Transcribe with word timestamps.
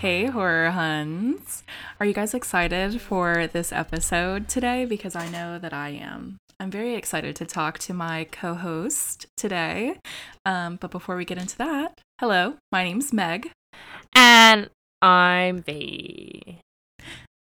Hey, 0.00 0.24
horror 0.26 0.70
huns. 0.70 1.62
Are 2.00 2.06
you 2.06 2.14
guys 2.14 2.32
excited 2.32 3.02
for 3.02 3.46
this 3.46 3.70
episode 3.70 4.48
today? 4.48 4.86
Because 4.86 5.14
I 5.14 5.28
know 5.28 5.58
that 5.58 5.74
I 5.74 5.90
am. 5.90 6.38
I'm 6.58 6.70
very 6.70 6.94
excited 6.94 7.36
to 7.36 7.44
talk 7.44 7.78
to 7.80 7.92
my 7.92 8.24
co 8.24 8.54
host 8.54 9.26
today. 9.36 9.98
Um, 10.46 10.76
but 10.80 10.90
before 10.90 11.16
we 11.16 11.26
get 11.26 11.36
into 11.36 11.56
that, 11.58 12.00
hello, 12.18 12.54
my 12.72 12.84
name's 12.84 13.12
Meg. 13.12 13.50
And 14.14 14.70
I'm 15.02 15.62
V. 15.62 16.60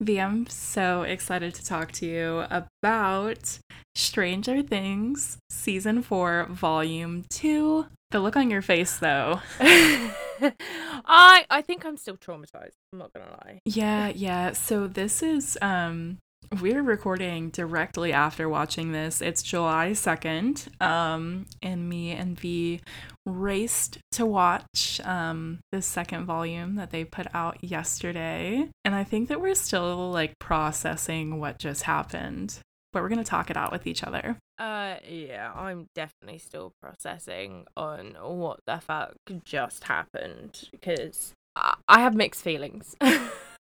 V, 0.02 0.20
I'm 0.20 0.48
so 0.48 1.04
excited 1.04 1.56
to 1.56 1.66
talk 1.66 1.92
to 1.94 2.06
you 2.06 2.45
about 2.50 3.59
Stranger 3.95 4.62
Things 4.62 5.38
Season 5.50 6.02
4, 6.02 6.48
Volume 6.50 7.23
2. 7.30 7.86
The 8.13 8.20
look 8.20 8.35
on 8.35 8.52
your 8.52 8.62
face, 8.62 8.98
though. 8.98 9.41
I 9.59 11.45
I 11.49 11.63
think 11.66 11.84
I'm 11.84 11.98
still 11.98 12.16
traumatized. 12.16 12.76
I'm 12.94 12.99
not 12.99 13.12
gonna 13.12 13.31
lie. 13.44 13.59
Yeah, 13.66 14.09
yeah. 14.09 14.52
So 14.52 14.86
this 14.86 15.23
is 15.23 15.58
um 15.63 16.20
we're 16.62 16.84
recording 16.84 17.49
directly 17.49 18.13
after 18.13 18.48
watching 18.48 18.91
this. 18.91 19.20
It's 19.20 19.41
July 19.41 19.94
2nd. 19.94 20.80
Um 20.80 21.48
and 21.63 21.89
me 21.89 22.12
and 22.12 22.39
V 22.39 22.81
raced 23.26 23.98
to 24.12 24.27
watch 24.27 25.02
um 25.03 25.61
the 25.72 25.81
second 25.81 26.27
volume 26.27 26.75
that 26.75 26.91
they 26.91 27.05
put 27.05 27.25
out 27.34 27.64
yesterday. 27.64 28.70
And 28.86 28.94
I 28.94 29.03
think 29.03 29.27
that 29.30 29.42
we're 29.42 29.55
still 29.55 30.11
like 30.11 30.38
processing 30.38 31.39
what 31.39 31.58
just 31.58 31.81
happened. 31.81 32.59
But 32.94 33.03
we're 33.03 33.09
going 33.09 33.23
to 33.23 33.30
talk 33.30 33.49
it 33.49 33.58
out 33.58 33.72
with 33.72 33.86
each 33.88 34.03
other. 34.03 34.38
Uh, 34.58 34.95
yeah, 35.08 35.52
I'm 35.53 35.88
definitely 35.95 36.38
still 36.38 36.73
processing 36.81 37.66
on 37.75 38.16
what 38.22 38.59
the 38.66 38.80
fuck 38.80 39.16
just 39.44 39.86
happened 39.86 40.69
because 40.72 41.33
I, 41.55 41.75
I 41.88 41.99
have 42.02 42.16
mixed 42.16 42.44
feelings. 42.44 42.95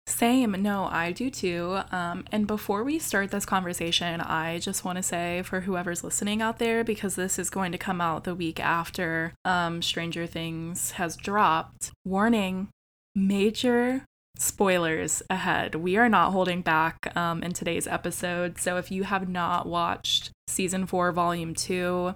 Same. 0.09 0.53
No, 0.63 0.89
I 0.91 1.13
do 1.13 1.29
too. 1.29 1.81
Um, 1.93 2.25
and 2.33 2.47
before 2.47 2.83
we 2.83 2.99
start 2.99 3.31
this 3.31 3.45
conversation, 3.45 4.23
I 4.23 4.59
just 4.59 4.83
want 4.83 4.97
to 4.97 5.03
say 5.03 5.43
for 5.43 5.61
whoever's 5.61 6.03
listening 6.03 6.41
out 6.41 6.59
there, 6.59 6.83
because 6.83 7.15
this 7.15 7.39
is 7.39 7.51
going 7.51 7.73
to 7.73 7.79
come 7.79 8.01
out 8.01 8.25
the 8.25 8.35
week 8.35 8.59
after 8.59 9.35
um, 9.45 9.83
Stranger 9.83 10.27
Things 10.27 10.93
has 10.93 11.15
dropped, 11.15 11.93
warning 12.07 12.69
major 13.15 14.05
spoilers 14.39 15.23
ahead. 15.29 15.75
We 15.75 15.97
are 15.97 16.09
not 16.09 16.33
holding 16.33 16.63
back 16.63 17.15
um, 17.17 17.43
in 17.43 17.53
today's 17.53 17.87
episode. 17.87 18.59
So 18.59 18.77
if 18.77 18.91
you 18.91 19.05
have 19.05 19.29
not 19.29 19.67
watched 19.67 20.31
season 20.47 20.87
four, 20.87 21.13
volume 21.13 21.55
two, 21.55 22.15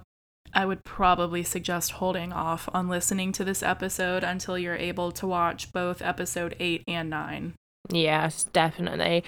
I 0.53 0.65
would 0.65 0.83
probably 0.83 1.43
suggest 1.43 1.93
holding 1.93 2.31
off 2.31 2.69
on 2.73 2.87
listening 2.87 3.31
to 3.33 3.43
this 3.43 3.63
episode 3.63 4.23
until 4.23 4.57
you're 4.57 4.75
able 4.75 5.11
to 5.13 5.27
watch 5.27 5.71
both 5.71 6.01
episode 6.01 6.55
eight 6.59 6.83
and 6.87 7.09
nine. 7.09 7.53
Yes, 7.89 8.43
definitely. 8.45 9.23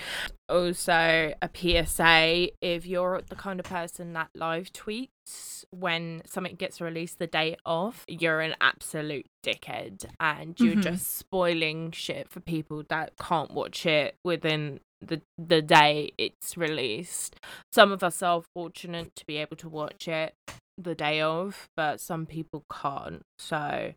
Also, 0.47 1.33
a 1.41 1.49
PSA 1.53 2.49
if 2.61 2.85
you're 2.85 3.21
the 3.29 3.35
kind 3.35 3.59
of 3.59 3.65
person 3.65 4.13
that 4.13 4.29
live 4.35 4.71
tweets 4.71 5.65
when 5.71 6.21
something 6.25 6.55
gets 6.55 6.79
released 6.79 7.17
the 7.17 7.27
day 7.27 7.55
of, 7.65 8.03
you're 8.07 8.41
an 8.41 8.55
absolute 8.61 9.25
dickhead 9.43 10.05
and 10.19 10.59
you're 10.59 10.73
mm-hmm. 10.73 10.81
just 10.81 11.17
spoiling 11.17 11.91
shit 11.91 12.29
for 12.29 12.41
people 12.41 12.83
that 12.89 13.13
can't 13.19 13.51
watch 13.51 13.85
it 13.85 14.15
within 14.23 14.79
the 15.01 15.21
the 15.37 15.61
day 15.61 16.11
it's 16.17 16.55
released. 16.55 17.35
Some 17.73 17.91
of 17.91 18.03
us 18.03 18.21
are 18.21 18.43
fortunate 18.53 19.15
to 19.15 19.25
be 19.25 19.37
able 19.37 19.57
to 19.57 19.69
watch 19.69 20.07
it 20.07 20.35
the 20.77 20.95
day 20.95 21.21
of, 21.21 21.69
but 21.75 21.99
some 21.99 22.25
people 22.27 22.63
can't. 22.71 23.23
So, 23.39 23.93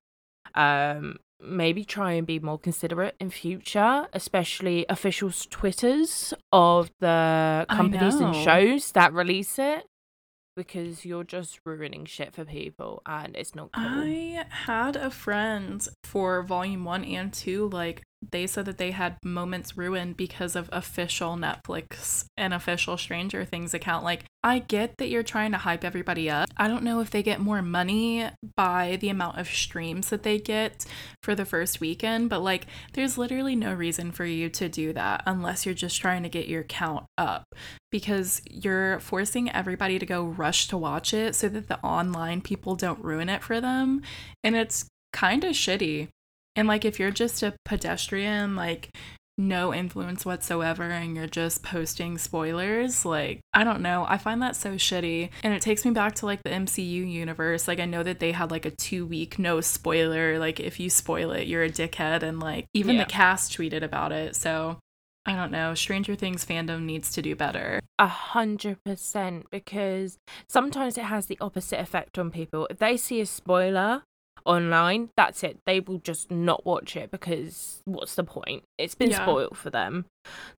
um 0.55 1.19
maybe 1.41 1.85
try 1.85 2.13
and 2.13 2.27
be 2.27 2.39
more 2.39 2.59
considerate 2.59 3.15
in 3.21 3.31
future, 3.31 4.09
especially 4.13 4.85
officials' 4.89 5.47
Twitters 5.47 6.35
of 6.53 6.91
the 7.01 7.67
companies 7.69 8.17
and 8.17 8.35
shows 8.35 8.93
that 8.93 9.13
release 9.13 9.59
it. 9.59 9.85
Because 10.57 11.05
you're 11.05 11.23
just 11.23 11.61
ruining 11.65 12.05
shit 12.05 12.35
for 12.35 12.45
people 12.45 13.01
and 13.07 13.37
it's 13.37 13.55
not 13.55 13.71
cool. 13.71 13.85
I 13.85 14.45
had 14.51 14.97
a 14.97 15.09
friend 15.09 15.87
for 16.03 16.43
volume 16.43 16.85
one 16.85 17.05
and 17.05 17.33
two, 17.33 17.69
like 17.69 18.03
they 18.21 18.47
said 18.47 18.65
that 18.67 18.79
they 18.79 18.91
had 18.91 19.17
moments 19.25 19.77
ruined 19.77 20.17
because 20.17 20.57
of 20.57 20.69
official 20.73 21.37
Netflix 21.37 22.25
and 22.37 22.53
official 22.53 22.97
Stranger 22.97 23.45
Things 23.45 23.75
account. 23.75 24.05
Like, 24.05 24.25
I 24.43 24.59
get 24.59 24.97
that 24.99 25.09
you're 25.09 25.23
trying 25.23 25.53
to 25.53 25.59
hype 25.59 25.85
everybody 25.85 26.29
up. 26.29 26.49
I 26.57 26.69
don't 26.69 26.83
know 26.83 27.01
if 27.01 27.11
they 27.11 27.23
get 27.23 27.41
more 27.41 27.63
money 27.63 28.29
by 28.57 28.97
the 29.01 29.09
amount 29.09 29.39
of 29.39 29.49
streams 29.49 30.11
that 30.11 30.23
they 30.23 30.39
get 30.39 30.85
for 31.23 31.35
the 31.35 31.45
first 31.45 31.81
weekend, 31.81 32.29
but 32.29 32.41
like, 32.41 32.67
there's 32.93 33.19
literally 33.19 33.57
no 33.57 33.73
reason 33.73 34.11
for 34.11 34.25
you 34.25 34.49
to 34.51 34.69
do 34.69 34.93
that 34.93 35.23
unless 35.27 35.65
you're 35.65 35.75
just 35.75 36.01
trying 36.01 36.23
to 36.25 36.29
get 36.29 36.49
your 36.49 36.65
count 36.65 37.05
up 37.17 37.45
because 37.91 38.43
you're 38.51 39.01
forcing 39.01 39.51
everybody 39.51 39.99
to 39.99 40.07
go 40.07 40.25
rush 40.25 40.69
to 40.69 40.77
watch 40.77 41.15
it 41.15 41.35
so 41.35 41.49
that 41.49 41.69
the 41.69 41.81
online 41.81 42.41
people 42.41 42.75
don't 42.77 43.03
ruin 43.03 43.29
it 43.29 43.43
for 43.43 43.61
them. 43.61 44.03
And 44.43 44.57
it's 44.57 44.87
kind 45.13 45.45
of 45.45 45.53
shitty. 45.53 46.09
And 46.57 46.69
like 46.69 46.85
if 46.85 46.99
you're 46.99 47.11
just 47.11 47.43
a 47.43 47.55
pedestrian, 47.65 48.57
like 48.57 48.91
no 49.41 49.73
influence 49.73 50.27
whatsoever 50.27 50.83
and 50.83 51.15
you're 51.15 51.29
just 51.29 51.63
posting 51.63 52.19
spoilers, 52.19 53.05
like 53.05 53.41
I 53.55 53.65
don't 53.65 53.81
know, 53.81 54.05
I 54.09 54.19
find 54.19 54.43
that 54.43 54.57
so 54.57 54.75
shitty. 54.75 55.31
And 55.43 55.55
it 55.55 55.63
takes 55.63 55.85
me 55.85 55.93
back 55.93 56.17
to 56.17 56.27
like 56.27 56.43
the 56.43 56.51
MCU 56.51 57.11
universe. 57.11 57.69
Like 57.69 57.79
I 57.79 57.85
know 57.85 58.03
that 58.03 58.19
they 58.19 58.33
had 58.33 58.51
like 58.51 58.67
a 58.67 58.73
2 58.73 59.07
week 59.07 59.39
no 59.39 59.61
spoiler, 59.61 60.39
like 60.39 60.59
if 60.59 60.81
you 60.81 60.91
spoil 60.91 61.31
it, 61.33 61.47
you're 61.47 61.63
a 61.63 61.71
dickhead 61.71 62.23
and 62.23 62.41
like 62.41 62.67
even 62.75 62.97
yeah. 62.97 63.05
the 63.05 63.11
cast 63.11 63.57
tweeted 63.57 63.83
about 63.83 64.13
it. 64.13 64.35
So 64.35 64.79
I 65.29 65.37
don't 65.37 65.53
know. 65.53 65.75
Stranger 65.75 66.15
Things 66.15 66.45
fandom 66.45 66.85
needs 66.85 67.13
to 67.13 67.21
do 67.21 67.37
better. 67.37 67.81
A 67.99 68.07
hundred 68.07 68.83
percent, 68.83 69.45
because 69.51 70.19
sometimes 70.49 70.97
it 70.97 71.05
has 71.05 71.27
the 71.27 71.37
opposite 71.39 71.81
effect 71.81 72.19
on 72.19 72.31
people. 72.31 72.67
If 72.71 72.79
they 72.79 72.97
see 72.97 73.21
a 73.21 73.27
spoiler 73.27 74.05
online, 74.49 75.11
that's 75.17 75.45
it. 75.45 75.59
They 75.67 75.79
will 75.79 75.99
just 75.99 76.31
not 76.31 76.65
watch 76.67 76.97
it 76.97 77.11
because 77.11 77.83
what's 77.85 78.15
the 78.15 78.25
point? 78.25 78.65
It's 78.79 78.95
been 78.95 79.11
yeah. 79.11 79.23
spoiled 79.23 79.57
for 79.57 79.71
them. 79.71 80.07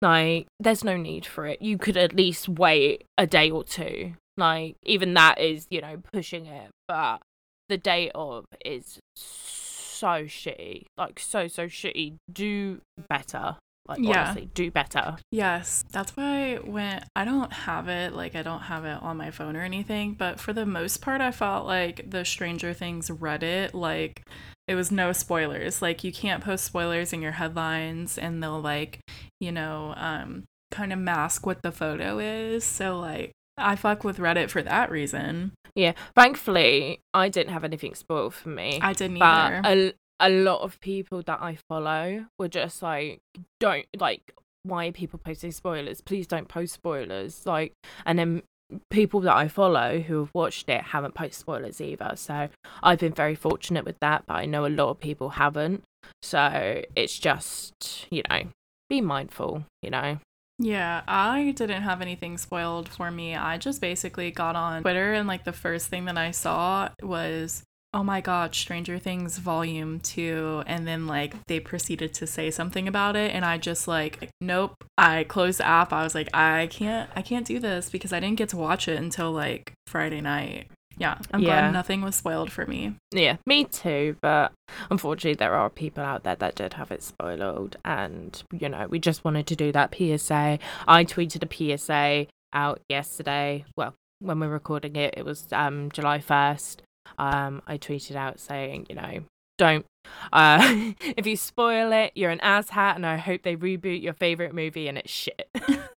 Like, 0.01 0.47
there's 0.61 0.85
no 0.85 0.97
need 0.97 1.27
for 1.27 1.47
it. 1.47 1.63
You 1.63 1.79
could 1.79 1.97
at 1.97 2.15
least 2.15 2.49
wait 2.49 3.05
a 3.17 3.27
day 3.27 3.51
or 3.51 3.65
two. 3.65 4.13
Like, 4.37 4.77
even 4.85 5.15
that 5.15 5.41
is, 5.41 5.67
you 5.71 5.81
know, 5.81 5.97
pushing 6.13 6.47
it. 6.47 6.71
But 6.87 7.21
the 7.69 7.79
day 7.79 8.11
of 8.15 8.45
is 8.65 8.99
so 9.17 10.25
shitty. 10.25 10.85
Like, 10.97 11.19
so, 11.19 11.49
so 11.49 11.67
shitty. 11.67 12.17
Do 12.31 12.81
better. 13.09 13.57
Like 13.89 14.01
yeah. 14.01 14.25
honestly, 14.25 14.51
do 14.53 14.71
better. 14.71 15.17
Yes. 15.33 15.85
That's 15.91 16.17
why 16.17 16.57
when 16.57 17.03
I 17.17 17.25
don't 17.25 17.53
have 17.53 17.89
it, 17.89 18.13
like 18.13 18.35
I 18.35 18.43
don't 18.43 18.61
have 18.61 18.85
it 18.85 19.03
on 19.03 19.17
my 19.17 19.31
phone 19.31 19.57
or 19.57 19.63
anything, 19.63 20.15
but 20.15 20.39
for 20.39 20.53
the 20.53 20.67
most 20.67 21.01
part 21.01 21.21
I 21.21 21.33
felt 21.33 21.67
like 21.67 22.11
the 22.11 22.25
Stranger 22.25 22.75
Things 22.75 23.09
Reddit, 23.09 23.73
like 23.73 24.23
it 24.67 24.75
was 24.75 24.93
no 24.93 25.13
spoilers. 25.13 25.81
Like 25.81 26.05
you 26.05 26.13
can't 26.13 26.45
post 26.45 26.65
spoilers 26.65 27.13
in 27.13 27.23
your 27.23 27.33
headlines 27.33 28.19
and 28.19 28.43
they'll 28.43 28.61
like, 28.61 29.01
you 29.41 29.51
know, 29.53 29.95
um 29.97 30.45
kind 30.71 30.93
of 30.93 30.99
mask 30.99 31.47
what 31.47 31.63
the 31.63 31.73
photo 31.73 32.19
is. 32.19 32.65
So 32.65 32.99
like 32.99 33.33
I 33.57 33.75
fuck 33.75 34.05
with 34.05 34.19
Reddit 34.19 34.51
for 34.51 34.63
that 34.63 34.91
reason. 34.91 35.53
Yeah, 35.75 35.93
thankfully 36.15 37.01
I 37.15 37.31
didn't 37.31 37.55
have 37.55 37.65
anything 37.65 37.95
spoiled 37.95 38.35
for 38.35 38.51
me. 38.51 38.81
I 38.83 38.93
didn't 38.93 39.23
either. 39.23 39.63
A, 39.65 39.93
a 40.21 40.29
lot 40.29 40.63
of 40.63 40.81
people 40.81 41.23
that 41.23 41.41
I 41.41 41.59
follow 41.69 42.27
were 42.39 42.49
just 42.49 42.83
like, 42.83 43.21
don't 43.61 43.87
like, 43.99 44.33
why 44.63 44.89
are 44.89 44.93
people 44.93 45.21
posting 45.23 45.53
spoilers? 45.53 46.01
Please 46.01 46.27
don't 46.27 46.49
post 46.49 46.75
spoilers. 46.75 47.47
Like, 47.47 47.73
and 48.05 48.19
then 48.19 48.43
people 48.91 49.21
that 49.21 49.35
I 49.35 49.49
follow 49.49 50.01
who 50.01 50.21
have 50.21 50.31
watched 50.35 50.69
it 50.69 50.83
haven't 50.83 51.15
posted 51.15 51.35
spoilers 51.35 51.81
either. 51.81 52.13
So 52.17 52.49
I've 52.83 52.99
been 52.99 53.15
very 53.15 53.35
fortunate 53.35 53.85
with 53.85 53.99
that, 54.01 54.25
but 54.27 54.35
I 54.35 54.45
know 54.45 54.67
a 54.67 54.69
lot 54.69 54.91
of 54.91 55.01
people 55.01 55.31
haven't. 55.31 55.85
So 56.23 56.83
it's 56.95 57.19
just, 57.19 58.07
you 58.11 58.23
know, 58.29 58.43
be 58.91 59.01
mindful, 59.01 59.65
you 59.83 59.91
know. 59.91 60.19
Yeah, 60.59 61.03
I 61.07 61.53
didn't 61.57 61.83
have 61.83 62.03
anything 62.03 62.37
spoiled 62.37 62.89
for 62.89 63.11
me. 63.11 63.37
I 63.37 63.59
just 63.59 63.81
basically 63.81 64.33
got 64.33 64.57
on 64.57 64.83
Twitter 64.83 65.13
and 65.13 65.29
like 65.29 65.45
the 65.45 65.53
first 65.53 65.87
thing 65.89 66.07
that 66.07 66.19
I 66.19 66.33
saw 66.33 66.89
was 67.01 67.63
oh 67.95 68.05
my 68.05 68.21
god, 68.21 68.55
Stranger 68.55 68.99
Things 68.99 69.39
volume 69.39 70.01
2 70.01 70.65
and 70.67 70.87
then 70.87 71.07
like 71.07 71.35
they 71.47 71.61
proceeded 71.61 72.13
to 72.15 72.27
say 72.27 72.51
something 72.51 72.87
about 72.87 73.17
it 73.17 73.35
and 73.35 73.45
I 73.45 73.59
just 73.59 73.89
like 73.89 74.31
nope. 74.41 74.75
I 74.97 75.25
closed 75.25 75.59
the 75.59 75.67
app. 75.67 75.93
I 75.93 76.05
was 76.05 76.15
like 76.15 76.29
I 76.35 76.69
can't 76.71 77.11
I 77.17 77.23
can't 77.23 77.47
do 77.47 77.59
this 77.59 77.91
because 77.91 78.13
I 78.13 78.21
didn't 78.21 78.39
get 78.39 78.51
to 78.51 78.57
watch 78.57 78.89
it 78.89 78.99
until 78.99 79.33
like 79.33 79.73
Friday 79.87 80.21
night. 80.21 80.69
Yeah, 80.99 81.17
I'm 81.33 81.41
yeah. 81.41 81.61
glad 81.61 81.73
nothing 81.73 82.03
was 82.03 82.17
spoiled 82.17 82.51
for 82.51 82.67
me. 82.67 82.97
Yeah, 83.13 83.37
me 83.47 83.65
too, 83.65 84.17
but 84.21 84.53
unfortunately 84.91 85.35
there 85.35 85.55
are 85.55 85.71
people 85.71 86.03
out 86.03 86.25
there 86.25 86.35
that 86.35 86.57
did 86.57 86.75
have 86.75 86.91
it 86.91 87.03
spoiled 87.03 87.77
and 87.85 88.43
you 88.53 88.69
know, 88.69 88.87
we 88.89 88.99
just 88.99 89.25
wanted 89.25 89.47
to 89.47 89.57
do 89.57 89.73
that 89.73 89.95
PSA. 89.95 90.59
I 90.87 91.05
tweeted 91.05 91.45
a 91.45 91.79
PSA 91.79 92.27
out 92.53 92.81
yesterday. 92.89 93.65
Well, 93.77 93.95
when 94.21 94.41
we're 94.41 94.49
recording 94.49 94.97
it, 94.97 95.15
it 95.17 95.25
was 95.25 95.47
um 95.53 95.91
July 95.93 96.19
1st 96.19 96.79
um, 97.17 97.63
I 97.67 97.79
tweeted 97.79 98.17
out 98.17 98.41
saying, 98.41 98.87
you 98.89 98.97
know, 98.97 99.21
don't. 99.59 99.85
Uh, 100.33 100.93
if 101.01 101.27
you 101.27 101.37
spoil 101.37 101.93
it, 101.93 102.13
you're 102.15 102.31
an 102.31 102.39
asshat, 102.39 102.97
and 102.97 103.05
I 103.05 103.17
hope 103.17 103.43
they 103.43 103.57
reboot 103.57 104.03
your 104.03 104.15
favorite 104.15 104.55
movie 104.55 104.89
and 104.89 104.97
it's 104.97 105.11
shit. 105.11 105.51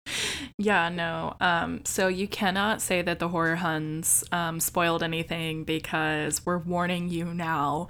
yeah, 0.58 0.90
no. 0.90 1.36
Um, 1.40 1.82
so 1.86 2.08
you 2.08 2.28
cannot 2.28 2.82
say 2.82 3.02
that 3.04 3.20
the 3.20 3.28
horror 3.28 3.58
huns 3.58 4.24
um, 4.32 4.60
spoiled 4.60 5.04
anything 5.04 5.66
because 5.66 6.46
we're 6.46 6.58
warning 6.58 7.10
you 7.10 7.26
now. 7.26 7.90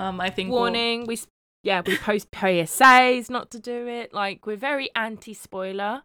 Um, 0.00 0.20
I 0.20 0.30
think 0.30 0.50
warning. 0.50 1.00
We'll... 1.00 1.16
We 1.16 1.18
yeah 1.62 1.82
we 1.84 1.98
post 1.98 2.30
PSAs 2.30 3.30
not 3.30 3.50
to 3.52 3.60
do 3.60 3.86
it. 3.86 4.12
Like 4.12 4.46
we're 4.46 4.56
very 4.56 4.90
anti 4.96 5.34
spoiler. 5.34 6.02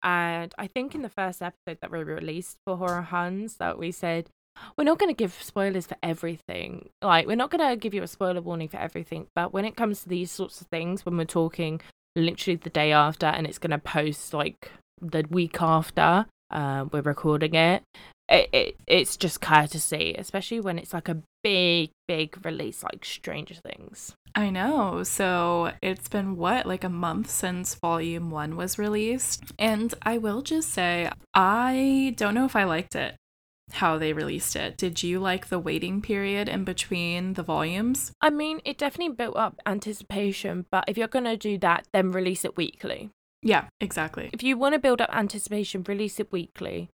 And 0.00 0.54
I 0.56 0.68
think 0.68 0.94
in 0.94 1.02
the 1.02 1.08
first 1.08 1.42
episode 1.42 1.78
that 1.80 1.90
we 1.90 1.98
released 1.98 2.58
for 2.64 2.76
Horror 2.76 3.02
Huns 3.02 3.56
that 3.56 3.78
we 3.78 3.90
said 3.90 4.28
we're 4.76 4.84
not 4.84 4.98
going 4.98 5.10
to 5.10 5.16
give 5.16 5.32
spoilers 5.42 5.86
for 5.86 5.96
everything. 6.02 6.90
Like, 7.02 7.26
we're 7.26 7.36
not 7.36 7.50
going 7.50 7.68
to 7.68 7.76
give 7.76 7.94
you 7.94 8.02
a 8.02 8.08
spoiler 8.08 8.40
warning 8.40 8.68
for 8.68 8.78
everything. 8.78 9.26
But 9.34 9.52
when 9.52 9.64
it 9.64 9.76
comes 9.76 10.02
to 10.02 10.08
these 10.08 10.30
sorts 10.30 10.60
of 10.60 10.66
things, 10.68 11.04
when 11.04 11.16
we're 11.16 11.24
talking 11.24 11.80
literally 12.16 12.56
the 12.56 12.70
day 12.70 12.92
after 12.92 13.26
and 13.26 13.46
it's 13.46 13.58
going 13.58 13.70
to 13.70 13.78
post 13.78 14.34
like 14.34 14.72
the 15.00 15.24
week 15.30 15.60
after 15.60 16.26
uh, 16.50 16.86
we're 16.90 17.02
recording 17.02 17.54
it, 17.54 17.82
it, 18.28 18.48
it, 18.52 18.76
it's 18.86 19.16
just 19.16 19.40
courtesy, 19.40 20.14
especially 20.18 20.60
when 20.60 20.78
it's 20.78 20.92
like 20.92 21.08
a 21.08 21.22
big, 21.42 21.90
big 22.06 22.44
release 22.44 22.82
like 22.82 23.04
Stranger 23.04 23.54
Things. 23.54 24.14
I 24.34 24.50
know. 24.50 25.02
So 25.02 25.72
it's 25.82 26.08
been 26.08 26.36
what, 26.36 26.66
like 26.66 26.84
a 26.84 26.90
month 26.90 27.30
since 27.30 27.74
volume 27.74 28.30
one 28.30 28.56
was 28.56 28.78
released. 28.78 29.52
And 29.58 29.94
I 30.02 30.18
will 30.18 30.42
just 30.42 30.70
say, 30.70 31.10
I 31.34 32.14
don't 32.16 32.34
know 32.34 32.44
if 32.44 32.54
I 32.54 32.64
liked 32.64 32.94
it 32.94 33.16
how 33.72 33.98
they 33.98 34.12
released 34.12 34.56
it. 34.56 34.76
Did 34.76 35.02
you 35.02 35.20
like 35.20 35.48
the 35.48 35.58
waiting 35.58 36.00
period 36.00 36.48
in 36.48 36.64
between 36.64 37.34
the 37.34 37.42
volumes? 37.42 38.12
I 38.20 38.30
mean, 38.30 38.60
it 38.64 38.78
definitely 38.78 39.14
built 39.14 39.36
up 39.36 39.60
anticipation, 39.66 40.66
but 40.70 40.84
if 40.88 40.96
you're 40.96 41.08
going 41.08 41.24
to 41.24 41.36
do 41.36 41.58
that, 41.58 41.86
then 41.92 42.12
release 42.12 42.44
it 42.44 42.56
weekly. 42.56 43.10
Yeah, 43.42 43.66
exactly. 43.80 44.30
If 44.32 44.42
you 44.42 44.56
want 44.56 44.74
to 44.74 44.78
build 44.80 45.00
up 45.00 45.10
anticipation, 45.12 45.84
release 45.86 46.18
it 46.18 46.32
weekly 46.32 46.90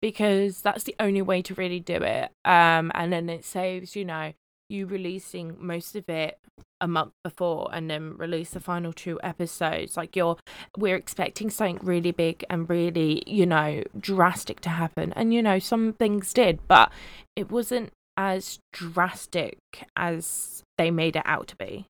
because 0.00 0.62
that's 0.62 0.84
the 0.84 0.94
only 1.00 1.22
way 1.22 1.42
to 1.42 1.54
really 1.54 1.80
do 1.80 1.96
it. 1.96 2.30
Um, 2.44 2.92
and 2.94 3.12
then 3.12 3.28
it 3.28 3.44
saves, 3.44 3.96
you 3.96 4.04
know, 4.04 4.32
you 4.68 4.86
releasing 4.86 5.56
most 5.58 5.96
of 5.96 6.08
it 6.08 6.38
a 6.80 6.88
month 6.88 7.12
before 7.24 7.68
and 7.72 7.90
then 7.90 8.16
release 8.16 8.50
the 8.50 8.60
final 8.60 8.92
two 8.92 9.18
episodes 9.22 9.96
like 9.96 10.14
you're 10.14 10.36
we're 10.76 10.96
expecting 10.96 11.50
something 11.50 11.78
really 11.82 12.12
big 12.12 12.44
and 12.48 12.70
really 12.70 13.22
you 13.26 13.46
know 13.46 13.82
drastic 13.98 14.60
to 14.60 14.68
happen. 14.68 15.12
And 15.14 15.34
you 15.34 15.42
know 15.42 15.58
some 15.58 15.92
things 15.92 16.32
did 16.32 16.60
but 16.68 16.92
it 17.34 17.50
wasn't 17.50 17.92
as 18.16 18.58
drastic 18.72 19.58
as 19.96 20.62
they 20.76 20.90
made 20.90 21.16
it 21.16 21.22
out 21.24 21.48
to 21.48 21.56
be 21.56 21.86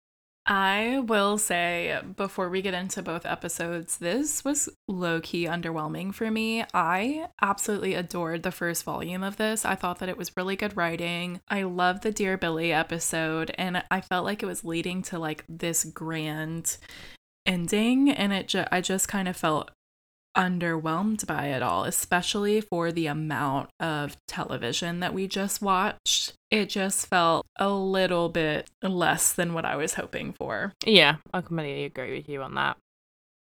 I 0.46 1.02
will 1.04 1.38
say 1.38 1.98
before 2.16 2.48
we 2.48 2.62
get 2.62 2.72
into 2.72 3.02
both 3.02 3.26
episodes, 3.26 3.98
this 3.98 4.44
was 4.44 4.68
low 4.86 5.20
key 5.20 5.46
underwhelming 5.46 6.14
for 6.14 6.30
me. 6.30 6.64
I 6.72 7.26
absolutely 7.42 7.94
adored 7.94 8.44
the 8.44 8.52
first 8.52 8.84
volume 8.84 9.24
of 9.24 9.38
this. 9.38 9.64
I 9.64 9.74
thought 9.74 9.98
that 9.98 10.08
it 10.08 10.16
was 10.16 10.36
really 10.36 10.54
good 10.54 10.76
writing. 10.76 11.40
I 11.48 11.64
loved 11.64 12.04
the 12.04 12.12
Dear 12.12 12.38
Billy 12.38 12.72
episode, 12.72 13.50
and 13.58 13.82
I 13.90 14.00
felt 14.00 14.24
like 14.24 14.42
it 14.42 14.46
was 14.46 14.64
leading 14.64 15.02
to 15.02 15.18
like 15.18 15.44
this 15.48 15.84
grand 15.84 16.76
ending 17.46 18.10
and 18.10 18.32
it 18.32 18.48
ju- 18.48 18.64
I 18.72 18.80
just 18.80 19.08
kind 19.08 19.28
of 19.28 19.36
felt 19.36 19.70
underwhelmed 20.36 21.26
by 21.26 21.46
it 21.46 21.62
all, 21.62 21.84
especially 21.84 22.60
for 22.60 22.92
the 22.92 23.06
amount 23.06 23.70
of 23.80 24.16
television 24.28 25.00
that 25.00 25.14
we 25.14 25.26
just 25.26 25.62
watched. 25.62 26.34
It 26.50 26.68
just 26.68 27.06
felt 27.08 27.46
a 27.58 27.70
little 27.70 28.28
bit 28.28 28.68
less 28.82 29.32
than 29.32 29.54
what 29.54 29.64
I 29.64 29.76
was 29.76 29.94
hoping 29.94 30.32
for. 30.32 30.72
Yeah, 30.84 31.16
I 31.32 31.40
completely 31.40 31.84
agree 31.84 32.16
with 32.16 32.28
you 32.28 32.42
on 32.42 32.54
that. 32.54 32.76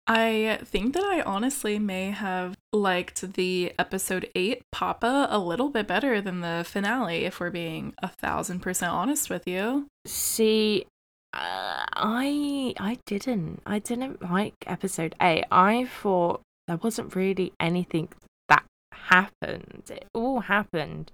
I 0.06 0.60
think 0.64 0.94
that 0.94 1.04
I 1.04 1.22
honestly 1.22 1.80
may 1.80 2.12
have 2.12 2.56
liked 2.74 3.34
the 3.34 3.72
episode 3.80 4.30
8 4.36 4.62
Papa 4.72 5.28
a 5.30 5.40
little 5.40 5.70
bit 5.70 5.88
better 5.88 6.20
than 6.20 6.42
the 6.42 6.66
finale, 6.68 7.24
if 7.26 7.40
we're 7.40 7.50
being 7.50 7.94
a 8.00 8.10
thousand 8.10 8.60
percent 8.60 8.92
honest 8.92 9.30
with 9.30 9.48
you. 9.48 9.88
See, 10.06 10.86
uh, 11.34 11.86
I 11.94 12.74
I 12.80 12.98
didn't. 13.06 13.62
I 13.66 13.80
didn't 13.80 14.22
like 14.30 14.56
episode 14.68 15.16
8. 15.22 15.46
I 15.50 15.86
thought 15.86 16.42
there 16.68 16.78
wasn't 16.78 17.16
really 17.16 17.54
anything 17.60 18.10
that 18.50 18.64
happened. 18.92 19.84
It 19.90 20.06
all 20.14 20.42
happened 20.42 21.12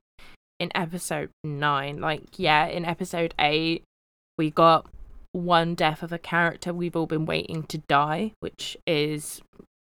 in 0.60 0.72
episode 0.76 1.30
nine. 1.44 2.00
Like, 2.00 2.38
yeah, 2.38 2.68
in 2.68 2.86
episode 2.86 3.34
eight, 3.40 3.84
we 4.38 4.52
got 4.52 4.88
one 5.32 5.76
death 5.76 6.04
of 6.04 6.12
a 6.12 6.18
character 6.18 6.74
we've 6.74 6.96
all 6.96 7.06
been 7.06 7.26
waiting 7.26 7.64
to 7.64 7.80
die, 7.88 8.34
which 8.40 8.78
is 8.86 9.42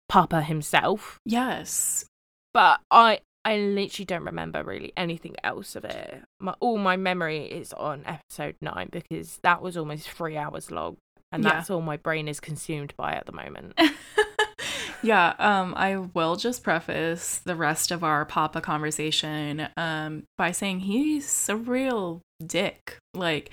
Papa 0.09 0.41
himself. 0.41 1.19
Yes. 1.25 2.05
But 2.53 2.79
I 2.89 3.19
I 3.43 3.57
literally 3.57 4.05
don't 4.05 4.23
remember 4.23 4.63
really 4.63 4.91
anything 4.97 5.35
else 5.43 5.75
of 5.75 5.85
it. 5.85 6.23
My 6.39 6.55
all 6.59 6.77
my 6.77 6.97
memory 6.97 7.45
is 7.45 7.73
on 7.73 8.03
episode 8.05 8.55
nine 8.61 8.89
because 8.91 9.39
that 9.43 9.61
was 9.61 9.77
almost 9.77 10.09
three 10.09 10.37
hours 10.37 10.71
long. 10.71 10.97
And 11.31 11.43
that's 11.43 11.69
all 11.69 11.81
my 11.81 11.97
brain 11.97 12.29
is 12.29 12.39
consumed 12.39 12.93
by 12.95 13.13
at 13.13 13.25
the 13.25 13.33
moment. 13.33 13.77
yeah, 15.05 15.35
um, 15.37 15.73
I 15.77 15.97
will 15.97 16.35
just 16.35 16.63
preface 16.63 17.39
the 17.39 17.55
rest 17.55 17.91
of 17.91 18.03
our 18.03 18.25
Papa 18.25 18.59
conversation 18.59 19.67
um, 19.77 20.23
by 20.37 20.51
saying 20.51 20.81
he's 20.81 21.47
a 21.47 21.55
real 21.55 22.21
dick. 22.45 22.97
Like, 23.13 23.51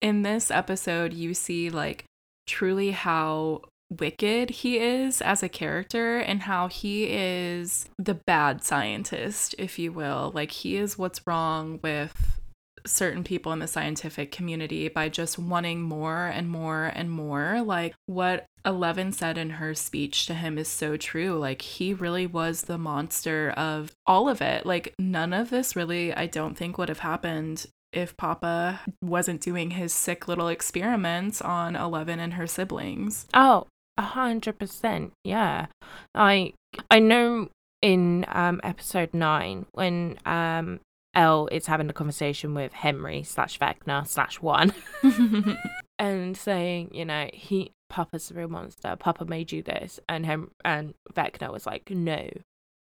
in 0.00 0.22
this 0.22 0.50
episode, 0.50 1.12
you 1.12 1.34
see, 1.34 1.68
like, 1.68 2.04
truly 2.46 2.92
how 2.92 3.62
wicked 3.90 4.50
he 4.50 4.78
is 4.78 5.20
as 5.20 5.42
a 5.42 5.48
character 5.48 6.18
and 6.18 6.42
how 6.42 6.68
he 6.68 7.04
is 7.04 7.88
the 7.98 8.14
bad 8.14 8.64
scientist, 8.64 9.54
if 9.58 9.78
you 9.78 9.92
will. 9.92 10.32
Like, 10.34 10.50
he 10.50 10.76
is 10.76 10.98
what's 10.98 11.20
wrong 11.26 11.80
with 11.82 12.40
certain 12.86 13.24
people 13.24 13.52
in 13.52 13.58
the 13.58 13.66
scientific 13.66 14.30
community 14.30 14.88
by 14.88 15.08
just 15.08 15.38
wanting 15.38 15.82
more 15.82 16.26
and 16.26 16.48
more 16.48 16.86
and 16.94 17.10
more. 17.10 17.62
Like 17.62 17.94
what 18.06 18.46
Eleven 18.64 19.12
said 19.12 19.38
in 19.38 19.50
her 19.50 19.74
speech 19.74 20.26
to 20.26 20.34
him 20.34 20.58
is 20.58 20.68
so 20.68 20.96
true. 20.96 21.38
Like 21.38 21.62
he 21.62 21.94
really 21.94 22.26
was 22.26 22.62
the 22.62 22.78
monster 22.78 23.50
of 23.50 23.92
all 24.06 24.28
of 24.28 24.40
it. 24.40 24.66
Like 24.66 24.94
none 24.98 25.32
of 25.32 25.50
this 25.50 25.76
really, 25.76 26.12
I 26.12 26.26
don't 26.26 26.56
think, 26.56 26.78
would 26.78 26.88
have 26.88 27.00
happened 27.00 27.66
if 27.92 28.16
Papa 28.16 28.80
wasn't 29.02 29.40
doing 29.40 29.70
his 29.70 29.92
sick 29.92 30.26
little 30.26 30.48
experiments 30.48 31.40
on 31.40 31.76
Eleven 31.76 32.18
and 32.18 32.34
her 32.34 32.46
siblings. 32.46 33.26
Oh, 33.32 33.66
a 33.96 34.02
hundred 34.02 34.58
percent. 34.58 35.12
Yeah. 35.24 35.66
I 36.14 36.52
I 36.90 36.98
know 36.98 37.48
in 37.82 38.24
um 38.28 38.60
episode 38.64 39.12
nine 39.12 39.66
when 39.72 40.18
um 40.24 40.80
El 41.14 41.48
is 41.48 41.66
having 41.66 41.88
a 41.88 41.92
conversation 41.92 42.54
with 42.54 42.72
Henry 42.72 43.22
slash 43.22 43.58
Vecna 43.58 44.06
slash 44.06 44.40
one 44.40 44.72
and 45.98 46.36
saying, 46.36 46.90
you 46.92 47.04
know, 47.04 47.28
he 47.32 47.72
Papa's 47.88 48.28
the 48.28 48.34
real 48.34 48.48
monster. 48.48 48.96
Papa 48.96 49.24
made 49.24 49.52
you 49.52 49.62
this, 49.62 50.00
and 50.08 50.26
him 50.26 50.50
and 50.64 50.94
Vecna 51.12 51.52
was 51.52 51.66
like, 51.66 51.90
no, 51.90 52.28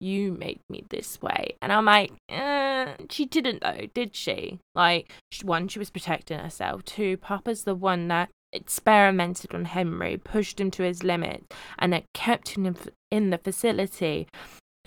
you 0.00 0.32
made 0.32 0.60
me 0.68 0.84
this 0.88 1.20
way. 1.20 1.56
And 1.60 1.72
I'm 1.72 1.84
like, 1.84 2.12
eh, 2.28 2.94
she 3.10 3.26
didn't 3.26 3.62
though, 3.62 3.88
did 3.92 4.14
she? 4.14 4.60
Like, 4.74 5.12
one, 5.42 5.68
she 5.68 5.78
was 5.78 5.90
protecting 5.90 6.38
herself. 6.38 6.84
Two, 6.84 7.16
Papa's 7.16 7.64
the 7.64 7.74
one 7.74 8.08
that 8.08 8.30
experimented 8.52 9.54
on 9.54 9.66
Henry, 9.66 10.16
pushed 10.16 10.60
him 10.60 10.70
to 10.72 10.82
his 10.82 11.02
limit, 11.02 11.52
and 11.78 11.94
it 11.94 12.04
kept 12.14 12.50
him 12.50 12.76
in 13.10 13.30
the 13.30 13.38
facility 13.38 14.28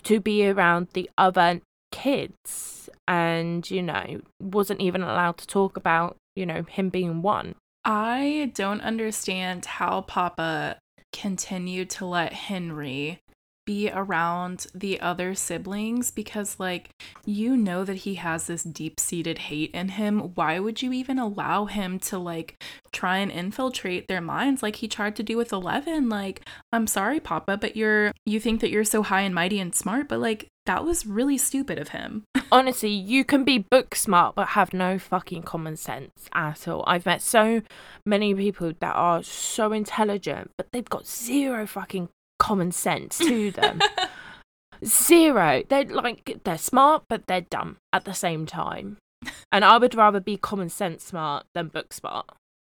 to 0.04 0.20
be 0.20 0.48
around 0.48 0.90
the 0.94 1.10
other 1.18 1.62
kids 1.92 2.83
and 3.08 3.70
you 3.70 3.82
know 3.82 4.22
wasn't 4.42 4.82
even 4.82 5.02
allowed 5.02 5.38
to 5.38 5.48
talk 5.48 5.78
about 5.78 6.18
you 6.36 6.46
know 6.46 6.64
him 6.64 6.90
being 6.90 7.22
one. 7.22 7.56
I 7.86 8.52
don't 8.56 8.82
understand 8.82 9.66
how 9.66 10.02
papa 10.02 10.78
continued 11.12 11.90
to 11.92 12.06
let 12.06 12.34
henry 12.34 13.20
be 13.66 13.90
around 13.90 14.68
the 14.74 15.00
other 15.00 15.34
siblings 15.34 16.12
because 16.12 16.60
like 16.60 16.90
you 17.26 17.56
know 17.56 17.84
that 17.86 17.98
he 17.98 18.16
has 18.16 18.48
this 18.48 18.64
deep-seated 18.64 19.38
hate 19.38 19.72
in 19.72 19.90
him. 19.90 20.32
Why 20.36 20.60
would 20.60 20.82
you 20.82 20.92
even 20.92 21.18
allow 21.18 21.66
him 21.66 22.00
to 22.00 22.18
like 22.18 22.62
try 22.92 23.18
and 23.18 23.32
infiltrate 23.32 24.08
their 24.08 24.22
minds 24.22 24.62
like 24.62 24.78
he 24.78 24.88
tried 24.88 25.16
to 25.16 25.24
do 25.24 25.36
with 25.36 25.52
11 25.52 26.10
like 26.10 26.42
i'm 26.72 26.86
sorry 26.86 27.20
papa 27.20 27.58
but 27.58 27.76
you're 27.76 28.12
you 28.26 28.40
think 28.40 28.62
that 28.62 28.70
you're 28.70 28.84
so 28.84 29.02
high 29.02 29.22
and 29.22 29.34
mighty 29.34 29.60
and 29.60 29.74
smart 29.74 30.08
but 30.08 30.20
like 30.20 30.48
that 30.65 30.86
was 30.86 31.05
really 31.05 31.38
stupid 31.38 31.77
of 31.77 31.89
him. 31.89 32.24
Honestly, 32.51 32.89
you 32.89 33.25
can 33.25 33.43
be 33.43 33.58
book 33.58 33.96
smart 33.96 34.36
but 34.36 34.50
have 34.50 34.74
no 34.74 34.98
fucking 35.00 35.43
common 35.43 35.75
sense 35.75 36.29
at 36.34 36.67
all. 36.67 36.84
I've 36.88 37.05
met 37.05 37.22
so 37.22 37.62
many 38.05 38.34
people 38.34 38.74
that 38.79 38.96
are 38.96 39.24
so 39.24 39.72
intelligent, 39.72 40.51
but 40.58 40.67
they've 40.72 40.89
got 40.89 41.08
zero 41.08 41.65
fucking 41.65 42.10
common 42.39 42.72
sense 42.72 43.17
to 43.20 43.51
them. 43.51 43.79
Zero. 44.86 45.63
They're 45.70 45.86
like 45.86 46.41
they're 46.43 46.58
smart, 46.58 47.03
but 47.08 47.27
they're 47.27 47.41
dumb 47.41 47.77
at 47.93 48.03
the 48.05 48.13
same 48.13 48.46
time. 48.46 48.98
And 49.53 49.63
I 49.63 49.77
would 49.77 49.96
rather 49.96 50.20
be 50.20 50.36
common 50.36 50.67
sense 50.67 51.03
smart 51.03 51.46
than 51.53 51.67
book 51.67 51.93
smart. 51.93 52.25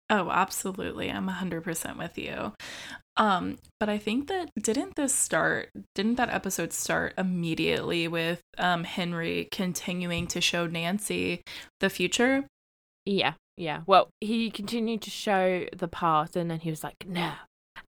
Oh, 0.08 0.30
absolutely. 0.30 1.10
I'm 1.10 1.28
100% 1.28 1.98
with 1.98 2.16
you. 2.16 2.52
Um, 3.16 3.58
but 3.80 3.88
I 3.88 3.98
think 3.98 4.28
that 4.28 4.50
didn't 4.60 4.96
this 4.96 5.14
start, 5.14 5.70
didn't 5.94 6.16
that 6.16 6.30
episode 6.30 6.72
start 6.72 7.14
immediately 7.16 8.08
with 8.08 8.42
um 8.58 8.84
Henry 8.84 9.48
continuing 9.50 10.26
to 10.28 10.40
show 10.40 10.66
Nancy 10.66 11.42
the 11.80 11.90
future? 11.90 12.44
Yeah, 13.04 13.34
yeah. 13.56 13.82
Well, 13.86 14.08
he 14.20 14.50
continued 14.50 15.02
to 15.02 15.10
show 15.10 15.66
the 15.74 15.88
past 15.88 16.36
and 16.36 16.50
then 16.50 16.60
he 16.60 16.70
was 16.70 16.84
like, 16.84 17.06
no, 17.06 17.32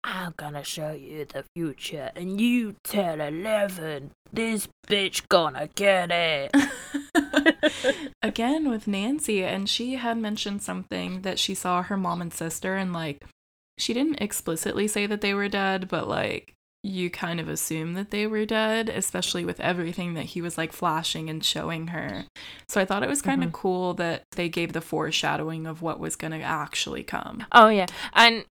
I'm 0.03 0.33
gonna 0.37 0.63
show 0.63 0.91
you 0.91 1.25
the 1.25 1.43
future 1.55 2.11
and 2.15 2.39
you 2.39 2.75
tell 2.83 3.19
11. 3.19 4.11
This 4.31 4.67
bitch 4.87 5.27
gonna 5.29 5.69
get 5.75 6.11
it. 6.11 6.51
Again 8.21 8.69
with 8.69 8.87
Nancy, 8.87 9.43
and 9.43 9.69
she 9.69 9.95
had 9.95 10.17
mentioned 10.17 10.61
something 10.61 11.21
that 11.21 11.39
she 11.39 11.53
saw 11.53 11.83
her 11.83 11.97
mom 11.97 12.21
and 12.21 12.33
sister, 12.33 12.75
and 12.75 12.93
like, 12.93 13.23
she 13.77 13.93
didn't 13.93 14.21
explicitly 14.21 14.87
say 14.87 15.05
that 15.05 15.21
they 15.21 15.33
were 15.33 15.49
dead, 15.49 15.87
but 15.87 16.07
like, 16.07 16.53
you 16.83 17.09
kind 17.09 17.39
of 17.39 17.49
assume 17.49 17.95
that 17.95 18.11
they 18.11 18.27
were 18.27 18.45
dead, 18.45 18.89
especially 18.89 19.43
with 19.43 19.59
everything 19.59 20.13
that 20.13 20.25
he 20.25 20.41
was 20.41 20.55
like 20.57 20.71
flashing 20.71 21.29
and 21.31 21.43
showing 21.43 21.87
her. 21.87 22.25
So 22.69 22.79
I 22.79 22.85
thought 22.85 23.01
it 23.01 23.09
was 23.09 23.23
kind 23.23 23.43
of 23.43 23.49
Mhm. 23.49 23.53
cool 23.53 23.93
that 23.95 24.21
they 24.33 24.49
gave 24.49 24.71
the 24.73 24.81
foreshadowing 24.81 25.65
of 25.65 25.81
what 25.81 25.99
was 25.99 26.15
going 26.15 26.31
to 26.33 26.41
actually 26.41 27.03
come. 27.03 27.43
Oh 27.51 27.69
yeah, 27.69 27.87
and 28.13 28.45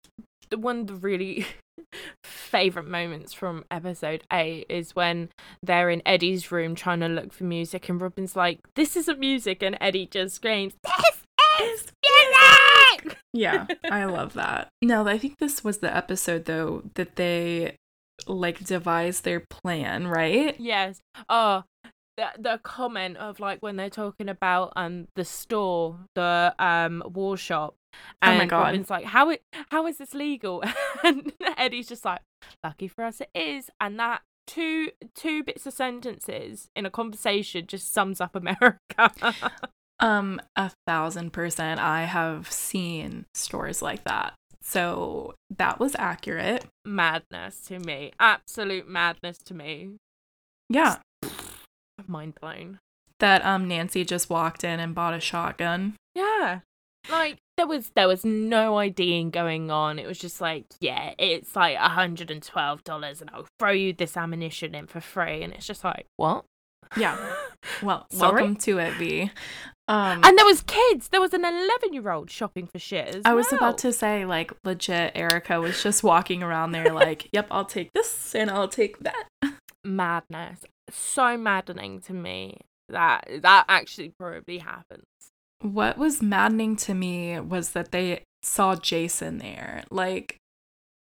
the 0.49 0.59
one 0.59 0.81
of 0.83 0.87
the 0.87 0.95
really 0.95 1.45
favorite 2.25 2.87
moments 2.87 3.33
from 3.33 3.65
episode 3.71 4.23
eight 4.33 4.67
is 4.69 4.95
when 4.95 5.29
they're 5.63 5.91
in 5.91 6.01
Eddie's 6.07 6.53
room 6.53 6.77
trying 6.77 7.01
to 7.01 7.09
look 7.09 7.33
for 7.33 7.43
music, 7.45 7.89
and 7.89 8.01
Robin's 8.01 8.37
like, 8.37 8.61
"This 8.77 8.97
isn't 8.97 9.19
music," 9.19 9.61
and 9.61 9.77
Eddie 9.81 10.07
just 10.07 10.37
screams, 10.37 10.75
"This 10.85 11.23
is 11.61 11.93
music!" 12.05 12.80
Yeah, 13.33 13.67
I 13.89 14.05
love 14.07 14.33
that. 14.35 14.69
No, 14.83 15.07
I 15.07 15.17
think 15.17 15.39
this 15.39 15.63
was 15.63 15.79
the 15.79 15.95
episode 15.95 16.47
though 16.47 16.83
that 16.95 17.15
they 17.15 17.77
like 18.27 18.65
devised 18.65 19.23
their 19.25 19.41
plan, 19.49 20.09
right? 20.09 20.59
Yes. 20.59 21.01
Oh, 21.29 21.63
the 22.17 22.27
the 22.39 22.61
comment 22.65 23.17
of 23.19 23.39
like 23.39 23.61
when 23.63 23.77
they're 23.77 23.89
talking 23.89 24.29
about 24.29 24.73
um 24.75 25.07
the 25.15 25.25
store, 25.25 25.97
the 26.17 26.55
um 26.59 27.05
war 27.07 27.37
shop, 27.37 27.77
Oh 27.95 28.27
my 28.27 28.41
and 28.43 28.51
God. 28.51 28.63
Robin's 28.63 28.91
like, 28.91 29.05
how 29.05 29.31
it 29.31 29.43
how 29.71 29.87
is 29.87 29.99
this 29.99 30.13
legal? 30.13 30.65
and 31.05 31.33
Eddie's 31.57 31.87
just 31.89 32.05
like, 32.05 32.21
lucky 32.65 32.89
for 32.89 33.05
us 33.05 33.21
it 33.21 33.31
is, 33.35 33.71
and 33.81 33.99
that. 34.01 34.23
Two 34.47 34.89
two 35.15 35.45
bits 35.45 35.65
of 35.67 35.75
sentences 35.75 36.71
in 36.75 36.85
a 36.85 36.91
conversation 36.91 37.69
just 37.69 37.93
sums 37.93 38.21
up 38.21 38.35
America. 38.35 38.79
Um, 40.01 40.41
a 40.57 40.73
thousand 40.87 41.33
percent. 41.33 41.79
I 41.81 42.05
have 42.05 42.51
seen 42.51 43.27
stores 43.35 43.83
like 43.83 44.05
that. 44.05 44.35
So 44.63 45.35
that 45.57 45.81
was 45.81 45.95
accurate. 45.99 46.67
madness 46.85 47.61
to 47.67 47.79
me, 47.79 48.13
absolute 48.19 48.89
madness 48.89 49.39
to 49.47 49.55
me. 49.55 49.97
Yeah. 50.69 50.97
Mind 52.07 52.35
blown. 52.41 52.79
That 53.19 53.45
um 53.45 53.69
Nancy 53.69 54.05
just 54.05 54.31
walked 54.31 54.65
in 54.65 54.81
and 54.81 54.95
bought 54.95 55.15
a 55.15 55.21
shotgun. 55.21 55.97
Yeah. 56.15 56.61
Like 57.11 57.39
there 57.57 57.67
was 57.67 57.91
there 57.95 58.09
was 58.09 58.25
no 58.25 58.79
IDing 58.79 59.31
going 59.31 59.71
on. 59.71 59.99
It 59.99 60.07
was 60.07 60.19
just 60.19 60.41
like, 60.41 60.65
yeah, 60.81 61.15
it's 61.19 61.55
like 61.57 61.77
hundred 61.77 62.31
and 62.31 62.43
twelve 62.43 62.85
dollars 62.85 63.21
and 63.21 63.31
I'll 63.35 63.47
throw 63.59 63.73
you 63.73 63.93
this 63.93 64.17
ammunition 64.17 64.75
in 64.75 64.87
for 64.87 65.01
free. 65.01 65.43
And 65.43 65.53
it's 65.53 65.67
just 65.67 65.85
like, 65.85 66.07
what? 66.17 66.45
Yeah. 66.97 67.17
Well, 67.83 68.07
welcome 68.17 68.57
to 68.57 68.79
it, 68.79 68.95
V. 68.95 69.31
Um 69.87 70.21
And 70.25 70.39
there 70.39 70.47
was 70.47 70.63
kids. 70.63 71.09
There 71.09 71.21
was 71.21 71.35
an 71.35 71.45
eleven 71.45 71.93
year 71.93 72.11
old 72.11 72.31
shopping 72.31 72.67
for 72.67 72.79
shit 72.79 73.15
as 73.17 73.23
I 73.27 73.35
was 73.35 73.49
well. 73.53 73.59
about 73.61 73.79
to 73.79 73.93
say, 73.93 74.25
like, 74.25 74.51
legit, 74.65 75.13
Erica 75.15 75.61
was 75.61 75.83
just 75.83 76.03
walking 76.03 76.43
around 76.43 76.73
there, 76.73 76.91
like, 76.93 77.29
yep, 77.33 77.49
I'll 77.51 77.67
take 77.67 77.93
this 77.93 78.35
and 78.35 78.51
I'll 78.51 78.67
take 78.69 78.99
that. 79.01 79.25
madness. 79.85 80.61
So 80.91 81.37
maddening 81.37 82.01
to 82.03 82.15
me 82.15 82.57
that 82.89 83.29
that 83.43 83.67
actually 83.69 84.13
probably 84.19 84.59
happens. 84.59 85.05
What 85.61 85.99
was 85.99 86.23
maddening 86.23 86.77
to 86.77 86.95
me 86.95 87.39
was 87.41 87.71
that 87.71 87.93
they 87.93 88.23
saw 88.43 88.75
Jason 88.75 89.37
there. 89.39 89.85
Like, 89.91 90.37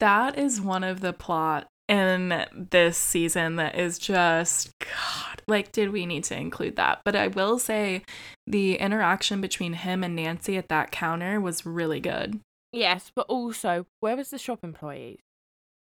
that 0.01 0.37
is 0.37 0.61
one 0.61 0.83
of 0.83 1.01
the 1.01 1.13
plot 1.13 1.69
in 1.89 2.45
this 2.71 2.99
season 2.99 3.57
that 3.57 3.79
is 3.79 3.99
just, 3.99 4.71
God, 4.79 5.43
like, 5.47 5.73
did 5.73 5.91
we 5.91 6.07
need 6.07 6.25
to 6.25 6.37
include 6.37 6.77
that? 6.77 7.01
But 7.05 7.17
I 7.17 7.29
will 7.29 7.59
say 7.59 8.03
the 8.47 8.77
interaction 8.77 9.41
between 9.41 9.73
him 9.73 10.05
and 10.05 10.15
Nancy 10.15 10.57
at 10.57 10.69
that 10.69 10.91
counter 10.91 11.41
was 11.41 11.65
really 11.65 12.01
good. 12.01 12.41
Yes, 12.73 13.11
but 13.15 13.27
also, 13.29 13.87
where 14.01 14.17
was 14.17 14.31
the 14.31 14.39
shop 14.39 14.63
employee? 14.63 15.21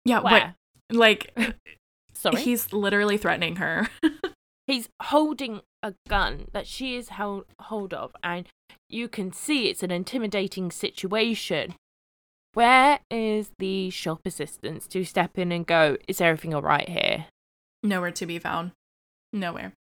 Yeah, 0.05 0.21
Where? 0.21 0.55
what, 0.89 0.97
like, 0.97 1.37
Sorry. 2.15 2.43
he's 2.43 2.73
literally 2.73 3.17
threatening 3.17 3.57
her. 3.57 3.89
he's 4.67 4.89
holding 5.03 5.63
a 5.83 5.95
gun 6.09 6.47
that 6.53 6.67
she 6.67 6.97
is 6.97 7.11
held 7.11 7.45
hold 7.61 7.95
of 7.95 8.11
and 8.23 8.47
you 8.89 9.09
can 9.09 9.33
see 9.33 9.69
it's 9.69 9.83
an 9.85 9.91
intimidating 9.91 10.71
situation 10.71 11.75
where 12.57 13.01
is 13.11 13.51
the 13.59 13.91
shop 13.91 14.21
assistants 14.25 14.87
to 14.87 15.05
step 15.05 15.39
in 15.39 15.53
and 15.53 15.67
go 15.67 15.97
is 16.09 16.21
everything 16.21 16.55
all 16.55 16.63
right 16.63 16.89
here 16.89 17.27
Nowhere 17.87 18.11
to 18.13 18.27
be 18.27 18.39
found. 18.39 18.73
Nowhere. 19.33 19.73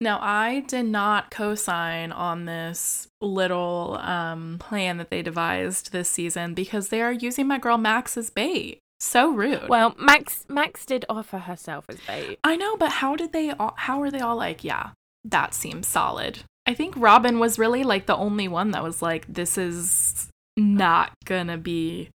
Now, 0.00 0.18
I 0.20 0.60
did 0.60 0.86
not 0.86 1.30
co 1.30 1.54
sign 1.54 2.12
on 2.12 2.44
this 2.44 3.08
little 3.20 3.98
um, 4.00 4.58
plan 4.58 4.96
that 4.98 5.10
they 5.10 5.22
devised 5.22 5.92
this 5.92 6.08
season 6.08 6.54
because 6.54 6.88
they 6.88 7.02
are 7.02 7.12
using 7.12 7.46
my 7.46 7.58
girl 7.58 7.78
Max 7.78 8.16
as 8.16 8.30
bait. 8.30 8.78
So 9.00 9.32
rude. 9.32 9.68
well 9.68 9.96
max 9.98 10.44
max 10.48 10.86
did 10.86 11.04
offer 11.08 11.38
herself 11.38 11.86
as 11.88 11.98
bait 12.06 12.38
I 12.44 12.54
know, 12.54 12.76
but 12.76 12.92
how 12.92 13.16
did 13.16 13.32
they 13.32 13.50
all, 13.50 13.74
how 13.76 14.00
are 14.00 14.12
they 14.12 14.20
all 14.20 14.36
like, 14.36 14.62
yeah, 14.62 14.90
that 15.24 15.54
seems 15.54 15.88
solid? 15.88 16.38
I 16.66 16.74
think 16.74 16.94
Robin 16.96 17.40
was 17.40 17.58
really 17.58 17.82
like 17.82 18.06
the 18.06 18.16
only 18.16 18.46
one 18.46 18.70
that 18.70 18.84
was 18.84 19.02
like, 19.02 19.26
this 19.26 19.58
is 19.58 20.28
not 20.56 21.12
gonna 21.24 21.58
be 21.58 22.10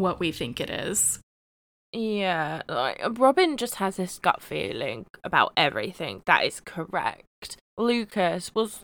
what 0.00 0.20
we 0.20 0.32
think 0.32 0.60
it 0.60 0.70
is. 0.70 1.20
yeah 1.92 2.62
like 2.68 3.00
robin 3.18 3.56
just 3.56 3.76
has 3.76 3.96
this 3.96 4.18
gut 4.18 4.42
feeling 4.42 5.06
about 5.24 5.52
everything. 5.56 6.22
That 6.26 6.44
is 6.44 6.60
correct. 6.60 7.56
Lucas 7.78 8.54
was 8.54 8.80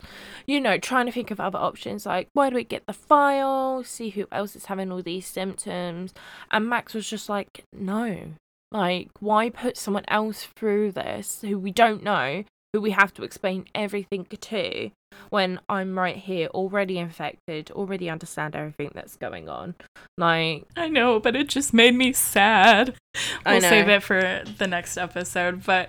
you 0.47 0.61
know 0.61 0.77
trying 0.77 1.07
to 1.07 1.13
think 1.13 1.31
of 1.31 1.41
other 1.41 1.59
options 1.59 2.05
like 2.05 2.29
why 2.35 2.51
do 2.51 2.57
we 2.57 2.65
get 2.65 2.87
the 2.87 2.93
file? 2.93 3.83
See 3.85 4.11
who 4.11 4.27
else 4.31 4.55
is 4.57 4.67
having 4.67 4.93
all 4.93 5.03
these 5.03 5.27
symptoms. 5.27 6.13
And 6.51 6.69
max 6.69 6.95
was 6.95 7.09
just 7.09 7.29
like 7.29 7.65
no. 7.73 8.33
Like 8.71 9.11
why 9.21 9.51
put 9.51 9.77
someone 9.77 10.05
else 10.09 10.45
through 10.45 10.93
this 10.93 11.43
who 11.43 11.59
we 11.59 11.73
don't 11.73 12.03
know 12.03 12.45
who 12.73 12.81
we 12.81 12.93
have 12.93 13.13
to 13.15 13.23
explain 13.23 13.67
everything 13.75 14.25
to 14.27 14.37
when 15.31 15.61
i'm 15.69 15.99
right 15.99 16.17
here 16.17 16.49
already 16.49 16.99
infected 16.99 17.71
already 17.73 18.09
understand 18.09 18.55
everything 18.55 18.91
that's 18.95 19.17
going 19.17 19.49
on 19.49 19.75
like 20.19 20.67
I 20.77 20.89
know, 20.89 21.21
but 21.21 21.37
it 21.37 21.49
just 21.49 21.73
made 21.73 21.95
me 21.95 22.13
sad. 22.13 22.95
We'll 23.47 23.61
save 23.61 23.89
it 23.89 24.03
for 24.03 24.43
the 24.59 24.67
next 24.67 24.97
episode, 24.97 25.65
but 25.65 25.89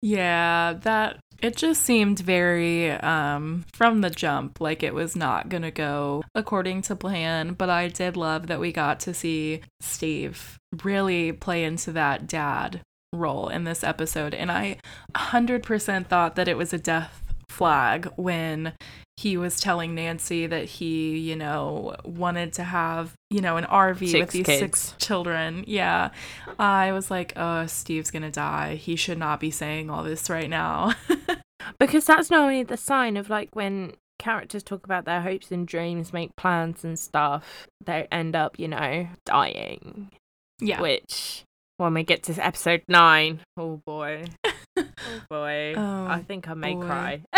yeah, 0.00 0.74
that 0.82 1.18
it 1.40 1.56
just 1.56 1.82
seemed 1.82 2.18
very 2.18 2.90
um 2.90 3.64
from 3.72 4.00
the 4.00 4.10
jump 4.10 4.60
like 4.60 4.82
it 4.82 4.94
was 4.94 5.14
not 5.14 5.48
going 5.48 5.62
to 5.62 5.70
go 5.70 6.22
according 6.34 6.82
to 6.82 6.96
plan, 6.96 7.52
but 7.52 7.70
I 7.70 7.88
did 7.88 8.16
love 8.16 8.46
that 8.46 8.60
we 8.60 8.72
got 8.72 9.00
to 9.00 9.14
see 9.14 9.60
Steve 9.80 10.58
really 10.82 11.32
play 11.32 11.64
into 11.64 11.92
that 11.92 12.26
dad 12.26 12.80
role 13.12 13.48
in 13.48 13.64
this 13.64 13.82
episode 13.82 14.34
and 14.34 14.52
I 14.52 14.76
100% 15.14 16.06
thought 16.06 16.36
that 16.36 16.46
it 16.46 16.58
was 16.58 16.74
a 16.74 16.78
death 16.78 17.27
flag 17.48 18.10
when 18.16 18.72
he 19.16 19.36
was 19.36 19.58
telling 19.58 19.94
Nancy 19.94 20.46
that 20.46 20.64
he, 20.64 21.18
you 21.18 21.34
know, 21.34 21.96
wanted 22.04 22.52
to 22.54 22.64
have, 22.64 23.14
you 23.30 23.40
know, 23.40 23.56
an 23.56 23.64
RV 23.64 24.00
with 24.00 24.10
Six 24.10 24.32
these 24.32 24.46
six 24.46 24.94
children. 24.98 25.64
Yeah. 25.66 26.10
I 26.58 26.92
was 26.92 27.10
like, 27.10 27.32
oh, 27.36 27.66
Steve's 27.66 28.10
going 28.12 28.22
to 28.22 28.30
die. 28.30 28.76
He 28.76 28.94
should 28.94 29.18
not 29.18 29.40
be 29.40 29.50
saying 29.50 29.90
all 29.90 30.04
this 30.04 30.30
right 30.30 30.48
now. 30.48 30.94
Because 31.78 32.06
that's 32.06 32.30
normally 32.30 32.62
the 32.62 32.76
sign 32.76 33.16
of 33.16 33.28
like 33.28 33.54
when 33.54 33.92
characters 34.18 34.62
talk 34.62 34.84
about 34.84 35.04
their 35.04 35.20
hopes 35.20 35.50
and 35.50 35.66
dreams, 35.66 36.12
make 36.12 36.34
plans 36.36 36.84
and 36.84 36.98
stuff, 36.98 37.68
they 37.84 38.06
end 38.10 38.34
up, 38.34 38.58
you 38.58 38.68
know, 38.68 39.08
dying. 39.24 40.10
yeah. 40.60 40.80
Which, 40.80 41.44
when 41.76 41.94
we 41.94 42.02
get 42.02 42.22
to 42.24 42.44
episode 42.44 42.82
nine, 42.88 43.40
oh 43.56 43.80
boy. 43.84 44.24
oh 44.78 45.20
boy. 45.30 45.74
Oh, 45.76 46.06
I 46.06 46.22
think 46.26 46.48
I 46.48 46.54
may 46.54 46.74
boy. 46.74 46.86
cry. 46.86 47.22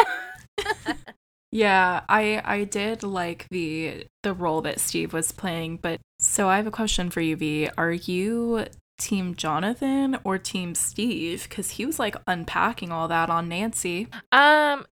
Yeah, 1.52 2.02
I 2.08 2.40
I 2.44 2.64
did 2.64 3.02
like 3.02 3.46
the 3.50 4.06
the 4.22 4.32
role 4.32 4.60
that 4.62 4.78
Steve 4.78 5.12
was 5.12 5.32
playing, 5.32 5.78
but 5.78 6.00
so 6.20 6.48
I 6.48 6.56
have 6.56 6.66
a 6.66 6.70
question 6.70 7.10
for 7.10 7.20
you, 7.20 7.34
V. 7.36 7.68
Are 7.76 7.92
you 7.92 8.66
team 8.98 9.34
Jonathan 9.34 10.18
or 10.22 10.38
team 10.38 10.74
Steve? 10.76 11.48
Because 11.48 11.70
he 11.70 11.84
was 11.86 11.98
like 11.98 12.14
unpacking 12.26 12.92
all 12.92 13.08
that 13.08 13.30
on 13.30 13.48
Nancy. 13.48 14.06
um, 14.30 14.86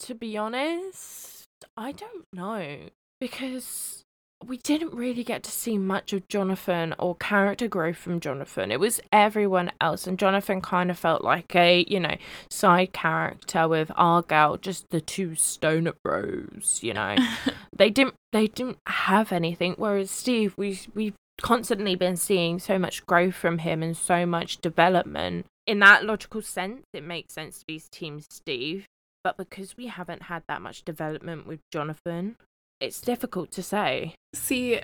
to 0.00 0.14
be 0.14 0.36
honest, 0.36 1.46
I 1.76 1.92
don't 1.92 2.26
know. 2.32 2.88
Because 3.20 4.04
we 4.46 4.56
didn't 4.58 4.94
really 4.94 5.24
get 5.24 5.42
to 5.42 5.50
see 5.50 5.78
much 5.78 6.12
of 6.12 6.28
Jonathan 6.28 6.94
or 6.98 7.16
character 7.16 7.66
growth 7.66 7.96
from 7.96 8.20
Jonathan. 8.20 8.70
It 8.70 8.78
was 8.78 9.00
everyone 9.12 9.72
else, 9.80 10.06
and 10.06 10.18
Jonathan 10.18 10.60
kind 10.60 10.90
of 10.90 10.98
felt 10.98 11.24
like 11.24 11.54
a, 11.56 11.84
you 11.88 11.98
know, 11.98 12.16
side 12.50 12.92
character 12.92 13.66
with 13.66 13.90
Argyle, 13.96 14.56
just 14.56 14.90
the 14.90 15.00
two 15.00 15.34
stoner 15.34 15.94
bros, 16.04 16.80
you 16.82 16.94
know. 16.94 17.16
they 17.76 17.90
didn't 17.90 18.14
they 18.32 18.46
didn't 18.46 18.78
have 18.86 19.32
anything. 19.32 19.74
Whereas 19.76 20.10
Steve, 20.10 20.54
we 20.56 20.80
we've 20.94 21.16
constantly 21.40 21.94
been 21.94 22.16
seeing 22.16 22.58
so 22.58 22.78
much 22.78 23.06
growth 23.06 23.34
from 23.34 23.58
him 23.58 23.82
and 23.82 23.96
so 23.96 24.24
much 24.24 24.58
development. 24.58 25.46
In 25.66 25.80
that 25.80 26.04
logical 26.04 26.42
sense, 26.42 26.84
it 26.92 27.02
makes 27.02 27.34
sense 27.34 27.58
to 27.60 27.66
be 27.66 27.82
Team 27.90 28.20
Steve. 28.20 28.86
But 29.24 29.36
because 29.36 29.76
we 29.76 29.88
haven't 29.88 30.22
had 30.22 30.44
that 30.48 30.62
much 30.62 30.84
development 30.84 31.46
with 31.46 31.60
Jonathan, 31.72 32.36
it's 32.80 33.00
difficult 33.00 33.50
to 33.52 33.62
say. 33.62 34.14
See, 34.34 34.80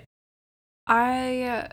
I 0.87 1.69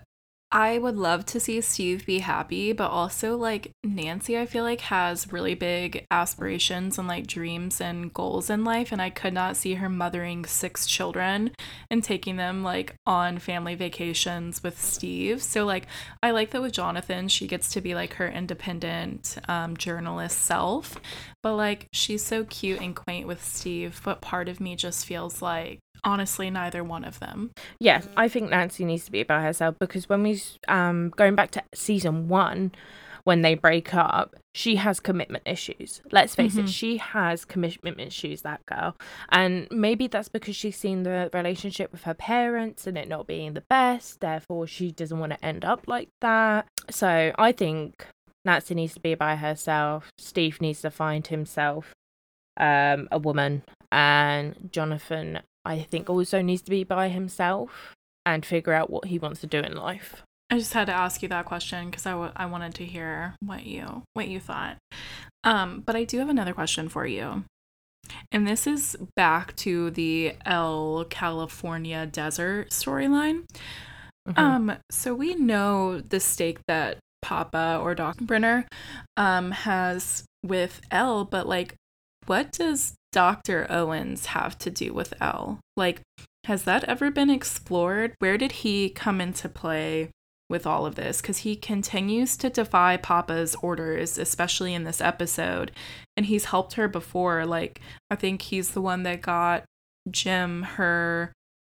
I 0.54 0.80
would 0.80 0.98
love 0.98 1.26
to 1.28 1.40
see 1.40 1.62
Steve 1.62 2.06
be 2.06 2.20
happy, 2.20 2.74
but 2.74 2.90
also 2.92 3.38
like 3.38 3.72
Nancy, 3.86 4.38
I 4.38 4.46
feel 4.46 4.66
like 4.66 4.82
has 4.82 5.32
really 5.32 5.56
big 5.56 6.06
aspirations 6.12 6.98
and 6.98 7.08
like 7.08 7.26
dreams 7.26 7.80
and 7.80 8.14
goals 8.14 8.50
in 8.50 8.66
life. 8.66 8.92
And 8.92 9.02
I 9.02 9.12
could 9.12 9.34
not 9.34 9.56
see 9.56 9.76
her 9.76 9.88
mothering 9.88 10.44
six 10.44 10.86
children 10.86 11.52
and 11.90 12.04
taking 12.04 12.36
them 12.36 12.64
like 12.64 12.96
on 13.06 13.40
family 13.40 13.76
vacations 13.76 14.62
with 14.62 14.82
Steve. 14.82 15.42
So, 15.42 15.64
like, 15.64 15.88
I 16.22 16.32
like 16.32 16.50
that 16.52 16.62
with 16.62 16.74
Jonathan, 16.74 17.30
she 17.30 17.48
gets 17.48 17.72
to 17.72 17.80
be 17.80 17.96
like 17.96 18.16
her 18.16 18.28
independent 18.28 19.38
um, 19.48 19.78
journalist 19.78 20.40
self. 20.40 20.98
But 21.42 21.56
like, 21.56 21.88
she's 21.94 22.26
so 22.26 22.44
cute 22.44 22.82
and 22.82 22.94
quaint 22.94 23.26
with 23.26 23.42
Steve. 23.42 24.02
But 24.04 24.20
part 24.20 24.50
of 24.50 24.60
me 24.60 24.76
just 24.76 25.06
feels 25.06 25.42
like 25.42 25.80
honestly 26.04 26.50
neither 26.50 26.84
one 26.84 27.04
of 27.04 27.20
them. 27.20 27.52
Yeah 27.80 28.02
i 28.18 28.28
think 28.28 28.50
nancy 28.50 28.86
needs 28.86 29.06
to 29.06 29.12
be 29.12 29.24
by 29.24 29.42
herself 29.42 29.76
because 29.80 30.10
when 30.10 30.24
we 30.24 30.42
um 30.68 31.10
going 31.16 31.36
back 31.36 31.52
to 31.52 31.64
season 31.74 32.28
one 32.28 32.72
when 33.24 33.42
they 33.42 33.56
break 33.56 33.94
up 33.94 34.36
she 34.54 34.76
has 34.76 35.00
commitment 35.00 35.44
issues. 35.46 36.02
Let's 36.12 36.36
face 36.36 36.56
mm-hmm. 36.56 36.66
it 36.66 36.70
she 36.70 36.98
has 36.98 37.46
commitment 37.46 38.00
issues 38.00 38.42
that 38.42 38.66
girl. 38.66 38.98
And 39.30 39.68
maybe 39.72 40.08
that's 40.08 40.28
because 40.28 40.56
she's 40.56 40.78
seen 40.78 41.04
the 41.04 41.30
relationship 41.34 41.92
with 41.92 42.04
her 42.04 42.14
parents 42.14 42.86
and 42.86 42.98
it 42.98 43.08
not 43.08 43.28
being 43.28 43.54
the 43.54 43.64
best 43.70 44.20
therefore 44.20 44.68
she 44.68 44.92
doesn't 44.92 45.20
want 45.20 45.32
to 45.32 45.46
end 45.46 45.64
up 45.64 45.88
like 45.88 46.10
that. 46.22 46.68
So 46.90 47.32
i 47.38 47.52
think 47.52 48.06
nancy 48.44 48.76
needs 48.76 48.94
to 48.96 49.00
be 49.00 49.16
by 49.16 49.36
herself. 49.36 50.12
Steve 50.18 50.60
needs 50.60 50.82
to 50.82 50.92
find 50.92 51.28
himself 51.28 51.94
um, 52.58 53.08
a 53.12 53.20
woman. 53.20 53.64
And 53.92 54.70
jonathan 54.72 55.42
I 55.66 55.80
think 55.80 56.10
also 56.10 56.42
needs 56.42 56.62
to 56.64 56.72
be 56.72 56.84
by 56.84 57.10
himself 57.10 57.96
and 58.26 58.46
figure 58.46 58.74
out 58.74 58.90
what 58.90 59.06
he 59.06 59.20
wants 59.20 59.42
to 59.42 59.48
do 59.48 59.60
in 59.60 59.76
life. 59.76 60.24
I 60.50 60.58
just 60.58 60.74
had 60.74 60.88
to 60.88 60.94
ask 60.94 61.24
you 61.24 61.30
that 61.30 61.46
question 61.46 61.90
because 61.90 62.06
I, 62.06 62.12
w- 62.12 62.32
I 62.36 62.46
wanted 62.46 62.76
to 62.76 62.86
hear 62.86 63.36
what 63.40 63.66
you 63.66 64.04
what 64.14 64.28
you 64.28 64.40
thought. 64.40 64.78
Um, 65.44 65.82
but 65.86 65.96
I 65.96 66.04
do 66.04 66.20
have 66.20 66.30
another 66.30 66.54
question 66.54 66.90
for 66.90 67.06
you. 67.06 67.46
And 68.32 68.46
this 68.46 68.68
is 68.68 68.98
back 69.16 69.56
to 69.58 69.92
the 69.92 70.36
El 70.46 71.06
California 71.10 72.06
desert 72.06 72.72
storyline. 72.72 73.46
Mm-hmm. 74.28 74.40
Um, 74.40 74.74
so 74.92 75.14
we 75.14 75.36
know 75.36 76.02
the 76.02 76.20
stake 76.20 76.60
that 76.68 76.98
Papa 77.22 77.80
or 77.82 77.96
Doc 77.96 78.18
Brenner 78.18 78.68
um 79.16 79.52
has 79.52 80.26
with 80.44 80.82
El, 80.92 81.24
but 81.24 81.48
like 81.48 81.76
what 82.26 82.52
does 82.52 82.94
Dr. 83.12 83.68
Owens 83.70 84.28
have 84.28 84.58
to 84.60 84.70
do 84.70 84.94
with 84.94 85.14
El? 85.22 85.60
Like, 85.76 86.02
has 86.46 86.64
that 86.64 86.84
ever 86.86 87.12
been 87.12 87.30
explored? 87.30 88.16
Where 88.20 88.38
did 88.38 88.52
he 88.52 88.90
come 88.90 89.22
into 89.22 89.50
play 89.50 90.10
with 90.50 90.66
all 90.66 90.86
of 90.86 90.96
this? 90.96 91.22
Because 91.22 91.40
he 91.40 91.56
continues 91.56 92.36
to 92.38 92.50
defy 92.50 92.98
Papa's 92.98 93.56
orders, 93.56 94.18
especially 94.18 94.74
in 94.74 94.84
this 94.84 95.02
episode. 95.02 95.72
And 96.16 96.26
he's 96.26 96.46
helped 96.46 96.74
her 96.74 96.88
before. 96.88 97.46
Like, 97.46 97.82
I 98.10 98.16
think 98.16 98.44
he's 98.44 98.72
the 98.72 98.82
one 98.82 99.04
that 99.04 99.22
got 99.22 99.66
Jim 100.10 100.64
her 100.64 101.32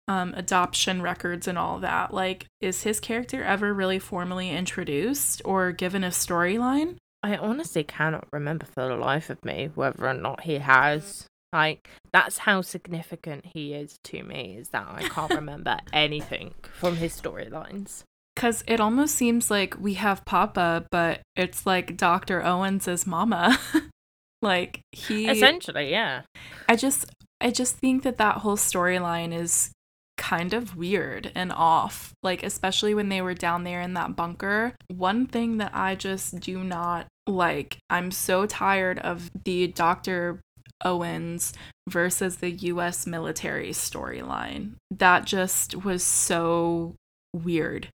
um, 0.07 0.33
adoption 0.35 1.01
records 1.01 1.47
and 1.47 1.57
all 1.57 1.79
that. 1.79 2.13
Like, 2.13 2.45
is 2.61 2.83
his 2.83 2.99
character 2.99 3.43
ever 3.43 3.73
really 3.73 3.99
formally 3.99 4.49
introduced 4.49 5.41
or 5.45 5.71
given 5.71 6.03
a 6.03 6.09
storyline? 6.09 6.97
I 7.25 7.37
honestly 7.37 7.83
cannot 7.83 8.27
remember 8.31 8.67
for 8.67 8.87
the 8.87 8.95
life 8.95 9.31
of 9.31 9.43
me 9.43 9.71
whether 9.73 10.07
or 10.07 10.13
not 10.13 10.41
he 10.41 10.59
has. 10.59 11.25
Like, 11.51 11.89
that's 12.13 12.37
how 12.37 12.61
significant 12.61 13.47
he 13.51 13.73
is 13.73 13.97
to 14.03 14.21
me, 14.21 14.57
is 14.59 14.69
that 14.69 14.85
I 14.87 15.09
can't 15.09 15.33
remember 15.41 15.79
anything 15.91 16.53
from 16.71 16.97
his 16.97 17.19
storylines. 17.19 18.03
Because 18.35 18.63
it 18.67 18.79
almost 18.79 19.15
seems 19.15 19.49
like 19.49 19.75
we 19.79 19.95
have 19.95 20.23
Papa, 20.25 20.85
but 20.91 21.21
it's 21.35 21.65
like 21.65 21.97
Dr. 21.97 22.43
Owens' 22.43 23.07
mama. 23.07 23.57
like, 24.43 24.81
he. 24.91 25.27
Essentially, 25.27 25.89
yeah. 25.89 26.21
I 26.69 26.75
just. 26.75 27.05
I 27.41 27.49
just 27.49 27.77
think 27.77 28.03
that 28.03 28.17
that 28.17 28.37
whole 28.37 28.55
storyline 28.55 29.33
is 29.33 29.71
kind 30.17 30.53
of 30.53 30.75
weird 30.75 31.31
and 31.35 31.51
off, 31.51 32.13
like, 32.23 32.43
especially 32.43 32.93
when 32.93 33.09
they 33.09 33.21
were 33.21 33.33
down 33.33 33.63
there 33.63 33.81
in 33.81 33.93
that 33.95 34.15
bunker. 34.15 34.73
One 34.87 35.27
thing 35.27 35.57
that 35.57 35.71
I 35.73 35.95
just 35.95 36.39
do 36.39 36.63
not 36.63 37.07
like, 37.27 37.77
I'm 37.89 38.11
so 38.11 38.45
tired 38.45 38.99
of 38.99 39.29
the 39.43 39.67
Dr. 39.67 40.41
Owens 40.83 41.53
versus 41.87 42.37
the 42.37 42.51
US 42.51 43.07
military 43.07 43.69
storyline. 43.69 44.73
That 44.91 45.25
just 45.25 45.83
was 45.83 46.03
so 46.03 46.95
weird. 47.33 47.89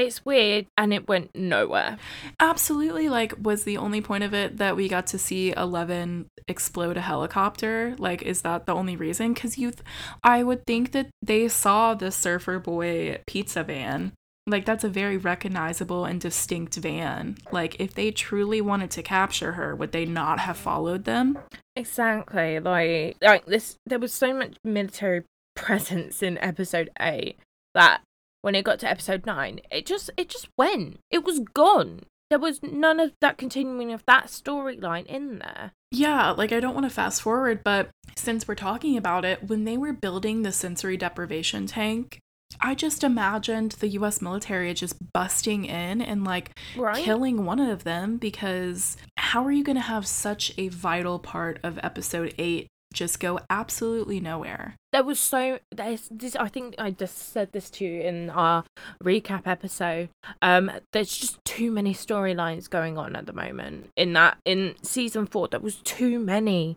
It's 0.00 0.24
weird 0.24 0.66
and 0.76 0.92
it 0.94 1.08
went 1.08 1.30
nowhere. 1.34 1.98
Absolutely. 2.38 3.08
Like, 3.08 3.34
was 3.40 3.64
the 3.64 3.76
only 3.76 4.00
point 4.00 4.24
of 4.24 4.32
it 4.32 4.56
that 4.56 4.76
we 4.76 4.88
got 4.88 5.06
to 5.08 5.18
see 5.18 5.52
Eleven 5.52 6.26
explode 6.48 6.96
a 6.96 7.02
helicopter? 7.02 7.94
Like, 7.98 8.22
is 8.22 8.42
that 8.42 8.66
the 8.66 8.74
only 8.74 8.96
reason? 8.96 9.34
Because 9.34 9.58
you, 9.58 9.70
th- 9.70 9.82
I 10.24 10.42
would 10.42 10.64
think 10.66 10.92
that 10.92 11.08
they 11.22 11.48
saw 11.48 11.94
the 11.94 12.10
Surfer 12.10 12.58
Boy 12.58 13.20
pizza 13.26 13.62
van. 13.62 14.12
Like, 14.46 14.64
that's 14.64 14.84
a 14.84 14.88
very 14.88 15.18
recognizable 15.18 16.06
and 16.06 16.20
distinct 16.20 16.76
van. 16.76 17.36
Like, 17.52 17.78
if 17.78 17.94
they 17.94 18.10
truly 18.10 18.60
wanted 18.60 18.90
to 18.92 19.02
capture 19.02 19.52
her, 19.52 19.76
would 19.76 19.92
they 19.92 20.06
not 20.06 20.40
have 20.40 20.56
followed 20.56 21.04
them? 21.04 21.38
Exactly. 21.76 22.58
Like, 22.58 23.16
like 23.20 23.44
this, 23.46 23.76
there 23.86 23.98
was 23.98 24.14
so 24.14 24.34
much 24.34 24.56
military 24.64 25.24
presence 25.54 26.22
in 26.22 26.38
episode 26.38 26.90
eight 26.98 27.38
that 27.74 28.00
when 28.42 28.54
it 28.54 28.64
got 28.64 28.78
to 28.80 28.90
episode 28.90 29.26
9 29.26 29.60
it 29.70 29.86
just 29.86 30.10
it 30.16 30.28
just 30.28 30.48
went. 30.56 31.00
It 31.10 31.24
was 31.24 31.40
gone. 31.40 32.02
There 32.30 32.38
was 32.38 32.62
none 32.62 33.00
of 33.00 33.12
that 33.20 33.38
continuing 33.38 33.92
of 33.92 34.04
that 34.06 34.26
storyline 34.26 35.06
in 35.06 35.40
there. 35.40 35.72
Yeah 35.90 36.30
like 36.30 36.52
i 36.52 36.60
don't 36.60 36.74
want 36.74 36.86
to 36.86 36.94
fast 36.94 37.22
forward 37.22 37.64
but 37.64 37.90
since 38.16 38.46
we're 38.46 38.54
talking 38.54 38.96
about 38.96 39.24
it 39.24 39.48
when 39.48 39.64
they 39.64 39.76
were 39.76 39.92
building 39.92 40.42
the 40.42 40.52
sensory 40.52 40.96
deprivation 40.96 41.66
tank 41.66 42.20
I 42.60 42.74
just 42.74 43.04
imagined 43.04 43.72
the 43.72 43.88
US 43.88 44.20
military 44.20 44.72
just 44.74 44.96
busting 45.12 45.64
in 45.64 46.02
and 46.02 46.24
like 46.24 46.58
right? 46.76 47.02
killing 47.02 47.44
one 47.44 47.60
of 47.60 47.84
them 47.84 48.16
because 48.16 48.96
how 49.16 49.44
are 49.44 49.52
you 49.52 49.62
going 49.64 49.76
to 49.76 49.82
have 49.82 50.06
such 50.06 50.52
a 50.58 50.68
vital 50.68 51.18
part 51.18 51.60
of 51.62 51.78
episode 51.82 52.34
8 52.38 52.66
just 52.92 53.20
go 53.20 53.40
absolutely 53.48 54.20
nowhere. 54.20 54.76
There 54.92 55.04
was 55.04 55.18
so 55.18 55.58
there's 55.70 56.08
this 56.10 56.34
I 56.36 56.48
think 56.48 56.74
I 56.78 56.90
just 56.90 57.32
said 57.32 57.52
this 57.52 57.70
to 57.70 57.84
you 57.84 58.00
in 58.00 58.30
our 58.30 58.64
recap 59.02 59.46
episode. 59.46 60.08
Um 60.42 60.70
there's 60.92 61.16
just 61.16 61.44
too 61.44 61.70
many 61.70 61.94
storylines 61.94 62.68
going 62.68 62.98
on 62.98 63.14
at 63.16 63.26
the 63.26 63.32
moment. 63.32 63.90
In 63.96 64.12
that 64.14 64.38
in 64.44 64.74
season 64.82 65.26
4 65.26 65.48
there 65.48 65.60
was 65.60 65.76
too 65.76 66.18
many 66.18 66.76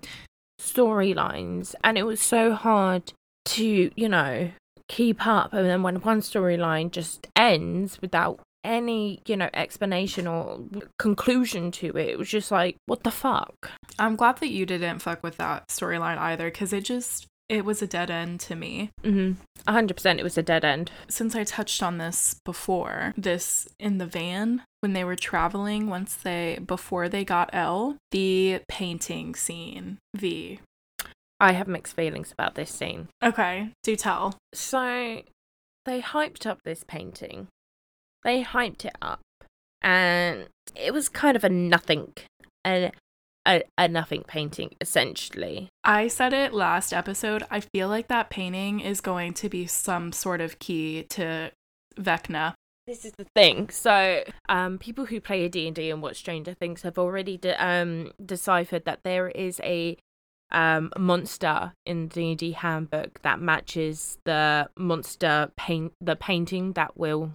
storylines 0.59 1.73
and 1.83 1.97
it 1.97 2.03
was 2.03 2.21
so 2.21 2.53
hard 2.53 3.13
to, 3.45 3.91
you 3.95 4.09
know, 4.09 4.51
keep 4.87 5.25
up 5.25 5.53
and 5.53 5.65
then 5.67 5.81
when 5.83 5.95
one 6.01 6.21
storyline 6.21 6.91
just 6.91 7.27
ends 7.35 7.99
without 8.01 8.39
any, 8.63 9.21
you 9.25 9.35
know, 9.35 9.49
explanation 9.53 10.27
or 10.27 10.59
conclusion 10.97 11.71
to 11.71 11.87
it. 11.97 12.09
It 12.09 12.17
was 12.17 12.29
just 12.29 12.51
like, 12.51 12.77
what 12.85 13.03
the 13.03 13.11
fuck? 13.11 13.71
I'm 13.99 14.15
glad 14.15 14.37
that 14.37 14.49
you 14.49 14.65
didn't 14.65 14.99
fuck 14.99 15.23
with 15.23 15.37
that 15.37 15.67
storyline 15.67 16.17
either 16.17 16.49
because 16.49 16.73
it 16.73 16.83
just 16.83 17.27
it 17.49 17.65
was 17.65 17.81
a 17.81 17.87
dead 17.87 18.09
end 18.09 18.39
to 18.41 18.55
me. 18.55 18.89
Mm-hmm. 19.03 19.41
100% 19.71 20.19
it 20.19 20.23
was 20.23 20.37
a 20.37 20.43
dead 20.43 20.65
end. 20.65 20.91
Since 21.09 21.35
I 21.35 21.43
touched 21.43 21.83
on 21.83 21.97
this 21.97 22.35
before, 22.45 23.13
this 23.17 23.67
in 23.79 23.97
the 23.97 24.05
van 24.05 24.63
when 24.79 24.93
they 24.93 25.03
were 25.03 25.15
traveling 25.15 25.89
once 25.89 26.15
they 26.15 26.59
before 26.65 27.09
they 27.09 27.23
got 27.23 27.49
El, 27.53 27.97
the 28.11 28.61
painting 28.67 29.35
scene, 29.35 29.97
V. 30.15 30.59
I 31.39 31.51
have 31.51 31.67
mixed 31.67 31.95
feelings 31.95 32.31
about 32.31 32.55
this 32.55 32.71
scene. 32.71 33.09
Okay, 33.21 33.71
do 33.83 33.95
tell. 33.95 34.37
So 34.53 35.21
they 35.85 36.01
hyped 36.01 36.45
up 36.45 36.59
this 36.63 36.83
painting 36.87 37.47
they 38.23 38.43
hyped 38.43 38.85
it 38.85 38.95
up 39.01 39.21
and 39.81 40.47
it 40.75 40.93
was 40.93 41.09
kind 41.09 41.35
of 41.35 41.43
a 41.43 41.49
nothing. 41.49 42.13
And 42.63 42.91
a, 43.47 43.63
a 43.77 43.87
nothing 43.87 44.23
painting 44.23 44.75
essentially. 44.79 45.69
I 45.83 46.07
said 46.07 46.33
it 46.33 46.53
last 46.53 46.93
episode. 46.93 47.43
I 47.51 47.59
feel 47.59 47.89
like 47.89 48.07
that 48.07 48.29
painting 48.29 48.79
is 48.79 49.01
going 49.01 49.33
to 49.35 49.49
be 49.49 49.67
some 49.67 50.11
sort 50.11 50.41
of 50.41 50.59
key 50.59 51.03
to 51.11 51.51
Vecna. 51.97 52.53
This 52.85 53.05
is 53.05 53.13
the 53.17 53.25
thing. 53.35 53.69
So, 53.69 54.23
um, 54.49 54.77
people 54.77 55.05
who 55.05 55.21
play 55.21 55.45
a 55.45 55.49
D&D 55.49 55.89
and 55.89 56.01
watch 56.01 56.17
Stranger 56.17 56.53
Things 56.53 56.81
have 56.81 56.97
already 56.97 57.37
de- 57.37 57.65
um, 57.65 58.11
deciphered 58.23 58.83
that 58.83 59.03
there 59.03 59.29
is 59.29 59.61
a 59.63 59.97
um, 60.51 60.91
monster 60.97 61.73
in 61.85 62.09
the 62.09 62.35
D&D 62.35 62.51
handbook 62.51 63.21
that 63.21 63.39
matches 63.39 64.17
the 64.25 64.69
monster 64.77 65.51
paint 65.55 65.93
the 66.01 66.15
painting 66.15 66.73
that 66.73 66.97
Will 66.97 67.33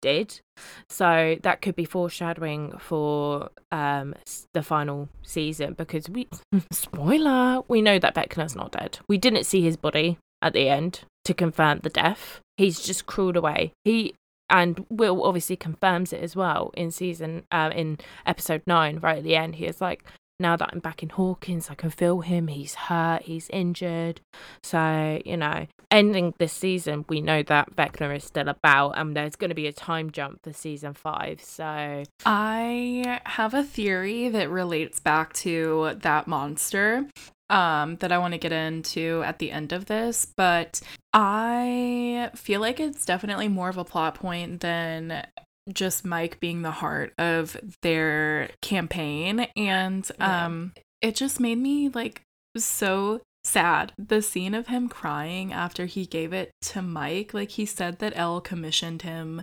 did. 0.00 0.40
So 0.88 1.36
that 1.42 1.62
could 1.62 1.76
be 1.76 1.84
foreshadowing 1.84 2.76
for 2.78 3.50
um 3.72 4.14
the 4.54 4.62
final 4.62 5.08
season 5.22 5.74
because 5.74 6.08
we 6.08 6.28
spoiler, 6.72 7.62
we 7.68 7.82
know 7.82 7.98
that 7.98 8.14
Vecna's 8.14 8.56
not 8.56 8.72
dead. 8.72 8.98
We 9.08 9.18
didn't 9.18 9.44
see 9.44 9.62
his 9.62 9.76
body 9.76 10.18
at 10.42 10.52
the 10.52 10.68
end 10.68 11.00
to 11.24 11.34
confirm 11.34 11.80
the 11.80 11.90
death. 11.90 12.40
He's 12.56 12.80
just 12.80 13.06
crawled 13.06 13.36
away. 13.36 13.72
He 13.84 14.14
and 14.50 14.86
Will 14.88 15.24
obviously 15.24 15.56
confirms 15.56 16.12
it 16.12 16.22
as 16.22 16.34
well 16.34 16.70
in 16.74 16.90
season 16.90 17.44
um 17.50 17.72
in 17.72 17.98
episode 18.26 18.62
9 18.66 18.98
right 19.00 19.18
at 19.18 19.24
the 19.24 19.36
end. 19.36 19.56
He 19.56 19.66
is 19.66 19.80
like 19.80 20.04
now 20.40 20.56
that 20.56 20.70
I'm 20.72 20.78
back 20.78 21.02
in 21.02 21.08
Hawkins, 21.10 21.68
I 21.70 21.74
can 21.74 21.90
feel 21.90 22.20
him. 22.20 22.48
He's 22.48 22.74
hurt, 22.74 23.22
he's 23.22 23.48
injured. 23.50 24.20
So, 24.62 25.20
you 25.24 25.36
know, 25.36 25.66
ending 25.90 26.34
this 26.38 26.52
season, 26.52 27.04
we 27.08 27.20
know 27.20 27.42
that 27.44 27.74
Vecna 27.74 28.16
is 28.16 28.24
still 28.24 28.48
about 28.48 28.92
and 28.92 29.16
there's 29.16 29.36
going 29.36 29.50
to 29.50 29.54
be 29.54 29.66
a 29.66 29.72
time 29.72 30.10
jump 30.10 30.42
for 30.42 30.52
season 30.52 30.94
five. 30.94 31.42
So, 31.42 32.04
I 32.24 33.20
have 33.26 33.54
a 33.54 33.64
theory 33.64 34.28
that 34.28 34.50
relates 34.50 35.00
back 35.00 35.32
to 35.34 35.96
that 36.02 36.26
monster 36.26 37.06
um 37.50 37.96
that 37.96 38.12
I 38.12 38.18
want 38.18 38.34
to 38.34 38.38
get 38.38 38.52
into 38.52 39.22
at 39.24 39.38
the 39.38 39.50
end 39.50 39.72
of 39.72 39.86
this, 39.86 40.26
but 40.36 40.82
I 41.14 42.30
feel 42.34 42.60
like 42.60 42.78
it's 42.78 43.06
definitely 43.06 43.48
more 43.48 43.70
of 43.70 43.78
a 43.78 43.84
plot 43.84 44.16
point 44.16 44.60
than 44.60 45.26
just 45.72 46.04
Mike 46.04 46.40
being 46.40 46.62
the 46.62 46.70
heart 46.70 47.12
of 47.18 47.56
their 47.82 48.50
campaign. 48.62 49.46
And 49.56 50.10
Yeah. 50.18 50.46
um 50.46 50.72
it 51.00 51.14
just 51.14 51.38
made 51.40 51.58
me 51.58 51.88
like 51.88 52.22
so 52.56 53.20
sad. 53.44 53.92
The 53.98 54.20
scene 54.20 54.54
of 54.54 54.66
him 54.66 54.88
crying 54.88 55.52
after 55.52 55.86
he 55.86 56.06
gave 56.06 56.32
it 56.32 56.50
to 56.62 56.82
Mike 56.82 57.32
like 57.34 57.50
he 57.52 57.64
said 57.66 57.98
that 58.00 58.12
El 58.16 58.40
commissioned 58.40 59.02
him 59.02 59.42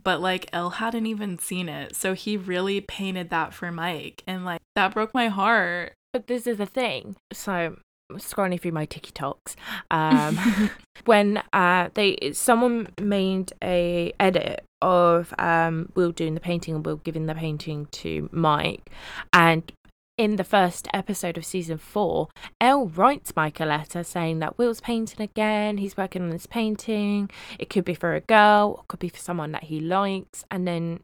but 0.00 0.20
like 0.20 0.48
El 0.52 0.70
hadn't 0.70 1.06
even 1.06 1.38
seen 1.38 1.68
it. 1.68 1.96
So 1.96 2.14
he 2.14 2.36
really 2.36 2.80
painted 2.80 3.30
that 3.30 3.52
for 3.52 3.72
Mike. 3.72 4.22
And 4.26 4.44
like 4.44 4.60
that 4.76 4.94
broke 4.94 5.12
my 5.14 5.28
heart. 5.28 5.94
But 6.12 6.26
this 6.26 6.46
is 6.46 6.58
the 6.58 6.66
thing. 6.66 7.16
So, 7.32 7.76
scrolling 8.14 8.60
through 8.60 8.72
my 8.72 8.86
TikToks, 8.86 9.54
um, 9.90 10.70
when 11.04 11.42
uh 11.52 11.90
they 11.94 12.32
someone 12.32 12.88
made 13.00 13.52
a 13.62 14.12
edit 14.18 14.64
of 14.82 15.34
um 15.38 15.90
Will 15.94 16.12
doing 16.12 16.34
the 16.34 16.40
painting 16.40 16.74
and 16.74 16.86
Will 16.86 16.96
giving 16.96 17.26
the 17.26 17.34
painting 17.34 17.86
to 17.92 18.28
Mike 18.32 18.90
and 19.32 19.72
in 20.20 20.36
the 20.36 20.44
first 20.44 20.86
episode 20.92 21.38
of 21.38 21.46
season 21.46 21.78
four, 21.78 22.28
El 22.60 22.88
writes 22.88 23.32
Mike 23.34 23.58
a 23.58 23.64
letter 23.64 24.04
saying 24.04 24.40
that 24.40 24.58
Will's 24.58 24.82
painting 24.82 25.22
again, 25.22 25.78
he's 25.78 25.96
working 25.96 26.20
on 26.20 26.28
this 26.28 26.44
painting. 26.44 27.30
It 27.58 27.70
could 27.70 27.86
be 27.86 27.94
for 27.94 28.14
a 28.14 28.20
girl, 28.20 28.80
it 28.82 28.88
could 28.88 29.00
be 29.00 29.08
for 29.08 29.16
someone 29.16 29.52
that 29.52 29.64
he 29.64 29.80
likes, 29.80 30.44
and 30.50 30.68
then 30.68 31.00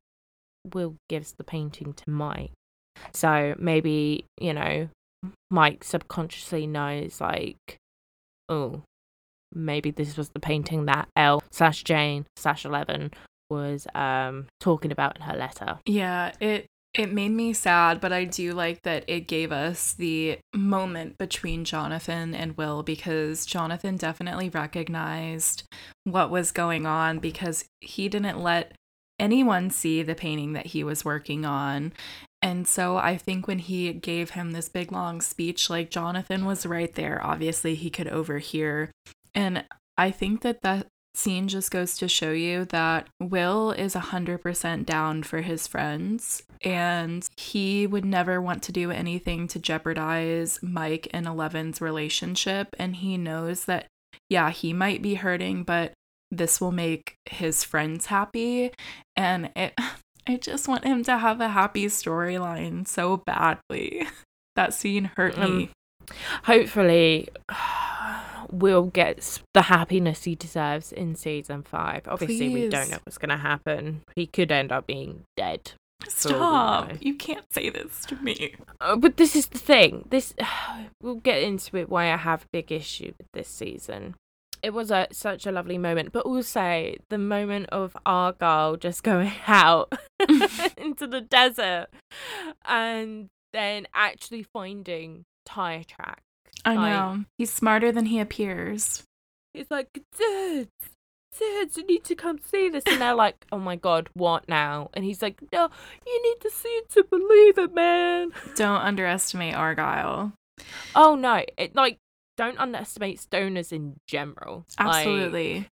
Will 0.74 0.96
gives 1.08 1.32
the 1.32 1.44
painting 1.44 1.94
to 1.94 2.10
Mike. 2.10 2.52
So 3.14 3.54
maybe, 3.58 4.26
you 4.38 4.52
know, 4.52 4.90
Mike 5.50 5.82
subconsciously 5.82 6.66
knows 6.66 7.18
like, 7.18 7.78
oh, 8.50 8.82
maybe 9.50 9.90
this 9.90 10.18
was 10.18 10.28
the 10.30 10.40
painting 10.40 10.84
that 10.86 11.08
El 11.16 11.42
slash 11.50 11.84
Jane 11.84 12.26
slash 12.36 12.66
Eleven 12.66 13.12
was 13.50 13.86
um 13.94 14.46
talking 14.60 14.92
about 14.92 15.16
in 15.16 15.22
her 15.22 15.36
letter. 15.36 15.78
Yeah, 15.86 16.32
it 16.40 16.66
it 16.94 17.12
made 17.12 17.30
me 17.32 17.52
sad, 17.52 18.00
but 18.00 18.12
I 18.12 18.24
do 18.24 18.52
like 18.52 18.82
that 18.82 19.04
it 19.06 19.28
gave 19.28 19.52
us 19.52 19.92
the 19.92 20.38
moment 20.54 21.18
between 21.18 21.64
Jonathan 21.64 22.34
and 22.34 22.56
Will 22.56 22.82
because 22.82 23.44
Jonathan 23.44 23.96
definitely 23.96 24.48
recognized 24.48 25.64
what 26.04 26.30
was 26.30 26.52
going 26.52 26.86
on 26.86 27.18
because 27.18 27.66
he 27.80 28.08
didn't 28.08 28.42
let 28.42 28.72
anyone 29.18 29.70
see 29.70 30.02
the 30.02 30.14
painting 30.14 30.54
that 30.54 30.66
he 30.66 30.82
was 30.82 31.04
working 31.04 31.44
on. 31.44 31.92
And 32.42 32.66
so 32.66 32.96
I 32.96 33.16
think 33.16 33.46
when 33.46 33.58
he 33.58 33.92
gave 33.92 34.30
him 34.30 34.52
this 34.52 34.68
big 34.68 34.92
long 34.92 35.20
speech, 35.20 35.68
like 35.68 35.90
Jonathan 35.90 36.44
was 36.46 36.64
right 36.64 36.94
there. 36.94 37.20
Obviously, 37.24 37.74
he 37.74 37.90
could 37.90 38.08
overhear. 38.08 38.90
And 39.34 39.64
I 39.98 40.10
think 40.10 40.42
that 40.42 40.62
that 40.62 40.86
scene 41.16 41.48
just 41.48 41.70
goes 41.70 41.96
to 41.98 42.08
show 42.08 42.30
you 42.32 42.64
that 42.66 43.08
Will 43.20 43.70
is 43.72 43.94
100% 43.94 44.84
down 44.86 45.22
for 45.22 45.40
his 45.40 45.66
friends 45.66 46.42
and 46.62 47.26
he 47.36 47.86
would 47.86 48.04
never 48.04 48.40
want 48.40 48.62
to 48.64 48.72
do 48.72 48.90
anything 48.90 49.48
to 49.48 49.58
jeopardize 49.58 50.58
Mike 50.62 51.08
and 51.12 51.26
Eleven's 51.26 51.80
relationship. 51.80 52.74
And 52.78 52.96
he 52.96 53.16
knows 53.16 53.64
that, 53.66 53.86
yeah, 54.28 54.50
he 54.50 54.72
might 54.72 55.02
be 55.02 55.14
hurting, 55.14 55.64
but 55.64 55.92
this 56.30 56.60
will 56.60 56.72
make 56.72 57.16
his 57.26 57.64
friends 57.64 58.06
happy. 58.06 58.72
And 59.14 59.50
it, 59.56 59.74
I 60.26 60.36
just 60.36 60.66
want 60.66 60.84
him 60.84 61.04
to 61.04 61.18
have 61.18 61.40
a 61.40 61.48
happy 61.48 61.86
storyline 61.86 62.86
so 62.86 63.18
badly. 63.18 64.06
That 64.56 64.72
scene 64.72 65.10
hurt 65.18 65.36
me. 65.36 65.44
Um, 65.44 65.68
Hopefully, 66.44 67.28
Will 68.50 68.84
gets 68.84 69.40
the 69.54 69.62
happiness 69.62 70.24
he 70.24 70.34
deserves 70.34 70.92
in 70.92 71.14
season 71.14 71.62
five. 71.62 72.02
Obviously, 72.06 72.48
we 72.48 72.68
don't 72.68 72.90
know 72.90 72.98
what's 73.04 73.18
gonna 73.18 73.36
happen. 73.36 74.02
He 74.14 74.26
could 74.26 74.52
end 74.52 74.72
up 74.72 74.86
being 74.86 75.24
dead. 75.36 75.72
for 76.04 76.34
all 76.36 76.82
we 76.82 76.88
Stop. 76.88 77.02
You 77.02 77.14
can't 77.14 77.52
say 77.52 77.70
this 77.70 78.04
to 78.06 78.16
me. 78.16 78.54
Uh, 78.80 78.96
but 78.96 79.16
this 79.16 79.34
is 79.34 79.46
the 79.48 79.58
thing. 79.58 80.06
This 80.10 80.34
we'll 81.02 81.16
get 81.16 81.42
into 81.42 81.76
it. 81.76 81.88
Why 81.88 82.12
I 82.12 82.16
have 82.16 82.42
a 82.42 82.48
big 82.52 82.72
issue 82.72 83.12
with 83.18 83.28
this 83.32 83.48
season. 83.48 84.14
It 84.62 84.72
was 84.72 84.90
a 84.90 85.06
such 85.12 85.46
a 85.46 85.52
lovely 85.52 85.78
moment, 85.78 86.12
but 86.12 86.24
also 86.24 86.94
the 87.08 87.18
moment 87.18 87.68
of 87.70 87.96
Argyle 88.04 88.76
just 88.76 89.02
going 89.12 89.32
out 89.46 89.92
into 90.76 91.06
the 91.06 91.20
desert 91.20 91.86
and 92.64 93.28
then 93.52 93.86
actually 93.94 94.42
finding 94.42 95.24
tire 95.44 95.84
tracks. 95.84 96.22
I 96.64 96.74
Like- 96.74 96.92
know. 96.92 97.24
He's 97.38 97.52
smarter 97.52 97.92
than 97.92 98.06
he 98.06 98.18
appears. 98.20 99.02
He's 99.54 99.70
like, 99.70 99.88
Dad, 100.18 100.68
Dad, 101.38 101.76
you 101.76 101.86
need 101.86 102.04
to 102.04 102.14
come 102.14 102.38
see 102.38 102.68
this. 102.68 102.84
And 102.86 103.00
they're 103.00 103.14
like, 103.14 103.46
oh 103.52 103.58
my 103.58 103.76
God, 103.76 104.08
what 104.14 104.48
now? 104.48 104.90
And 104.94 105.04
he's 105.04 105.22
like, 105.22 105.40
no, 105.52 105.70
you 106.06 106.22
need 106.22 106.40
to 106.40 106.50
see 106.50 106.68
it 106.68 106.90
to 106.90 107.04
believe 107.04 107.58
it, 107.58 107.74
man. 107.74 108.32
Don't 108.54 108.80
underestimate 108.82 109.54
Argyle. 109.54 110.32
Oh 110.94 111.14
no, 111.14 111.44
it 111.58 111.74
like 111.74 111.98
don't 112.36 112.58
underestimate 112.58 113.18
stoners 113.18 113.72
in 113.72 113.96
general. 114.06 114.64
Like, 114.78 114.88
Absolutely. 115.06 115.68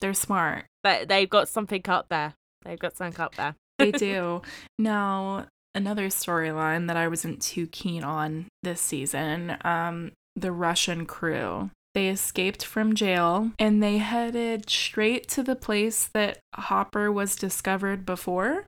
They're 0.00 0.14
smart. 0.14 0.66
But 0.82 1.08
they've 1.08 1.28
got 1.30 1.48
something 1.48 1.82
up 1.88 2.08
there. 2.08 2.34
They've 2.64 2.78
got 2.78 2.96
something 2.96 3.20
up 3.20 3.34
there. 3.36 3.54
They 3.78 3.90
do. 3.92 4.42
now, 4.78 5.46
another 5.74 6.08
storyline 6.08 6.86
that 6.88 6.96
I 6.96 7.08
wasn't 7.08 7.40
too 7.42 7.66
keen 7.68 8.02
on 8.04 8.46
this 8.62 8.80
season 8.80 9.56
um, 9.64 10.12
the 10.38 10.52
Russian 10.52 11.06
crew. 11.06 11.70
They 11.94 12.08
escaped 12.08 12.64
from 12.64 12.94
jail 12.94 13.52
and 13.58 13.82
they 13.82 13.98
headed 13.98 14.70
straight 14.70 15.28
to 15.28 15.42
the 15.42 15.56
place 15.56 16.08
that 16.14 16.38
Hopper 16.54 17.10
was 17.10 17.34
discovered 17.34 18.06
before. 18.06 18.66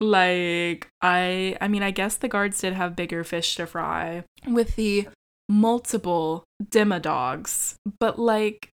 Like 0.00 0.88
I 1.00 1.56
I 1.60 1.68
mean 1.68 1.82
I 1.82 1.92
guess 1.92 2.16
the 2.16 2.28
guards 2.28 2.60
did 2.60 2.72
have 2.74 2.96
bigger 2.96 3.24
fish 3.24 3.54
to 3.56 3.66
fry 3.66 4.24
with 4.46 4.76
the 4.76 5.08
multiple 5.48 6.44
demodogs, 6.62 7.76
but 8.00 8.18
like 8.18 8.68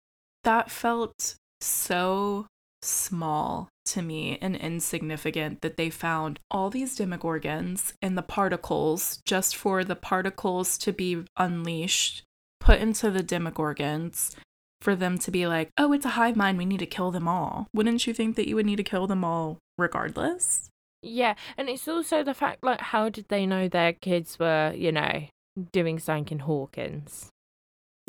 that 0.44 0.70
felt 0.70 1.35
so 1.61 2.46
small 2.82 3.68
to 3.86 4.02
me 4.02 4.38
and 4.40 4.56
insignificant 4.56 5.60
that 5.62 5.76
they 5.76 5.90
found 5.90 6.38
all 6.50 6.70
these 6.70 6.96
demogorgons 6.96 7.92
and 8.02 8.16
the 8.16 8.22
particles 8.22 9.20
just 9.24 9.56
for 9.56 9.84
the 9.84 9.96
particles 9.96 10.78
to 10.78 10.92
be 10.92 11.24
unleashed, 11.36 12.22
put 12.60 12.80
into 12.80 13.10
the 13.10 13.22
demogorgons 13.22 14.34
for 14.80 14.94
them 14.94 15.18
to 15.18 15.30
be 15.30 15.46
like, 15.46 15.70
oh, 15.76 15.92
it's 15.92 16.04
a 16.04 16.10
hive 16.10 16.36
mind, 16.36 16.58
we 16.58 16.64
need 16.64 16.78
to 16.78 16.86
kill 16.86 17.10
them 17.10 17.26
all. 17.26 17.66
Wouldn't 17.74 18.06
you 18.06 18.14
think 18.14 18.36
that 18.36 18.48
you 18.48 18.54
would 18.56 18.66
need 18.66 18.76
to 18.76 18.84
kill 18.84 19.06
them 19.06 19.24
all 19.24 19.58
regardless? 19.76 20.68
Yeah, 21.02 21.34
and 21.56 21.68
it's 21.68 21.86
also 21.86 22.22
the 22.22 22.34
fact 22.34 22.62
like 22.62 22.80
how 22.80 23.08
did 23.08 23.26
they 23.28 23.46
know 23.46 23.68
their 23.68 23.92
kids 23.92 24.38
were, 24.38 24.72
you 24.74 24.92
know, 24.92 25.26
doing 25.72 25.98
something 25.98 26.38
in 26.38 26.38
Hawkins? 26.40 27.30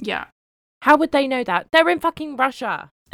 Yeah. 0.02 0.26
How 0.82 0.98
would 0.98 1.12
they 1.12 1.28
know 1.28 1.44
that? 1.44 1.68
They're 1.72 1.90
in 1.90 2.00
fucking 2.00 2.36
Russia. 2.36 2.90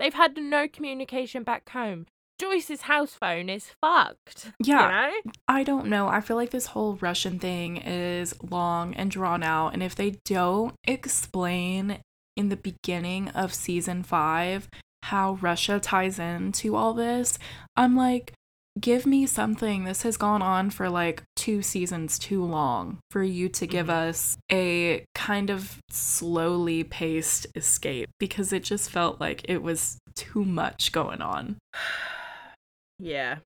They've 0.00 0.14
had 0.14 0.36
no 0.36 0.66
communication 0.66 1.42
back 1.42 1.68
home. 1.68 2.06
Joyce's 2.40 2.82
house 2.82 3.12
phone 3.12 3.50
is 3.50 3.66
fucked. 3.82 4.50
Yeah. 4.64 5.08
You 5.08 5.12
know? 5.12 5.32
I 5.46 5.62
don't 5.62 5.88
know. 5.88 6.08
I 6.08 6.22
feel 6.22 6.38
like 6.38 6.50
this 6.50 6.66
whole 6.66 6.96
Russian 7.02 7.38
thing 7.38 7.76
is 7.76 8.34
long 8.42 8.94
and 8.94 9.10
drawn 9.10 9.42
out. 9.42 9.74
And 9.74 9.82
if 9.82 9.94
they 9.94 10.16
don't 10.24 10.74
explain 10.84 11.98
in 12.36 12.48
the 12.48 12.56
beginning 12.56 13.28
of 13.28 13.52
season 13.52 14.02
five 14.02 14.70
how 15.02 15.34
Russia 15.42 15.78
ties 15.80 16.18
into 16.18 16.76
all 16.76 16.94
this, 16.94 17.38
I'm 17.76 17.94
like, 17.94 18.32
give 18.78 19.06
me 19.06 19.26
something. 19.26 19.84
This 19.84 20.02
has 20.02 20.16
gone 20.16 20.42
on 20.42 20.70
for 20.70 20.88
like 20.88 21.22
two 21.36 21.62
seasons 21.62 22.18
too 22.18 22.44
long 22.44 22.98
for 23.10 23.22
you 23.22 23.48
to 23.48 23.66
give 23.66 23.86
Mhm. 23.86 24.08
us 24.08 24.38
a 24.50 25.04
kind 25.14 25.50
of 25.50 25.78
slowly 25.90 26.84
paced 26.84 27.46
escape 27.56 28.08
because 28.18 28.52
it 28.52 28.62
just 28.64 28.90
felt 28.90 29.20
like 29.20 29.44
it 29.48 29.62
was 29.62 29.98
too 30.14 30.44
much 30.44 30.92
going 30.92 31.20
on. 31.22 31.56
Yeah. 33.02 33.38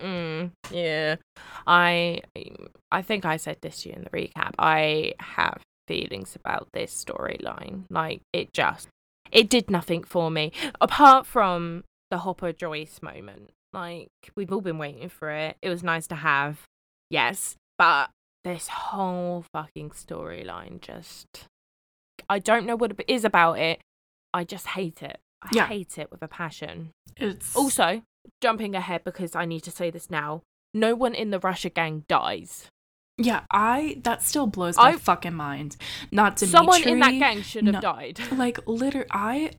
Mm, 0.00 0.50
yeah. 0.70 1.16
I 1.66 2.20
I 2.90 3.00
think 3.00 3.24
I 3.24 3.38
said 3.38 3.56
this 3.62 3.82
to 3.82 3.88
you 3.88 3.94
in 3.94 4.04
the 4.04 4.10
recap. 4.10 4.52
I 4.58 5.14
have 5.20 5.62
feelings 5.88 6.36
about 6.36 6.68
this 6.74 6.92
storyline. 7.04 7.84
Like 7.88 8.20
it 8.34 8.52
just 8.52 8.88
it 9.30 9.48
did 9.48 9.70
nothing 9.70 10.04
for 10.04 10.30
me. 10.30 10.52
Apart 10.82 11.26
from 11.26 11.84
the 12.10 12.18
Hopper 12.18 12.52
Joyce 12.52 13.00
moment. 13.00 13.50
Like 13.72 14.08
we've 14.36 14.52
all 14.52 14.60
been 14.60 14.78
waiting 14.78 15.08
for 15.08 15.30
it. 15.30 15.56
It 15.62 15.68
was 15.68 15.82
nice 15.82 16.06
to 16.08 16.14
have. 16.16 16.62
Yes. 17.10 17.56
But 17.78 18.10
this 18.44 18.68
whole 18.68 19.44
fucking 19.52 19.90
storyline 19.90 20.80
just 20.80 21.26
I 22.28 22.38
don't 22.38 22.66
know 22.66 22.76
what 22.76 22.90
it 22.92 23.04
is 23.08 23.24
about 23.24 23.58
it. 23.58 23.80
I 24.34 24.44
just 24.44 24.68
hate 24.68 25.02
it. 25.02 25.18
I 25.42 25.48
Yeah. 25.52 25.66
hate 25.66 25.98
it 25.98 26.10
with 26.10 26.22
a 26.22 26.28
passion. 26.28 26.90
It's 27.16 27.54
Also, 27.56 28.02
jumping 28.40 28.74
ahead 28.74 29.04
because 29.04 29.34
I 29.34 29.44
need 29.44 29.60
to 29.64 29.70
say 29.70 29.90
this 29.90 30.08
now. 30.10 30.42
No 30.74 30.94
one 30.94 31.14
in 31.14 31.30
the 31.30 31.38
Russia 31.40 31.68
gang 31.68 32.04
dies. 32.08 32.68
Yeah, 33.18 33.42
I 33.50 34.00
that 34.04 34.22
still 34.22 34.46
blows 34.46 34.76
my 34.76 34.90
I- 34.90 34.96
fucking 34.96 35.34
mind. 35.34 35.76
Not 36.10 36.36
Dimitri. 36.36 36.52
Someone 36.52 36.82
in 36.84 37.00
that 37.00 37.18
gang 37.18 37.42
should 37.42 37.66
have 37.66 37.74
no. 37.74 37.80
died. 37.80 38.20
Like 38.32 38.66
literally, 38.66 39.06
I 39.10 39.50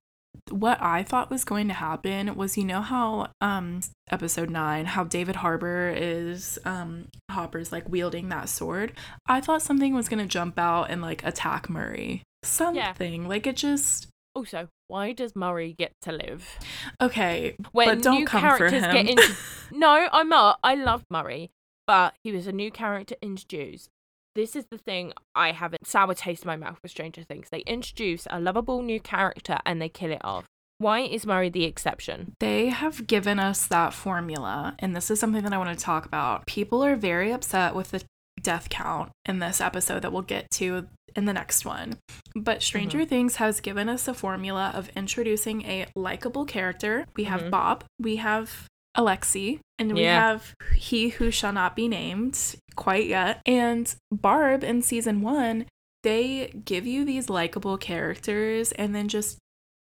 what 0.50 0.82
I 0.82 1.04
thought 1.04 1.30
was 1.30 1.44
going 1.46 1.68
to 1.70 1.74
happen 1.74 2.36
was 2.36 2.58
you 2.58 2.66
know 2.66 2.82
how 2.82 3.30
um 3.40 3.80
episode 4.12 4.50
9 4.50 4.86
how 4.86 5.04
David 5.04 5.38
Harbour 5.38 5.94
is 5.96 6.60
um 6.66 7.08
Hopper's 7.32 7.72
like 7.72 7.88
wielding 7.90 8.30
that 8.30 8.50
sword. 8.50 8.94
I 9.28 9.42
thought 9.42 9.62
something 9.62 9.94
was 9.94 10.10
going 10.10 10.20
to 10.20 10.28
jump 10.28 10.60
out 10.60 10.90
and 10.90 11.02
like 11.02 11.24
attack 11.24 11.70
Murray. 11.70 12.24
Something. 12.44 13.28
Like 13.28 13.48
it 13.48 13.56
just 13.56 14.08
Also, 14.36 14.68
why 14.88 15.14
does 15.14 15.36
Murray 15.36 15.74
get 15.78 15.94
to 16.02 16.12
live? 16.12 16.60
okay, 17.02 17.56
When 17.72 17.88
but 17.88 18.02
don't 18.04 18.20
new 18.20 18.26
come 18.26 18.42
for 18.42 18.48
characters 18.58 18.84
him. 18.84 18.92
get 18.94 19.10
into 19.10 19.36
No, 19.72 20.08
I'm 20.12 20.30
not. 20.30 20.60
I 20.64 20.76
love 20.76 21.04
Murray, 21.10 21.52
but 21.88 22.16
he 22.24 22.32
was 22.32 22.48
a 22.48 22.52
new 22.52 22.70
character 22.72 23.16
introduced. 23.22 23.90
This 24.36 24.56
is 24.56 24.66
the 24.72 24.80
thing 24.80 25.14
I 25.36 25.52
have 25.52 25.74
a 25.74 25.78
sour 25.84 26.16
taste 26.16 26.44
in 26.44 26.48
my 26.48 26.56
mouth 26.56 26.80
with 26.82 26.92
Stranger 26.92 27.24
Things. 27.24 27.50
They 27.52 27.60
introduce 27.62 28.26
a 28.32 28.40
lovable 28.40 28.82
new 28.82 29.00
character 29.00 29.60
and 29.66 29.80
they 29.82 29.90
kill 29.90 30.12
it 30.12 30.22
off. 30.24 30.46
Why 30.80 31.02
is 31.02 31.26
Murray 31.26 31.50
the 31.50 31.66
exception? 31.66 32.34
They 32.40 32.70
have 32.70 33.06
given 33.06 33.38
us 33.40 33.68
that 33.68 33.94
formula, 33.94 34.76
and 34.80 34.96
this 34.96 35.12
is 35.12 35.20
something 35.20 35.44
that 35.44 35.54
I 35.54 35.58
want 35.60 35.78
to 35.78 35.86
talk 35.86 36.06
about. 36.06 36.48
People 36.48 36.84
are 36.84 36.96
very 36.96 37.32
upset 37.32 37.76
with 37.76 37.92
the 37.92 38.04
death 38.42 38.70
count 38.70 39.12
in 39.26 39.38
this 39.40 39.62
episode 39.62 40.02
that 40.02 40.12
we'll 40.12 40.24
get 40.24 40.50
to 40.52 40.88
in 41.16 41.26
the 41.26 41.32
next 41.32 41.64
one. 41.64 41.98
But 42.36 42.64
Stranger 42.64 43.06
Things 43.06 43.36
has 43.36 43.62
given 43.62 43.88
us 43.88 44.08
a 44.08 44.16
formula 44.16 44.72
of 44.74 44.90
introducing 44.96 45.62
a 45.66 45.86
likable 45.96 46.44
character. 46.44 47.06
We 47.16 47.26
have 47.26 47.44
Mhm. 47.44 47.52
Bob, 47.52 47.84
we 48.00 48.16
have 48.18 48.66
Alexei, 48.96 49.60
and 49.80 49.94
we 49.94 50.02
Yeah. 50.04 50.20
have 50.30 50.54
He 50.76 51.10
Who 51.10 51.32
Shall 51.32 51.54
Not 51.54 51.76
Be 51.76 51.88
Named 51.88 52.38
quite 52.76 53.08
yet. 53.08 53.42
And 53.46 53.94
Barb 54.12 54.64
in 54.64 54.82
season 54.82 55.22
one, 55.22 55.66
they 56.04 56.54
give 56.66 56.86
you 56.86 57.06
these 57.06 57.30
likable 57.30 57.78
characters 57.78 58.72
and 58.74 58.94
then 58.94 59.08
just 59.08 59.38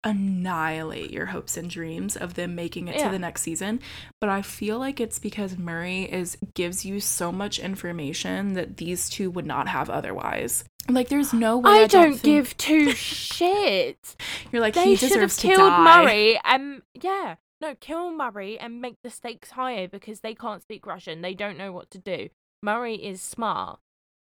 annihilate 0.06 1.12
your 1.12 1.28
hopes 1.28 1.58
and 1.58 1.70
dreams 1.70 2.16
of 2.16 2.34
them 2.36 2.56
making 2.56 2.88
it 2.88 2.96
Yeah. 2.96 3.06
to 3.06 3.12
the 3.12 3.20
next 3.20 3.42
season 3.42 3.82
but 4.22 4.30
i 4.30 4.42
feel 4.42 4.80
like 4.80 5.02
it's 5.02 5.20
because 5.20 5.58
murray 5.58 6.04
is 6.04 6.38
gives 6.54 6.86
you 6.86 7.02
so 7.02 7.34
much 7.34 7.60
information 7.60 8.54
that 8.54 8.78
these 8.78 9.10
two 9.10 9.30
would 9.30 9.46
not 9.46 9.68
have 9.68 9.90
otherwise 9.90 10.64
like 10.88 11.10
there's 11.10 11.34
no 11.34 11.58
way 11.58 11.72
I, 11.72 11.84
i, 11.84 11.88
don't, 11.88 12.12
think- 12.14 12.22
give 12.24 12.56
two 12.56 12.88
shits. 12.94 14.16
you're 14.54 14.62
like 14.62 14.74
they 14.74 14.86
he 14.86 14.96
should 14.96 15.12
have 15.20 15.34
to 15.36 15.48
killed 15.48 15.60
die 15.70 16.04
Murray 16.06 16.40
and 16.46 16.82
yeah, 17.02 17.36
no, 17.62 17.76
kill 17.76 18.12
Murray 18.12 18.58
and 18.60 18.82
make 18.82 18.96
the 19.04 19.10
stakes 19.10 19.52
higher 19.52 19.88
because 19.88 20.22
they 20.22 20.34
can't 20.36 20.62
speak 20.62 20.86
Russian. 20.86 21.22
They 21.22 21.34
don't 21.34 21.58
know 21.58 21.72
what 21.72 21.90
to 21.92 21.98
do. 21.98 22.30
Murray 22.64 22.96
is 22.96 23.22
smart, 23.22 23.80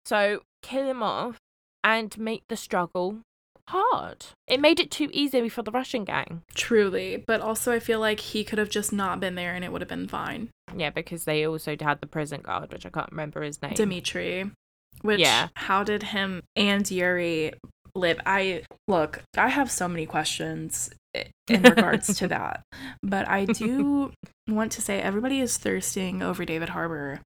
so 0.06 0.42
kill 0.62 0.86
him 0.88 1.02
off 1.04 1.38
and 1.84 2.18
make 2.18 2.44
the 2.50 2.58
struggle 2.58 3.20
hard. 3.68 4.26
It 4.48 4.60
made 4.60 4.80
it 4.80 4.90
too 4.92 5.10
easy 5.14 5.48
for 5.50 5.62
the 5.62 5.72
Russian 5.72 6.04
gang. 6.04 6.42
truly 6.56 7.24
but 7.28 7.40
also 7.40 7.72
i 7.72 7.80
feel 7.80 8.00
like 8.00 8.20
he 8.20 8.44
could 8.44 8.58
have 8.60 8.70
just 8.70 8.92
not 8.92 9.20
been 9.20 9.36
there 9.36 9.54
and 9.54 9.64
it 9.64 9.72
would 9.72 9.82
have 9.82 9.88
been 9.90 10.08
fine 10.08 10.50
Yeah, 10.76 10.90
because 10.90 11.26
they 11.26 11.46
also 11.46 11.76
had 11.80 12.02
the 12.02 12.08
prison 12.08 12.42
guard, 12.42 12.72
which 12.72 12.86
I 12.86 12.90
can't 12.90 13.12
remember 13.12 13.44
his 13.44 13.62
name. 13.62 13.74
dimitri 13.76 14.50
which 15.04 15.20
Yeah. 15.20 15.50
how 15.56 15.84
did 15.84 16.02
him 16.04 16.42
and 16.56 16.90
yuri 16.90 17.54
live 17.96 18.20
i 18.26 18.64
look 18.88 19.22
i 19.38 19.50
have 19.50 19.70
so 19.72 19.88
many 19.88 20.06
questions 20.08 20.90
in 21.16 21.62
regards 21.64 22.16
to 22.18 22.28
that 22.36 22.62
but 23.02 23.28
i 23.28 23.46
do 23.46 24.12
want 24.48 24.72
to 24.72 24.82
say 24.82 25.02
everybody 25.02 25.40
is 25.40 25.58
thirsting 25.58 26.22
over 26.22 26.46
david 26.46 26.70
harbour 26.70 27.20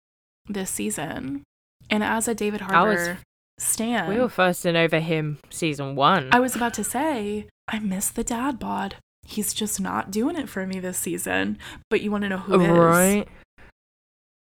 this 0.47 0.69
season 0.69 1.43
and 1.89 2.03
as 2.03 2.27
a 2.27 2.35
david 2.35 2.61
harbour 2.61 3.19
stan 3.59 4.09
we 4.09 4.19
were 4.19 4.29
thirsting 4.29 4.75
over 4.75 4.99
him 4.99 5.37
season 5.49 5.95
one. 5.95 6.29
I 6.31 6.39
was 6.39 6.55
about 6.55 6.73
to 6.75 6.83
say, 6.83 7.47
I 7.67 7.79
miss 7.79 8.09
the 8.09 8.23
dad 8.23 8.57
bod. 8.59 8.95
He's 9.25 9.53
just 9.53 9.79
not 9.79 10.11
doing 10.11 10.35
it 10.35 10.49
for 10.49 10.65
me 10.65 10.79
this 10.79 10.97
season. 10.97 11.57
But 11.89 12.01
you 12.01 12.11
want 12.11 12.23
to 12.23 12.29
know 12.29 12.37
who 12.39 12.59
is? 12.59 12.67
right? 12.67 13.27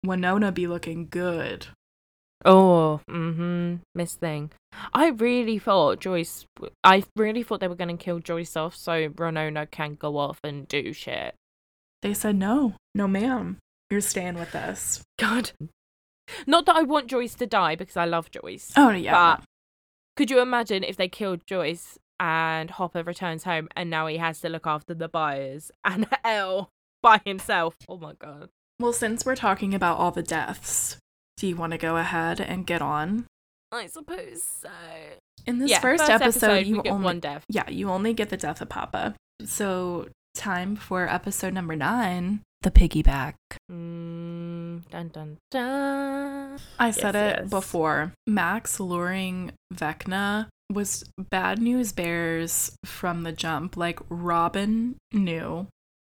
Winona 0.03 0.51
be 0.51 0.65
looking 0.65 1.07
good. 1.09 1.67
Oh, 2.45 3.01
mm-hmm. 3.09 3.75
Miss 3.95 4.15
Thing. 4.15 4.51
I 4.93 5.09
really 5.09 5.59
thought 5.59 5.99
Joyce. 5.99 6.45
I 6.83 7.03
really 7.15 7.43
thought 7.43 7.59
they 7.59 7.67
were 7.67 7.75
going 7.75 7.95
to 7.95 8.03
kill 8.03 8.19
Joyce 8.19 8.55
off 8.55 8.75
so 8.75 9.09
Winona 9.17 9.67
can 9.67 9.95
go 9.95 10.17
off 10.17 10.39
and 10.43 10.67
do 10.67 10.93
shit. 10.93 11.35
They 12.01 12.13
said 12.13 12.35
no, 12.35 12.75
no, 12.95 13.07
ma'am. 13.07 13.57
You're 13.89 14.01
staying 14.01 14.35
with 14.35 14.55
us. 14.55 15.03
God. 15.19 15.51
Not 16.47 16.65
that 16.65 16.77
I 16.77 16.83
want 16.83 17.07
Joyce 17.07 17.35
to 17.35 17.45
die 17.45 17.75
because 17.75 17.97
I 17.97 18.05
love 18.05 18.31
Joyce. 18.31 18.71
Oh 18.77 18.89
yeah, 18.91 19.11
But 19.11 19.43
could 20.15 20.31
you 20.31 20.39
imagine 20.39 20.83
if 20.83 20.97
they 20.97 21.09
killed 21.09 21.45
Joyce 21.45 21.97
and 22.19 22.69
Hopper 22.69 23.03
returns 23.03 23.43
home 23.43 23.67
and 23.75 23.89
now 23.89 24.07
he 24.07 24.17
has 24.17 24.39
to 24.41 24.49
look 24.49 24.65
after 24.65 24.93
the 24.93 25.09
Byers 25.09 25.71
and 25.85 26.07
El 26.23 26.69
by 27.01 27.21
himself? 27.25 27.75
Oh 27.87 27.97
my 27.97 28.13
god. 28.13 28.49
Well, 28.79 28.93
since 28.93 29.25
we're 29.25 29.35
talking 29.35 29.75
about 29.75 29.97
all 29.97 30.11
the 30.11 30.23
deaths, 30.23 30.97
do 31.37 31.47
you 31.47 31.55
want 31.55 31.71
to 31.71 31.77
go 31.77 31.97
ahead 31.97 32.39
and 32.39 32.65
get 32.65 32.81
on? 32.81 33.25
I 33.71 33.87
suppose 33.87 34.43
so. 34.43 34.69
In 35.45 35.59
this 35.59 35.71
yeah, 35.71 35.79
first, 35.79 36.09
episode, 36.09 36.65
you 36.67 36.77
we 36.77 36.81
get 36.83 36.91
only 36.93 37.05
one 37.05 37.19
death. 37.19 37.45
yeah, 37.49 37.69
you 37.69 37.89
only 37.89 38.13
get 38.13 38.29
the 38.29 38.37
death 38.37 38.61
of 38.61 38.69
Papa. 38.69 39.15
So 39.45 40.07
time 40.35 40.75
for 40.75 41.07
episode 41.09 41.53
number 41.53 41.75
nine, 41.75 42.41
the 42.61 42.69
piggyback. 42.71 43.33
Mm, 43.71 44.87
dun 44.89 45.07
dun 45.09 45.37
dun. 45.49 46.59
I 46.79 46.91
said 46.91 47.15
Yes, 47.15 47.37
it 47.37 47.41
yes. 47.43 47.49
before. 47.49 48.13
Max 48.27 48.79
luring 48.79 49.51
Vecna 49.73 50.47
was 50.71 51.03
bad 51.17 51.59
news 51.59 51.91
bears 51.91 52.75
from 52.85 53.23
the 53.23 53.31
jump. 53.31 53.75
Like 53.77 53.99
Robin 54.09 54.95
knew. 55.11 55.67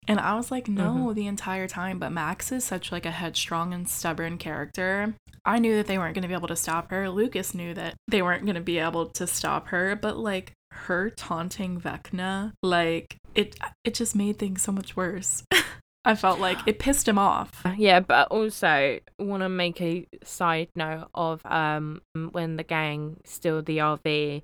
And 0.08 0.20
I 0.20 0.36
was 0.36 0.52
like, 0.52 0.68
no, 0.68 0.94
Mhm. 1.12 1.16
the 1.16 1.28
entire 1.28 1.68
time. 1.68 2.00
But 2.00 2.12
Max 2.12 2.52
is 2.52 2.64
such 2.64 2.92
like 2.92 3.06
a 3.06 3.12
headstrong 3.12 3.74
and 3.74 3.88
stubborn 3.90 4.38
character. 4.38 5.14
I 5.46 5.60
knew 5.60 5.76
that 5.76 5.88
they 5.88 5.98
weren't 5.98 6.16
gonna 6.16 6.28
be 6.28 6.34
able 6.34 6.48
to 6.50 6.56
stop 6.56 6.90
her. 6.92 7.10
Lucas 7.10 7.54
knew 7.54 7.74
that 7.74 7.96
they 8.08 8.22
weren't 8.22 8.46
gonna 8.46 8.62
be 8.62 8.80
able 8.80 9.08
to 9.08 9.28
stop 9.28 9.68
her. 9.70 9.96
But 9.96 10.18
like 10.18 10.54
her 10.72 11.10
taunting 11.10 11.80
Vecna, 11.82 12.54
like 12.64 13.18
it 13.36 13.58
it 13.84 13.94
just 13.94 14.16
made 14.16 14.38
things 14.40 14.62
so 14.62 14.72
much 14.72 14.96
worse. 14.96 15.44
I 16.06 16.16
felt 16.16 16.40
like 16.40 16.58
it 16.66 16.80
pissed 16.80 17.06
him 17.08 17.18
off. 17.20 17.64
Yeah, 17.78 18.00
but 18.00 18.30
also 18.30 19.00
want 19.20 19.44
to 19.44 19.50
make 19.50 19.82
a 19.82 20.08
side 20.24 20.70
note 20.76 21.10
of 21.14 21.42
um 21.46 22.02
when 22.32 22.56
the 22.58 22.64
gang 22.64 23.18
steal 23.26 23.62
the 23.62 23.80
RV 23.80 24.44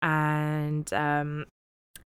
and 0.00 0.92
um 0.92 1.46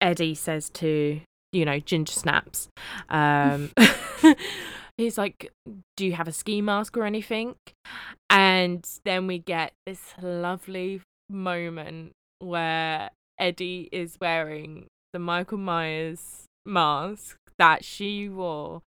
Eddie 0.02 0.36
says 0.36 0.70
to 0.72 1.22
you 1.56 1.66
know 1.66 1.80
Ginger 1.80 2.14
Snaps, 2.14 2.68
um 3.10 3.72
he's 4.98 5.18
like, 5.18 5.52
"Do 5.98 6.06
you 6.06 6.14
have 6.14 6.28
a 6.28 6.32
ski 6.32 6.62
mask 6.62 6.98
or 6.98 7.06
anything?" 7.06 7.56
And 8.30 8.86
then 9.06 9.28
we 9.28 9.40
get 9.40 9.74
this 9.86 10.14
lovely 10.22 11.02
moment 11.30 12.12
where 12.40 13.10
Eddie 13.40 13.90
is 13.92 14.18
wearing 14.20 14.88
the 15.14 15.20
Michael 15.20 15.58
Myers 15.58 16.46
mask 16.66 17.38
that 17.58 17.86
she 17.86 18.28
wore 18.28 18.82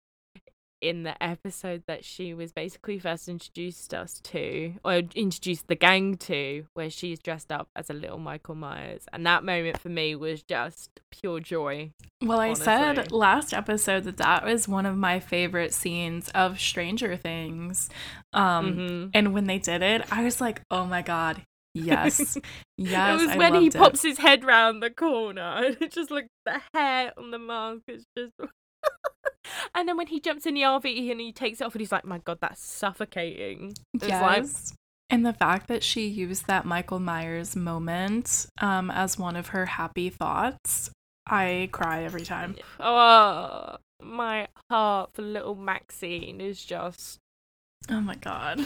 in 0.80 1.02
the 1.04 1.20
episode 1.22 1.82
that 1.86 2.04
she 2.04 2.34
was 2.34 2.52
basically 2.52 2.98
first 2.98 3.28
introduced 3.28 3.94
us 3.94 4.20
to, 4.24 4.74
or 4.84 5.02
introduced 5.14 5.66
the 5.68 5.74
gang 5.74 6.16
to, 6.18 6.66
where 6.74 6.90
she's 6.90 7.18
dressed 7.18 7.50
up 7.50 7.68
as 7.74 7.88
a 7.90 7.94
little 7.94 8.18
Michael 8.18 8.54
Myers. 8.54 9.06
And 9.12 9.26
that 9.26 9.42
moment 9.44 9.80
for 9.80 9.88
me 9.88 10.14
was 10.14 10.42
just 10.42 10.90
pure 11.10 11.40
joy. 11.40 11.92
Well, 12.22 12.40
I 12.40 12.52
said 12.54 13.10
last 13.12 13.52
episode 13.54 14.04
that 14.04 14.16
that 14.18 14.44
was 14.44 14.68
one 14.68 14.86
of 14.86 14.96
my 14.96 15.18
favorite 15.20 15.72
scenes 15.72 16.28
of 16.30 16.60
Stranger 16.60 17.16
Things. 17.16 17.88
Um, 18.32 18.76
Mhm. 18.76 19.10
And 19.14 19.32
when 19.34 19.46
they 19.46 19.58
did 19.58 19.82
it, 19.82 20.02
I 20.12 20.22
was 20.24 20.40
like, 20.40 20.60
oh 20.70 20.84
my 20.84 21.02
God, 21.02 21.42
yes. 21.74 22.36
yes. 22.76 23.20
it 23.20 23.24
was 23.26 23.34
I 23.34 23.38
when 23.38 23.54
he 23.54 23.66
it. 23.68 23.74
pops 23.74 24.02
his 24.02 24.18
head 24.18 24.44
round 24.44 24.82
the 24.82 24.90
corner 24.90 25.40
and 25.64 25.76
it 25.80 25.92
just 25.92 26.10
like 26.10 26.28
the 26.44 26.60
hair 26.74 27.12
on 27.16 27.30
the 27.30 27.38
mask 27.38 27.82
is 27.88 28.04
just 28.16 28.32
and 29.74 29.88
then 29.88 29.96
when 29.96 30.06
he 30.08 30.20
jumps 30.20 30.46
in 30.46 30.54
the 30.54 30.62
RV 30.62 31.10
and 31.10 31.20
he 31.20 31.32
takes 31.32 31.60
it 31.60 31.64
off 31.64 31.74
and 31.74 31.80
he's 31.80 31.92
like, 31.92 32.04
My 32.04 32.18
god, 32.18 32.38
that's 32.40 32.62
suffocating. 32.64 33.74
It's 33.94 34.08
like 34.08 34.42
Yes. 34.42 34.74
and 35.10 35.24
the 35.24 35.32
fact 35.32 35.68
that 35.68 35.82
she 35.82 36.06
used 36.06 36.46
that 36.46 36.64
Michael 36.64 37.00
Myers 37.00 37.54
moment 37.56 38.46
um, 38.60 38.90
as 38.90 39.18
one 39.18 39.36
of 39.36 39.48
her 39.48 39.66
happy 39.66 40.10
thoughts, 40.10 40.90
I 41.28 41.68
cry 41.72 42.04
every 42.04 42.22
time. 42.24 42.56
Oh 42.80 43.76
my 44.02 44.46
heart 44.70 45.10
for 45.14 45.22
little 45.22 45.54
Maxine 45.54 46.40
is 46.40 46.64
just 46.64 47.18
Oh 47.88 48.00
my 48.00 48.16
god. 48.16 48.64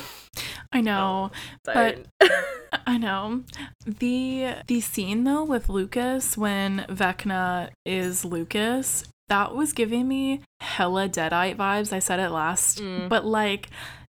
I 0.72 0.80
know. 0.80 1.30
don't. 1.64 2.06
I 2.86 2.96
know. 2.96 3.42
The 3.84 4.54
the 4.66 4.80
scene 4.80 5.24
though 5.24 5.44
with 5.44 5.68
Lucas 5.68 6.36
when 6.38 6.86
Vecna 6.88 7.70
is 7.84 8.24
Lucas, 8.24 9.04
that 9.30 9.54
was 9.54 9.72
giving 9.72 10.06
me 10.06 10.42
hella 10.60 11.08
Deadite 11.08 11.56
vibes. 11.56 11.92
I 11.92 11.98
said 12.00 12.20
it 12.20 12.28
last, 12.30 12.78
Mm. 12.82 13.08
but 13.08 13.24
like 13.24 13.68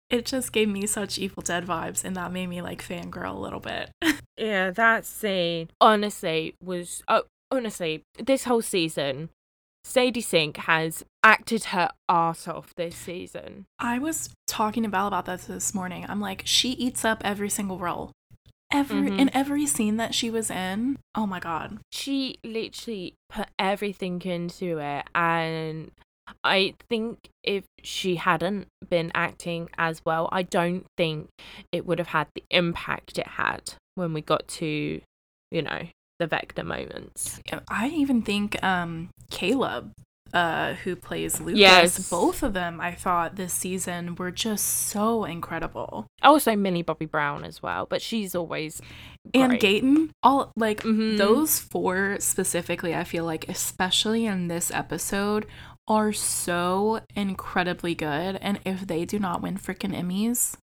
it 0.09 0.24
just 0.24 0.52
gave 0.52 0.68
me 0.68 0.87
such 0.87 1.18
Evil 1.18 1.42
Dead 1.42 1.66
vibes 1.66 2.05
and 2.05 2.14
that 2.14 2.31
made 2.31 2.46
me 2.46 2.62
like 2.62 2.81
fangirl 2.87 3.35
a 3.35 3.38
little 3.38 3.59
bit. 3.59 3.90
yeah, 4.38 4.70
that 4.70 5.05
scene 5.05 5.68
honestly 5.81 6.55
was 6.62 7.02
oh 7.09 7.24
honestly, 7.50 8.02
this 8.22 8.44
whole 8.44 8.62
season, 8.62 9.31
Sadie 9.85 10.20
Sink 10.20 10.57
has 10.59 11.05
acted 11.24 11.64
her 11.66 11.88
ass 12.09 12.46
off 12.46 12.72
this 12.76 12.94
season. 12.96 13.66
I 13.79 13.98
was 13.98 14.31
talking 14.46 14.83
to 14.85 14.88
Belle 14.88 15.09
about 15.09 15.26
this 15.26 15.46
this 15.46 15.74
morning. 15.74 16.05
I'm 16.09 16.20
like, 16.20 16.42
she 16.44 16.70
eats 16.70 17.05
up 17.05 17.22
every 17.24 17.48
single 17.48 17.79
role. 17.79 18.12
Every 18.72 19.11
Mhm. 19.11 19.18
in 19.20 19.31
every 19.35 19.66
scene 19.66 19.96
that 19.96 20.14
she 20.14 20.29
was 20.31 20.50
in. 20.50 20.98
Oh 21.14 21.26
my 21.26 21.40
god. 21.40 21.79
she 21.92 22.38
literally 22.44 23.14
put 23.29 23.48
everything 23.59 24.20
into 24.22 24.79
it 24.79 25.05
and 25.14 25.90
I 26.42 26.74
think 26.90 27.29
if 27.44 27.64
she 27.85 28.16
hadn't 28.16 28.66
been 28.90 29.12
acting 29.14 29.68
as 29.79 30.05
well, 30.05 30.29
I 30.33 30.42
don't 30.42 30.85
think 30.96 31.29
it 31.70 31.87
would 31.87 31.98
have 32.00 32.09
had 32.09 32.26
the 32.35 32.42
impact 32.50 33.16
it 33.18 33.26
had 33.29 33.74
when 33.94 34.12
we 34.12 34.20
got 34.22 34.48
to, 34.48 35.00
you 35.52 35.62
know, 35.62 35.87
the 36.18 36.26
Vecna 36.26 36.64
moments. 36.64 37.40
I 37.68 37.88
even 37.88 38.22
think 38.22 38.62
um 38.64 39.11
Caleb 39.31 39.92
uh 40.34 40.74
who 40.74 40.96
plays 40.96 41.40
Lucas 41.40 41.58
Yes. 41.60 42.10
both 42.10 42.42
of 42.42 42.52
them 42.52 42.80
I 42.80 42.92
thought 42.92 43.36
this 43.36 43.52
season 43.54 44.14
were 44.16 44.30
just 44.30 44.64
so 44.88 45.24
incredible. 45.24 46.06
Also, 46.22 46.54
Millie 46.56 46.82
Bobby 46.82 47.06
Brown 47.06 47.44
as 47.44 47.62
well, 47.62 47.86
but 47.88 48.02
she's 48.02 48.34
always 48.34 48.82
And. 49.34 49.52
Gaten 49.60 50.10
all 50.22 50.52
like 50.56 50.82
Mhm. 50.82 51.16
those 51.18 51.58
four 51.58 52.16
specifically 52.20 52.94
I 52.94 53.04
feel 53.04 53.24
like 53.24 53.48
especially 53.48 54.26
in 54.26 54.48
this 54.48 54.70
episode 54.70 55.46
are 55.88 56.12
so 56.12 57.00
incredibly 57.14 57.94
good 57.94 58.36
and 58.40 58.58
if 58.64 58.86
they 58.86 59.04
do 59.04 59.18
not 59.18 59.40
win 59.42 59.56
freaking 59.56 59.94
Emmys 59.96 60.56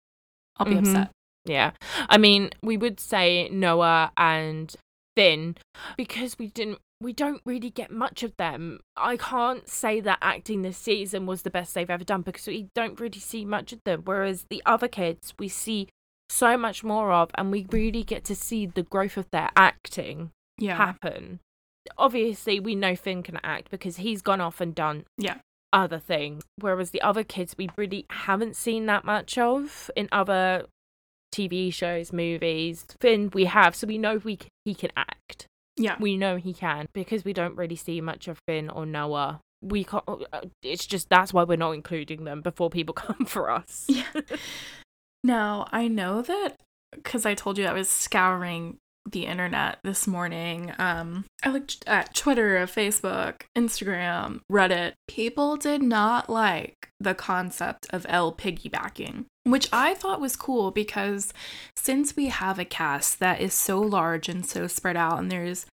I'll 0.58 0.66
be 0.66 0.76
Mhm. 0.76 0.80
upset. 0.80 1.10
Yeah. 1.46 1.72
I 2.10 2.18
mean, 2.18 2.52
we 2.62 2.78
would 2.78 3.00
say 3.00 3.50
Noah 3.50 4.12
and 4.16 4.74
Finn 5.18 5.56
because 5.98 6.38
we 6.40 6.48
didn't 6.48 6.80
we 7.04 7.14
don't 7.14 7.42
really 7.46 7.70
get 7.70 7.92
much 7.92 8.24
of 8.24 8.36
them. 8.38 8.80
I 8.98 9.18
can't 9.18 9.68
say 9.68 10.00
that 10.02 10.20
acting 10.22 10.62
this 10.62 10.78
season 10.78 11.26
was 11.26 11.42
the 11.44 11.50
best 11.50 11.74
they've 11.74 11.90
ever 11.90 12.04
done 12.04 12.22
because 12.22 12.48
we 12.48 12.70
don't 12.74 13.00
really 13.00 13.20
see 13.20 13.46
much 13.46 13.74
of 13.74 13.80
them. 13.84 14.02
Whereas 14.06 14.46
the 14.50 14.62
other 14.66 14.88
kids 14.88 15.34
we 15.38 15.48
see 15.50 15.90
so 16.30 16.58
much 16.58 16.84
more 16.84 17.12
of 17.12 17.30
and 17.36 17.52
we 17.52 17.68
really 17.72 18.04
get 18.04 18.24
to 18.26 18.36
see 18.36 18.66
the 18.66 18.84
growth 18.84 19.18
of 19.18 19.30
their 19.32 19.52
acting 19.56 20.32
Yeah. 20.58 20.78
happen. 20.78 21.40
Obviously 21.98 22.60
we 22.60 22.76
know 22.76 22.96
Finn 22.96 23.22
can 23.24 23.40
act 23.44 23.70
because 23.70 23.98
he's 23.98 24.22
gone 24.22 24.42
off 24.42 24.62
and 24.62 24.74
done 24.74 25.06
Yeah. 25.18 25.40
other 25.72 26.00
things. 26.00 26.44
Whereas 26.58 26.92
the 26.92 27.02
other 27.02 27.24
kids 27.24 27.56
we 27.58 27.70
really 27.76 28.06
haven't 28.10 28.56
seen 28.56 28.86
that 28.88 29.04
much 29.06 29.38
of 29.38 29.92
in 29.96 30.08
other 30.12 30.68
TV 31.34 31.72
shows, 31.74 32.14
movies. 32.14 32.86
Finn 33.02 33.30
we 33.34 33.46
have, 33.46 33.76
so 33.76 33.88
we 33.88 33.98
know 33.98 34.18
we 34.18 34.38
he 34.66 34.74
can 34.76 34.92
act. 34.96 35.48
Yeah. 35.78 35.96
We 36.00 36.18
know 36.18 36.38
he 36.38 36.54
can 36.54 36.88
because 36.94 37.24
we 37.26 37.34
don't 37.34 37.56
really 37.58 37.76
see 37.76 38.00
much 38.02 38.28
of 38.28 38.40
Finn 38.48 38.70
or 38.70 38.86
Noah. 38.86 39.42
We 39.62 39.84
can't. 39.84 40.04
uh, 40.08 40.42
It's 40.62 40.86
just 40.86 41.10
that's 41.10 41.34
why 41.34 41.44
we're 41.44 41.58
not 41.58 41.72
including 41.72 42.26
them 42.26 42.42
before 42.42 42.70
people 42.70 42.94
come 42.94 43.26
for 43.26 43.50
us. 43.50 43.86
Yeah. 43.88 44.04
Now, 45.24 45.68
I 45.72 45.88
know 45.88 46.22
that 46.22 46.58
because 46.92 47.26
I 47.26 47.34
told 47.34 47.58
you 47.58 47.66
I 47.66 47.74
was 47.74 47.90
scouring 47.90 48.78
the 49.10 49.26
internet 49.26 49.80
this 49.84 50.06
morning. 50.08 50.74
Um, 50.78 51.26
I 51.44 51.50
looked 51.50 51.84
at 51.88 52.14
Twitter, 52.14 52.58
Facebook, 52.66 53.42
Instagram, 53.58 54.42
Reddit. 54.52 54.94
People 55.08 55.56
did 55.58 55.82
not 55.82 56.30
like 56.30 56.90
the 57.00 57.14
concept 57.16 57.88
of 57.92 58.06
El 58.10 58.34
piggybacking, 58.34 59.26
which 59.44 59.68
I 59.74 59.94
thought 59.94 60.22
was 60.22 60.36
cool 60.36 60.72
because 60.72 61.34
since 61.76 62.16
we 62.16 62.28
have 62.28 62.60
a 62.60 62.66
cast 62.66 63.20
that 63.20 63.42
is 63.42 63.54
so 63.54 63.80
large 63.80 64.30
and 64.30 64.46
so 64.46 64.68
spread 64.68 64.96
out, 64.98 65.20
and 65.20 65.32
there's 65.32 65.66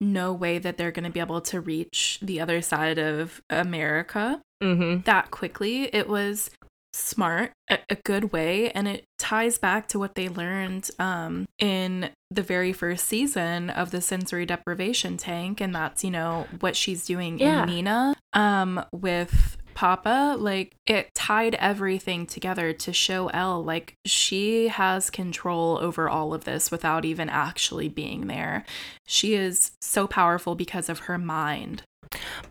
no 0.00 0.32
way 0.32 0.58
that 0.58 0.76
they're 0.76 0.90
going 0.92 1.04
to 1.04 1.10
be 1.10 1.20
able 1.20 1.40
to 1.40 1.60
reach 1.60 2.18
the 2.20 2.40
other 2.40 2.60
side 2.60 2.98
of 2.98 3.40
America 3.50 4.40
Mm-hmm. 4.62 5.02
that 5.02 5.30
quickly. 5.30 5.84
It 5.94 6.08
was 6.08 6.50
smart, 6.94 7.52
a, 7.68 7.78
a 7.90 7.96
good 7.96 8.32
way, 8.32 8.70
and 8.70 8.88
it 8.88 9.04
ties 9.18 9.58
back 9.58 9.88
to 9.88 9.98
what 9.98 10.14
they 10.14 10.28
learned 10.28 10.90
um, 10.98 11.44
in 11.58 12.10
the 12.30 12.40
very 12.42 12.72
first 12.72 13.06
season 13.06 13.68
of 13.68 13.90
the 13.90 14.00
sensory 14.00 14.46
deprivation 14.46 15.16
tank, 15.18 15.60
and 15.60 15.74
that's 15.74 16.02
you 16.02 16.10
know 16.10 16.46
what 16.60 16.76
she's 16.76 17.04
doing 17.04 17.38
Yeah. 17.38 17.64
in 17.64 17.68
Nina 17.68 18.14
um, 18.32 18.82
with. 18.92 19.56
Papa, 19.74 20.36
like 20.38 20.76
it 20.86 21.14
tied 21.14 21.54
everything 21.56 22.26
together 22.26 22.72
to 22.72 22.92
show 22.92 23.28
El 23.28 23.62
like 23.62 23.96
she 24.04 24.68
has 24.68 25.10
control 25.10 25.78
over 25.80 26.08
all 26.08 26.32
of 26.32 26.44
this 26.44 26.70
without 26.70 27.04
even 27.04 27.28
actually 27.28 27.88
being 27.88 28.26
there. 28.26 28.64
She 29.06 29.34
is 29.34 29.72
so 29.80 30.06
powerful 30.06 30.54
because 30.54 30.88
of 30.88 31.00
her 31.00 31.18
mind. 31.18 31.82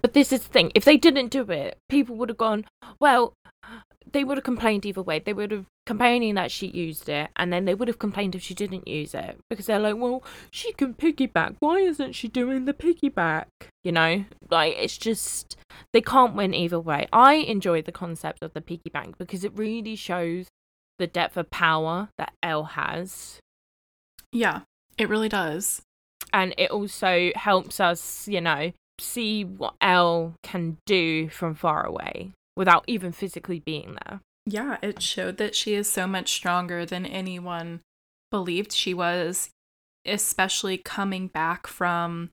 But 0.01 0.13
this 0.13 0.31
is 0.31 0.43
the 0.43 0.49
thing: 0.49 0.71
if 0.75 0.85
they 0.85 0.97
didn't 0.97 1.29
do 1.29 1.43
it, 1.49 1.77
people 1.89 2.15
would 2.17 2.29
have 2.29 2.37
gone. 2.37 2.65
Well, 2.99 3.33
they 4.11 4.23
would 4.23 4.37
have 4.37 4.43
complained 4.43 4.85
either 4.85 5.01
way. 5.01 5.19
They 5.19 5.33
would 5.33 5.51
have 5.51 5.65
complaining 5.85 6.35
that 6.35 6.51
she 6.51 6.67
used 6.67 7.09
it, 7.09 7.29
and 7.35 7.51
then 7.51 7.65
they 7.65 7.73
would 7.73 7.87
have 7.87 7.99
complained 7.99 8.35
if 8.35 8.41
she 8.41 8.53
didn't 8.53 8.87
use 8.87 9.13
it 9.13 9.37
because 9.49 9.65
they're 9.65 9.79
like, 9.79 9.97
"Well, 9.97 10.23
she 10.51 10.73
can 10.73 10.93
piggyback. 10.93 11.55
Why 11.59 11.79
isn't 11.79 12.13
she 12.13 12.27
doing 12.27 12.65
the 12.65 12.73
piggyback?" 12.73 13.45
You 13.83 13.91
know, 13.91 14.25
like 14.49 14.75
it's 14.77 14.97
just 14.97 15.57
they 15.93 16.01
can't 16.01 16.35
win 16.35 16.53
either 16.53 16.79
way. 16.79 17.07
I 17.11 17.35
enjoy 17.35 17.81
the 17.81 17.91
concept 17.91 18.43
of 18.43 18.53
the 18.53 18.61
piggyback 18.61 19.17
because 19.17 19.43
it 19.43 19.53
really 19.55 19.95
shows 19.95 20.47
the 20.99 21.07
depth 21.07 21.37
of 21.37 21.49
power 21.49 22.09
that 22.17 22.33
El 22.43 22.63
has 22.63 23.39
Yeah, 24.31 24.61
it 24.97 25.09
really 25.09 25.29
does. 25.29 25.81
and 26.31 26.53
it 26.57 26.71
also 26.71 27.31
helps 27.35 27.79
us, 27.79 28.27
you 28.27 28.41
know, 28.41 28.71
see 28.99 29.43
what 29.43 29.73
El 29.81 30.35
can 30.43 30.77
do 30.85 31.29
from 31.29 31.55
far 31.55 31.85
away 31.85 32.31
without 32.55 32.83
even 32.87 33.11
physically 33.11 33.59
being 33.59 33.97
there. 34.05 34.21
Yeah, 34.45 34.77
it 34.81 35.01
showed 35.01 35.37
that 35.37 35.55
she 35.55 35.73
is 35.73 35.89
so 35.89 36.05
much 36.05 36.33
stronger 36.33 36.85
than 36.85 37.05
anyone 37.05 37.81
believed 38.29 38.71
she 38.71 38.93
was, 38.93 39.49
especially 40.05 40.77
coming 40.77 41.27
back 41.27 41.67
from 41.67 42.31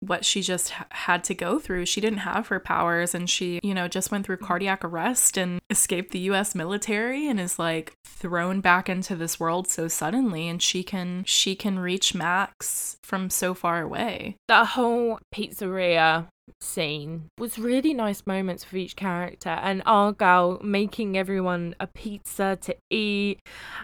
what 0.00 0.24
she 0.24 0.42
just 0.42 0.70
ha- 0.70 0.86
had 0.90 1.24
to 1.24 1.34
go 1.34 1.58
through. 1.58 1.86
She 1.86 2.00
didn't 2.00 2.20
have 2.20 2.48
her 2.48 2.60
powers 2.60 3.14
and 3.14 3.28
she, 3.28 3.58
you 3.62 3.74
know, 3.74 3.88
just 3.88 4.10
went 4.10 4.26
through 4.26 4.36
cardiac 4.38 4.84
arrest 4.84 5.36
and 5.36 5.60
escaped 5.70 6.12
the 6.12 6.20
US 6.30 6.54
military 6.54 7.26
and 7.26 7.40
is 7.40 7.58
like 7.58 7.94
thrown 8.04 8.60
back 8.60 8.88
into 8.88 9.16
this 9.16 9.40
world 9.40 9.68
so 9.68 9.88
suddenly 9.88 10.48
and 10.48 10.62
she 10.62 10.82
can 10.82 11.24
she 11.24 11.54
can 11.54 11.78
reach 11.78 12.14
Max 12.14 12.96
from 13.02 13.28
so 13.30 13.54
far 13.54 13.82
away. 13.82 14.36
That 14.46 14.68
whole 14.68 15.18
pizzeria 15.34 16.28
scene 16.60 17.28
was 17.38 17.58
really 17.58 17.94
nice 17.94 18.22
moments 18.26 18.64
for 18.64 18.76
each 18.76 18.96
character 18.96 19.50
and 19.50 19.82
Argyle 19.86 20.60
making 20.62 21.16
everyone 21.16 21.74
a 21.80 21.86
pizza 21.86 22.58
to 22.62 22.76
eat 22.90 23.40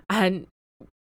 and 0.08 0.46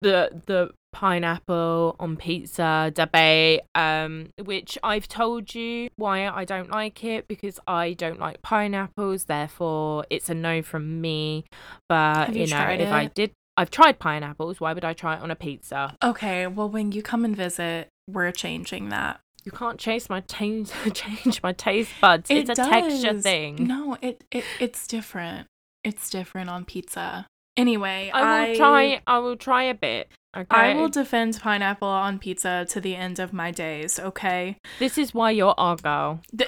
the 0.02 0.42
the 0.46 0.70
pineapple 0.92 1.96
on 2.00 2.16
pizza 2.16 2.90
debate, 2.94 3.61
um, 3.74 4.30
which 4.42 4.78
I've 4.82 5.08
told 5.08 5.54
you 5.54 5.88
why 5.96 6.26
I 6.26 6.44
don't 6.44 6.70
like 6.70 7.04
it 7.04 7.28
because 7.28 7.61
I 7.66 7.92
don't 7.92 8.18
like 8.18 8.42
pineapples. 8.42 9.24
Therefore, 9.24 10.04
it's 10.11 10.28
a 10.28 10.34
no 10.34 10.62
from 10.62 11.00
me. 11.00 11.44
But 11.88 12.26
Have 12.26 12.36
you, 12.36 12.44
you 12.44 12.50
know, 12.50 12.68
if 12.68 12.80
it? 12.80 12.92
I 12.92 13.06
did, 13.06 13.32
I've 13.56 13.70
tried 13.70 13.98
pineapples. 13.98 14.61
Why 14.61 14.72
would 14.72 14.84
I 14.84 14.92
try 14.92 15.14
it 15.14 15.22
on 15.22 15.30
a 15.30 15.36
pizza? 15.36 15.96
Okay, 16.02 16.46
well, 16.46 16.68
when 16.68 16.92
you 16.92 17.02
come 17.02 17.24
and 17.24 17.36
visit, 17.36 17.88
we're 18.08 18.32
changing 18.32 18.88
that. 18.88 19.20
You 19.51 19.59
can't 19.59 19.80
chase 19.80 20.09
my 20.09 20.20
taste, 20.20 20.72
change 20.94 21.42
my 21.42 21.53
taste 21.53 21.90
buds. 22.01 22.30
it's 22.30 22.51
a 22.51 22.55
texture 22.55 23.20
thing. 23.20 23.66
No, 23.66 23.96
it, 24.01 24.22
it 24.30 24.44
it's 24.61 24.86
different. 24.86 25.48
It's 25.82 26.09
different 26.09 26.48
on 26.51 26.64
pizza. 26.64 27.26
Anyway, 27.57 28.12
I 28.14 28.51
will 28.51 28.57
try. 28.57 29.03
I 29.09 29.18
will 29.18 29.36
try 29.36 29.64
a 29.64 29.74
bit. 29.74 30.09
Okay. 30.36 30.46
I 30.57 30.74
will 30.74 30.88
defend 30.88 31.40
pineapple 31.40 31.88
on 31.88 32.20
pizza 32.20 32.64
to 32.70 32.80
the 32.80 32.94
end 32.94 33.18
of 33.18 33.32
my 33.32 33.51
days. 33.51 33.98
Okay. 33.98 34.57
this 34.78 34.96
is 34.96 35.12
why 35.12 35.32
you're 35.32 35.57
Argyle. 35.59 36.20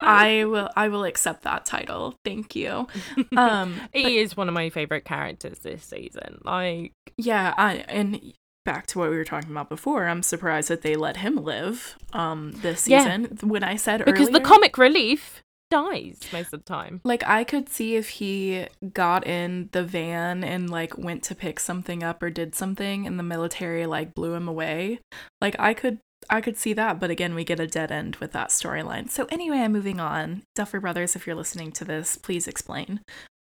I 0.00 0.44
will. 0.44 0.68
I 0.76 0.88
will 0.88 1.04
accept 1.04 1.44
that 1.44 1.64
title. 1.64 2.16
Thank 2.22 2.54
you. 2.54 2.86
Um. 3.36 3.80
he 3.94 4.18
is 4.18 4.36
one 4.36 4.48
of 4.48 4.54
my 4.54 4.68
favorite 4.68 5.06
characters 5.06 5.60
this 5.60 5.82
season. 5.84 6.40
Like, 6.44 6.92
Yeah. 7.16 7.54
I 7.56 7.76
and 7.88 8.34
back 8.72 8.86
to 8.88 8.98
what 8.98 9.10
we 9.10 9.16
were 9.16 9.24
talking 9.24 9.50
about 9.50 9.68
before. 9.68 10.06
I'm 10.06 10.22
surprised 10.22 10.68
that 10.68 10.82
they 10.82 10.94
let 10.96 11.16
him 11.18 11.36
live. 11.36 11.96
Um. 12.12 12.52
This 12.52 12.86
Yeah. 12.86 13.04
season. 13.04 13.38
When 13.48 13.64
I 13.64 13.76
said 13.76 14.02
earlier, 14.02 14.12
because 14.12 14.30
the 14.30 14.40
comic 14.40 14.76
relief 14.78 15.42
dies 15.70 16.20
most 16.32 16.52
of 16.52 16.64
the 16.64 16.68
time. 16.68 17.00
Like 17.04 17.22
I 17.26 17.44
could 17.44 17.68
see 17.68 17.96
if 17.96 18.08
he 18.20 18.66
got 18.92 19.26
in 19.26 19.68
the 19.72 19.84
van 19.84 20.42
and 20.42 20.70
like 20.70 20.96
went 20.96 21.22
to 21.24 21.34
pick 21.34 21.60
something 21.60 22.02
up 22.02 22.22
or 22.22 22.30
did 22.30 22.54
something 22.54 23.06
and 23.06 23.18
the 23.18 23.22
military 23.22 23.84
like 23.86 24.14
blew 24.14 24.34
him 24.34 24.48
away. 24.48 25.00
Like 25.40 25.56
I 25.58 25.74
could 25.74 25.98
I 26.30 26.40
could 26.40 26.56
see 26.56 26.72
that, 26.74 26.98
but 26.98 27.10
again, 27.10 27.34
we 27.34 27.44
get 27.44 27.60
a 27.60 27.66
dead 27.66 27.92
end 27.92 28.16
with 28.16 28.32
that 28.32 28.48
storyline. 28.48 29.08
So 29.08 29.26
anyway, 29.30 29.58
I'm 29.58 29.72
moving 29.72 30.00
on. 30.00 30.42
Duffer 30.54 30.80
Brothers, 30.80 31.14
if 31.16 31.26
you're 31.26 31.36
listening 31.36 31.70
to 31.72 31.84
this, 31.84 32.16
please 32.16 32.48
explain. 32.48 33.00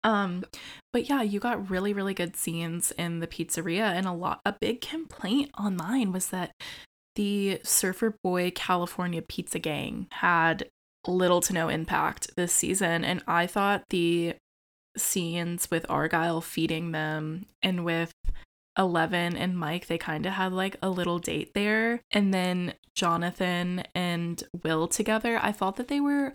Um, 0.04 0.44
but 0.92 1.08
yeah, 1.08 1.22
you 1.22 1.40
got 1.40 1.70
really, 1.70 1.92
really 1.92 2.14
good 2.14 2.36
scenes 2.36 2.92
in 2.92 3.20
the 3.20 3.26
pizzeria, 3.26 3.92
and 3.92 4.06
a 4.06 4.12
lot 4.12 4.40
a 4.44 4.52
big 4.52 4.80
complaint 4.80 5.50
online 5.58 6.12
was 6.12 6.28
that 6.28 6.52
the 7.14 7.60
Surfer 7.62 8.16
Boy 8.22 8.50
California 8.54 9.22
Pizza 9.22 9.58
Gang 9.58 10.06
had 10.12 10.68
little 11.06 11.40
to 11.42 11.52
no 11.52 11.68
impact 11.68 12.34
this 12.36 12.52
season. 12.52 13.04
And 13.04 13.22
I 13.26 13.46
thought 13.46 13.84
the 13.90 14.34
scenes 14.96 15.70
with 15.70 15.86
Argyle 15.88 16.40
feeding 16.40 16.92
them 16.92 17.46
and 17.62 17.84
with 17.84 18.12
Eleven 18.78 19.36
and 19.36 19.58
Mike, 19.58 19.86
they 19.86 19.98
kind 19.98 20.24
of 20.24 20.32
had 20.32 20.52
like 20.52 20.76
a 20.82 20.88
little 20.88 21.18
date 21.18 21.52
there. 21.54 22.00
And 22.10 22.32
then 22.32 22.74
Jonathan 22.94 23.84
and 23.94 24.42
Will 24.62 24.88
together, 24.88 25.38
I 25.42 25.52
thought 25.52 25.76
that 25.76 25.88
they 25.88 26.00
were 26.00 26.34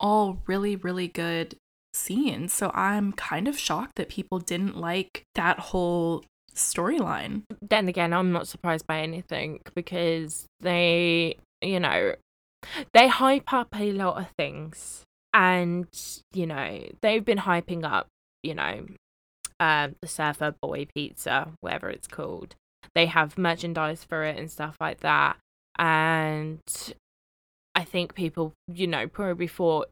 all 0.00 0.42
really, 0.46 0.76
really 0.76 1.08
good 1.08 1.56
scenes. 1.94 2.52
So 2.52 2.70
I'm 2.74 3.12
kind 3.12 3.48
of 3.48 3.58
shocked 3.58 3.96
that 3.96 4.08
people 4.08 4.38
didn't 4.38 4.76
like 4.76 5.24
that 5.34 5.58
whole 5.58 6.24
storyline. 6.54 7.42
Then 7.60 7.88
again, 7.88 8.12
I'm 8.12 8.32
not 8.32 8.48
surprised 8.48 8.86
by 8.86 9.00
anything 9.00 9.60
because 9.74 10.46
they, 10.60 11.36
you 11.62 11.80
know, 11.80 12.14
they 12.92 13.08
hype 13.08 13.52
up 13.52 13.68
a 13.78 13.92
lot 13.92 14.18
of 14.18 14.28
things. 14.38 15.02
And, 15.32 15.88
you 16.32 16.46
know, 16.46 16.84
they've 17.02 17.24
been 17.24 17.38
hyping 17.38 17.84
up, 17.84 18.06
you 18.42 18.54
know, 18.54 18.86
um, 19.58 19.96
the 20.00 20.06
Surfer 20.06 20.54
Boy 20.62 20.86
Pizza, 20.94 21.48
whatever 21.60 21.90
it's 21.90 22.06
called. 22.06 22.54
They 22.94 23.06
have 23.06 23.36
merchandise 23.36 24.04
for 24.04 24.22
it 24.22 24.38
and 24.38 24.50
stuff 24.50 24.76
like 24.80 25.00
that. 25.00 25.36
And 25.76 26.60
I 27.74 27.82
think 27.82 28.14
people, 28.14 28.52
you 28.68 28.86
know, 28.86 29.08
probably 29.08 29.48
thought 29.48 29.88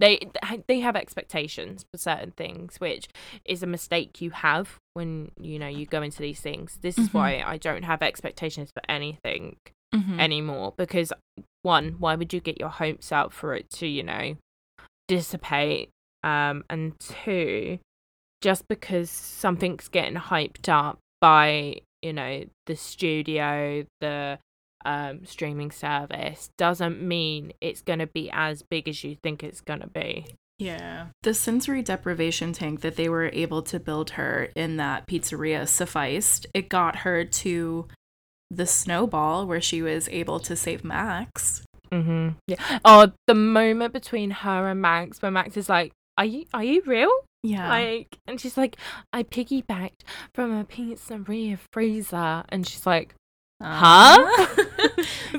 they 0.00 0.18
they 0.66 0.80
have 0.80 0.96
expectations 0.96 1.84
for 1.92 1.98
certain 1.98 2.32
things, 2.32 2.80
which 2.80 3.06
is 3.44 3.62
a 3.62 3.66
mistake 3.66 4.20
you 4.20 4.30
have 4.30 4.78
when 4.94 5.30
you 5.38 5.58
know 5.58 5.68
you 5.68 5.86
go 5.86 6.02
into 6.02 6.20
these 6.20 6.40
things. 6.40 6.78
This 6.82 6.98
is 6.98 7.10
Mhm. 7.10 7.14
why 7.14 7.42
I 7.46 7.56
don't 7.58 7.84
have 7.84 8.02
expectations 8.02 8.70
for 8.74 8.82
anything 8.90 9.56
Mm-hmm. 9.94 10.20
anymore 10.20 10.72
because 10.76 11.12
one, 11.62 11.96
why 11.98 12.14
would 12.14 12.32
you 12.32 12.40
get 12.40 12.58
your 12.60 12.68
hopes 12.70 13.10
up 13.12 13.32
for 13.32 13.54
it 13.54 13.68
to 13.78 13.86
you 13.86 14.02
know 14.02 14.36
dissipate? 15.08 15.90
Um, 16.22 16.64
and 16.68 16.98
two, 17.00 17.78
just 18.42 18.68
because 18.68 19.10
something's 19.10 19.88
getting 19.88 20.16
hyped 20.16 20.68
up 20.68 20.98
by 21.20 21.80
you 22.02 22.12
know 22.12 22.44
the 22.66 22.76
studio, 22.76 23.84
the 24.00 24.38
um, 24.84 25.24
streaming 25.24 25.70
service, 25.70 26.50
doesn't 26.56 27.02
mean 27.02 27.52
it's 27.60 27.82
going 27.82 27.98
to 27.98 28.06
be 28.06 28.30
as 28.32 28.62
big 28.62 28.88
as 28.88 29.02
you 29.04 29.16
think 29.22 29.42
it's 29.42 29.60
going 29.60 29.80
to 29.80 29.88
be. 29.88 30.26
Yeah. 30.58 31.06
The 31.22 31.32
sensory 31.32 31.82
deprivation 31.82 32.52
tank 32.52 32.82
that 32.82 32.96
they 32.96 33.08
were 33.08 33.30
able 33.32 33.62
to 33.62 33.80
build 33.80 34.10
her 34.10 34.50
in 34.54 34.76
that 34.76 35.06
pizzeria 35.06 35.66
sufficed. 35.66 36.46
It 36.52 36.68
got 36.68 36.96
her 36.96 37.24
to 37.24 37.88
the 38.50 38.66
snowball 38.66 39.46
where 39.46 39.60
she 39.60 39.80
was 39.80 40.08
able 40.10 40.38
to 40.40 40.54
save 40.54 40.84
Max. 40.84 41.62
Mm-hmm. 41.90 42.30
Yeah. 42.46 42.56
Oh, 42.84 43.10
the 43.26 43.34
moment 43.34 43.92
between 43.94 44.30
her 44.30 44.68
and 44.68 44.82
Max, 44.82 45.22
where 45.22 45.30
Max 45.30 45.56
is 45.56 45.68
like, 45.68 45.92
"Are 46.18 46.24
you? 46.24 46.44
Are 46.52 46.62
you 46.62 46.82
real?" 46.86 47.10
Yeah. 47.42 47.68
Like, 47.68 48.18
and 48.26 48.40
she's 48.40 48.56
like, 48.56 48.76
"I 49.12 49.22
piggybacked 49.22 50.02
from 50.34 50.52
a 50.52 50.64
pizzeria 50.64 51.58
freezer," 51.72 52.44
and 52.48 52.66
she's 52.66 52.86
like, 52.86 53.14
Huh? 53.62 54.46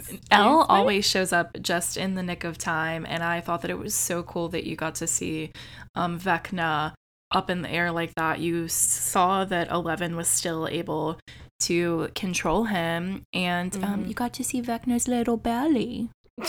El 0.31 0.61
always 0.63 1.05
shows 1.07 1.33
up 1.33 1.57
just 1.61 1.97
in 1.97 2.15
the 2.15 2.23
nick 2.23 2.43
of 2.43 2.57
time, 2.57 3.05
and 3.09 3.23
I 3.23 3.41
thought 3.41 3.61
that 3.63 3.71
it 3.71 3.77
was 3.79 3.95
so 3.95 4.23
cool 4.23 4.49
that 4.49 4.65
you 4.65 4.75
got 4.75 4.95
to 4.95 5.07
see 5.07 5.51
um, 5.95 6.19
Vecna 6.19 6.93
up 7.31 7.49
in 7.49 7.61
the 7.61 7.69
air 7.71 7.91
like 7.91 8.13
that. 8.15 8.39
You 8.39 8.67
saw 8.67 9.45
that 9.45 9.69
Eleven 9.71 10.15
was 10.15 10.27
still 10.27 10.67
able 10.67 11.17
to 11.61 12.09
control 12.15 12.65
him, 12.65 13.23
and 13.33 13.75
um, 13.83 14.03
Mhm. 14.03 14.07
you 14.09 14.13
got 14.13 14.33
to 14.33 14.43
see 14.43 14.61
Vecna's 14.61 15.07
little 15.07 15.37
belly. 15.37 16.09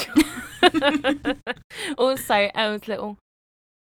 also, 1.99 2.51
El's 2.55 2.89
little 2.89 3.19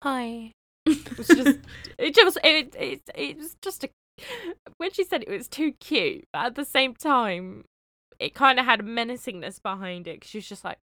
hi. 0.03 0.53
It 0.87 1.19
was 1.19 1.27
just, 1.29 1.59
it 1.99 2.15
just, 2.15 2.39
it, 2.45 2.75
it, 2.79 3.03
it 3.15 3.37
was 3.37 3.57
just 3.63 3.85
a. 3.85 3.91
When 4.79 4.91
she 4.93 5.05
said 5.05 5.23
it 5.23 5.29
was 5.31 5.49
too 5.49 5.73
cute, 5.73 6.25
but 6.33 6.47
at 6.47 6.55
the 6.57 6.65
same 6.65 6.95
time, 6.95 7.65
it 8.19 8.35
kind 8.35 8.59
of 8.59 8.65
had 8.65 8.81
a 8.81 8.85
menacingness 8.85 9.63
behind 9.63 10.09
it. 10.09 10.25
she 10.25 10.39
was 10.39 10.49
just 10.49 10.65
like, 10.65 10.79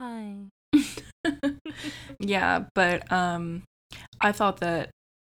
hi. 0.00 0.34
yeah, 2.18 2.64
but 2.74 3.10
um, 3.12 3.62
I 4.20 4.32
thought 4.32 4.58
that 4.60 4.90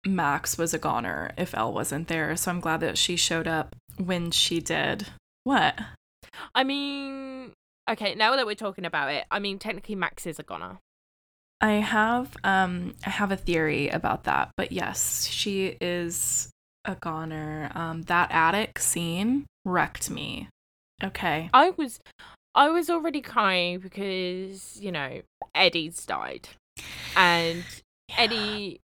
Max 0.06 0.56
was 0.58 0.74
a 0.74 0.78
goner 0.78 1.32
if 1.36 1.54
El 1.54 1.72
wasn't 1.72 2.08
there, 2.08 2.36
so 2.36 2.50
I'm 2.50 2.60
glad 2.60 2.80
that 2.80 2.98
she 2.98 3.16
showed 3.16 3.48
up 3.48 3.74
when 3.98 4.30
she 4.30 4.60
did. 4.60 5.08
What? 5.44 5.78
I 6.54 6.64
mean, 6.64 7.52
okay, 7.88 8.14
now 8.14 8.36
that 8.36 8.46
we're 8.46 8.54
talking 8.54 8.84
about 8.84 9.12
it, 9.12 9.24
I 9.30 9.38
mean, 9.38 9.58
technically, 9.58 9.94
Max 9.94 10.26
is 10.26 10.38
a 10.38 10.42
goner. 10.42 10.78
I 11.60 11.72
have 11.74 12.36
um 12.44 12.94
I 13.06 13.10
have 13.10 13.32
a 13.32 13.36
theory 13.36 13.88
about 13.88 14.24
that, 14.24 14.50
but 14.56 14.72
yes, 14.72 15.26
she 15.26 15.76
is 15.80 16.50
a 16.84 16.94
goner. 16.96 17.70
Um 17.74 18.02
that 18.02 18.30
attic 18.30 18.78
scene 18.78 19.46
wrecked 19.64 20.10
me. 20.10 20.48
Okay. 21.02 21.50
I 21.52 21.70
was, 21.70 22.00
I 22.54 22.70
was 22.70 22.88
already 22.88 23.20
crying 23.20 23.80
because 23.80 24.78
you 24.80 24.90
know 24.90 25.20
Eddie's 25.54 26.04
died, 26.06 26.48
and 27.16 27.64
Eddie, 28.16 28.80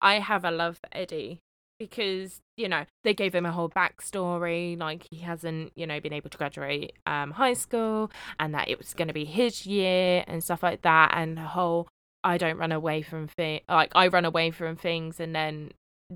I 0.00 0.18
have 0.18 0.44
a 0.44 0.50
love 0.50 0.78
for 0.78 0.88
Eddie 0.92 1.40
because 1.78 2.40
you 2.56 2.68
know 2.68 2.84
they 3.04 3.12
gave 3.12 3.34
him 3.34 3.44
a 3.44 3.52
whole 3.52 3.68
backstory, 3.68 4.78
like 4.78 5.06
he 5.10 5.18
hasn't 5.18 5.72
you 5.76 5.86
know 5.86 6.00
been 6.00 6.14
able 6.14 6.30
to 6.30 6.38
graduate 6.38 6.94
um 7.06 7.32
high 7.32 7.52
school, 7.52 8.10
and 8.40 8.54
that 8.54 8.68
it 8.68 8.78
was 8.78 8.94
going 8.94 9.08
to 9.08 9.14
be 9.14 9.26
his 9.26 9.66
year 9.66 10.24
and 10.26 10.42
stuff 10.42 10.62
like 10.62 10.82
that, 10.82 11.12
and 11.14 11.36
the 11.36 11.42
whole 11.42 11.86
I 12.24 12.38
don't 12.38 12.56
run 12.56 12.72
away 12.72 13.02
from 13.02 13.28
things, 13.28 13.62
like 13.68 13.92
I 13.94 14.08
run 14.08 14.24
away 14.24 14.50
from 14.50 14.74
things, 14.76 15.20
and 15.20 15.34
then 15.34 15.72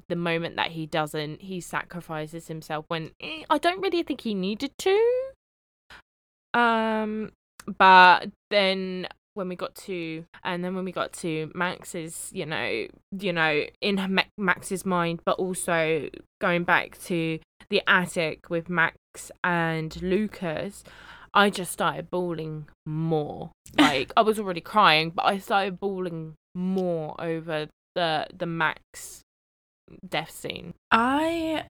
the 0.09 0.17
moment 0.17 0.57
that 0.57 0.73
he 0.73 0.87
doesn't, 0.87 1.43
he 1.43 1.61
sacrifices 1.61 2.49
himself 2.49 2.85
when 2.89 3.11
eh, 3.21 3.43
I 3.49 3.59
don't 3.59 3.81
really 3.81 4.03
think 4.03 4.23
he 4.23 4.35
needed 4.35 4.73
to. 4.79 5.31
Um, 6.55 7.33
but 7.67 8.31
then 8.51 9.09
when 9.35 9.49
we 9.49 9.57
got 9.57 9.75
to 9.75 10.25
and 10.45 10.65
then 10.65 10.75
when 10.75 10.85
we 10.85 10.93
got 10.93 11.13
to 11.13 11.51
max's 11.55 12.31
you 12.35 12.45
know 12.45 12.87
you 13.19 13.33
know 13.33 13.63
in 13.81 14.21
max's 14.37 14.85
mind 14.85 15.21
but 15.25 15.39
also 15.39 16.09
going 16.41 16.65
back 16.65 16.99
to 17.01 17.39
the 17.69 17.81
attic 17.87 18.51
with 18.51 18.69
max 18.69 19.31
and 19.45 20.03
lucas 20.03 20.83
i 21.33 21.49
just 21.49 21.71
started 21.71 22.11
bawling 22.11 22.67
more 22.85 23.51
like 23.79 24.13
i 24.17 24.21
was 24.21 24.39
already 24.39 24.61
crying 24.61 25.11
but 25.11 25.25
i 25.25 25.39
started 25.39 25.79
bawling 25.79 26.35
more 26.55 27.15
over 27.21 27.69
the 27.95 28.27
the 28.37 28.47
max 28.47 29.23
death 30.09 30.31
scene 30.31 30.75
I 30.91 31.65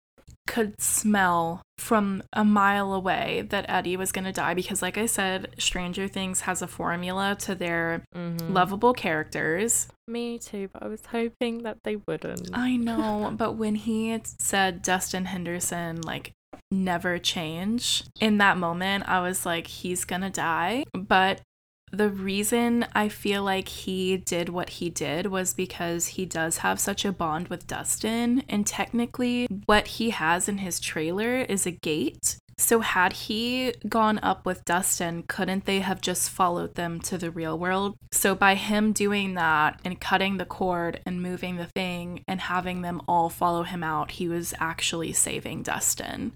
could 0.47 0.81
smell 0.81 1.62
from 1.79 2.23
a 2.33 2.45
mile 2.45 2.93
away 2.93 3.47
that 3.51 3.66
Eddie 3.68 3.97
was 3.97 4.11
going 4.11 4.25
to 4.25 4.33
die 4.33 4.53
because, 4.55 4.83
like 4.83 4.99
I 4.99 5.07
said, 5.07 5.55
Stranger 5.59 6.09
Things 6.09 6.41
has 6.43 6.61
a 6.61 6.66
formula 6.66 7.37
to 7.41 7.55
their 7.55 8.03
Mhm. 8.16 8.51
lovable 8.53 8.93
characters. 8.93 9.89
Me 10.09 10.39
too, 10.39 10.68
but 10.73 10.83
I 10.83 10.89
was 10.89 11.07
hoping 11.07 11.62
that 11.62 11.79
they 11.85 11.97
wouldn't. 11.97 12.51
I 12.53 12.77
know, 12.77 13.33
but 13.37 13.53
when 13.53 13.77
he 13.77 14.18
said 14.25 14.83
Dustin 14.83 15.27
Henderson, 15.27 16.01
like, 16.03 16.33
never 16.73 17.18
change, 17.18 18.05
in 18.21 18.39
that 18.39 18.57
moment, 18.59 19.09
I 19.09 19.21
was 19.21 19.47
like, 19.47 19.66
he's 19.68 20.05
gonna 20.05 20.31
die. 20.31 20.85
But 20.93 21.43
the 21.91 22.09
reason 22.09 22.86
I 22.95 23.09
feel 23.09 23.43
like 23.43 23.68
he 23.68 24.16
did 24.16 24.49
what 24.49 24.70
he 24.70 24.91
did 24.91 25.26
was 25.26 25.55
because 25.55 26.09
he 26.09 26.24
does 26.24 26.59
have 26.59 26.78
such 26.78 27.05
a 27.05 27.12
bond 27.12 27.49
with 27.49 27.66
Dustin. 27.66 28.45
And 28.49 28.66
technically, 28.66 29.47
what 29.66 29.86
he 29.86 30.11
has 30.11 30.49
in 30.49 30.59
his 30.59 30.80
trailer 30.80 31.36
is 31.36 31.66
a 31.66 31.70
gate. 31.70 32.36
So, 32.59 32.80
had 32.80 33.14
he 33.14 33.72
gone 33.88 34.20
up 34.22 34.45
with 34.45 34.66
Dustin, 34.66 35.22
couldn't 35.26 35.64
they 35.64 35.80
have 35.80 36.03
just 36.03 36.28
followed 36.28 36.74
them 36.74 37.01
to 37.01 37.16
the 37.16 37.30
real 37.30 37.59
world? 37.59 37.97
So, 38.12 38.34
by 38.34 38.55
him 38.55 38.93
doing 38.93 39.32
that 39.34 39.80
and 39.82 39.99
cutting 39.99 40.36
the 40.36 40.45
cord 40.45 41.01
and 41.07 41.22
moving 41.22 41.57
the 41.57 41.70
thing 41.74 42.22
and 42.28 42.38
having 42.38 42.82
them 42.82 43.01
all 43.09 43.30
follow 43.30 43.62
him 43.62 43.82
out, 43.82 44.12
he 44.12 44.28
was 44.28 44.53
actually 44.61 45.14
saving 45.14 45.62
Dustin. 45.62 46.34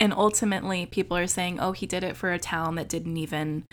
And 0.00 0.12
ultimately, 0.12 0.86
people 0.86 1.16
are 1.16 1.28
saying, 1.28 1.60
oh, 1.60 1.70
he 1.70 1.86
did 1.86 2.02
it 2.02 2.16
for 2.16 2.32
a 2.32 2.38
town 2.38 2.74
that 2.74 2.88
didn't 2.88 3.16
even 3.16 3.64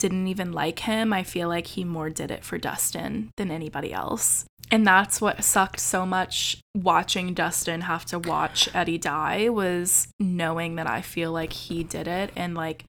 didn't 0.00 0.26
even 0.26 0.52
like 0.52 0.80
him. 0.80 1.12
I 1.12 1.22
feel 1.22 1.48
like 1.48 1.68
he 1.68 1.84
more 1.84 2.10
did 2.10 2.30
it 2.30 2.44
for 2.44 2.58
Dustin 2.58 3.30
than 3.36 3.50
anybody 3.50 3.92
else. 3.92 4.46
And 4.72 4.86
that's 4.86 5.20
what 5.20 5.44
sucked 5.44 5.80
so 5.80 6.06
much 6.06 6.58
watching 6.74 7.34
Dustin 7.34 7.82
have 7.82 8.04
to 8.06 8.18
watch 8.18 8.68
Eddie 8.74 8.98
die 8.98 9.48
was 9.48 10.08
knowing 10.18 10.76
that 10.76 10.88
I 10.88 11.02
feel 11.02 11.32
like 11.32 11.52
he 11.52 11.82
did 11.82 12.06
it 12.06 12.30
and 12.36 12.54
like 12.54 12.84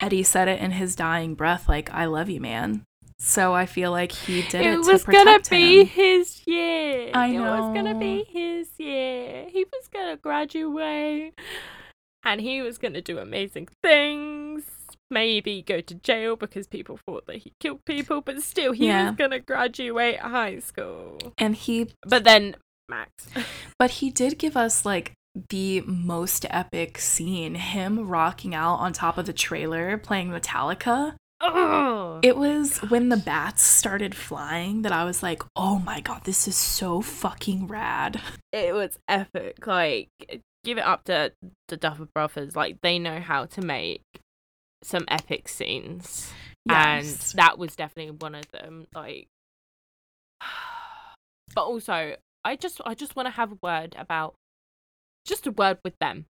Eddie 0.00 0.22
said 0.22 0.48
it 0.48 0.60
in 0.60 0.72
his 0.72 0.96
dying 0.96 1.34
breath 1.34 1.68
like 1.68 1.92
I 1.92 2.06
love 2.06 2.28
you 2.28 2.40
man. 2.40 2.84
So 3.22 3.54
I 3.54 3.66
feel 3.66 3.90
like 3.90 4.12
he 4.12 4.42
did 4.42 4.62
it, 4.62 4.72
it 4.72 4.78
was 4.78 5.04
gonna 5.04 5.40
be 5.48 5.84
him. 5.84 5.86
his 5.86 6.42
year. 6.46 7.10
I 7.12 7.30
know. 7.32 7.54
It 7.54 7.60
was 7.60 7.74
gonna 7.74 7.98
be 7.98 8.24
his 8.24 8.70
year. 8.78 9.44
He 9.50 9.64
was 9.64 9.88
gonna 9.92 10.16
graduate, 10.16 11.38
and 12.24 12.40
he 12.40 12.62
was 12.62 12.78
gonna 12.78 13.02
do 13.02 13.18
amazing 13.18 13.68
things. 13.82 14.64
Maybe 15.10 15.62
go 15.62 15.80
to 15.80 15.94
jail 15.94 16.36
because 16.36 16.66
people 16.68 16.98
thought 17.04 17.26
that 17.26 17.36
he 17.38 17.52
killed 17.60 17.84
people, 17.84 18.20
but 18.20 18.40
still, 18.42 18.72
he 18.72 18.86
Yeah. 18.86 19.08
was 19.08 19.16
gonna 19.16 19.40
graduate 19.40 20.20
high 20.20 20.58
school. 20.60 21.18
and 21.38 21.56
he 21.56 21.88
But 22.06 22.24
then 22.24 22.56
Max. 22.88 23.26
But 23.78 23.90
he 23.92 24.10
did 24.10 24.38
give 24.38 24.56
us 24.56 24.84
like 24.84 25.12
the 25.48 25.80
most 25.82 26.44
epic 26.50 26.98
scene 26.98 27.54
him 27.54 28.08
rocking 28.08 28.54
out 28.54 28.76
on 28.76 28.92
top 28.92 29.16
of 29.18 29.26
the 29.26 29.32
trailer 29.32 29.96
playing 29.96 30.30
Metallica. 30.30 31.14
oh, 31.40 32.20
It 32.22 32.36
was 32.36 32.78
when 32.90 33.08
the 33.08 33.16
bats 33.16 33.62
started 33.62 34.14
flying 34.14 34.82
that 34.82 34.92
I 34.92 35.04
was 35.04 35.22
like, 35.22 35.42
oh 35.56 35.78
my 35.78 36.00
god, 36.00 36.24
this 36.24 36.46
is 36.48 36.56
so 36.56 37.00
fucking 37.00 37.66
rad. 37.68 38.20
it 38.52 38.74
was 38.74 38.98
epic. 39.08 39.66
Like, 39.66 40.08
give 40.64 40.78
it 40.78 40.84
up 40.84 41.04
to 41.04 41.32
the 41.68 41.76
Duffer 41.76 42.06
Brothers. 42.14 42.54
Like, 42.56 42.80
they 42.82 42.98
know 42.98 43.20
how 43.20 43.46
to 43.46 43.62
make 43.62 44.02
some 44.82 45.04
epic 45.08 45.48
scenes. 45.48 46.32
Yes. 46.68 47.32
and 47.32 47.38
that 47.38 47.58
was 47.58 47.74
definitely 47.74 48.12
one 48.20 48.34
of 48.34 48.50
them 48.52 48.86
like 48.94 49.26
but 51.54 51.62
also 51.62 52.16
i 52.44 52.54
just 52.56 52.80
i 52.84 52.94
just 52.94 53.16
want 53.16 53.26
to 53.26 53.30
have 53.30 53.52
a 53.52 53.58
word 53.62 53.94
about 53.98 54.34
just 55.26 55.46
a 55.46 55.50
word 55.50 55.78
with 55.84 55.94
them 56.00 56.26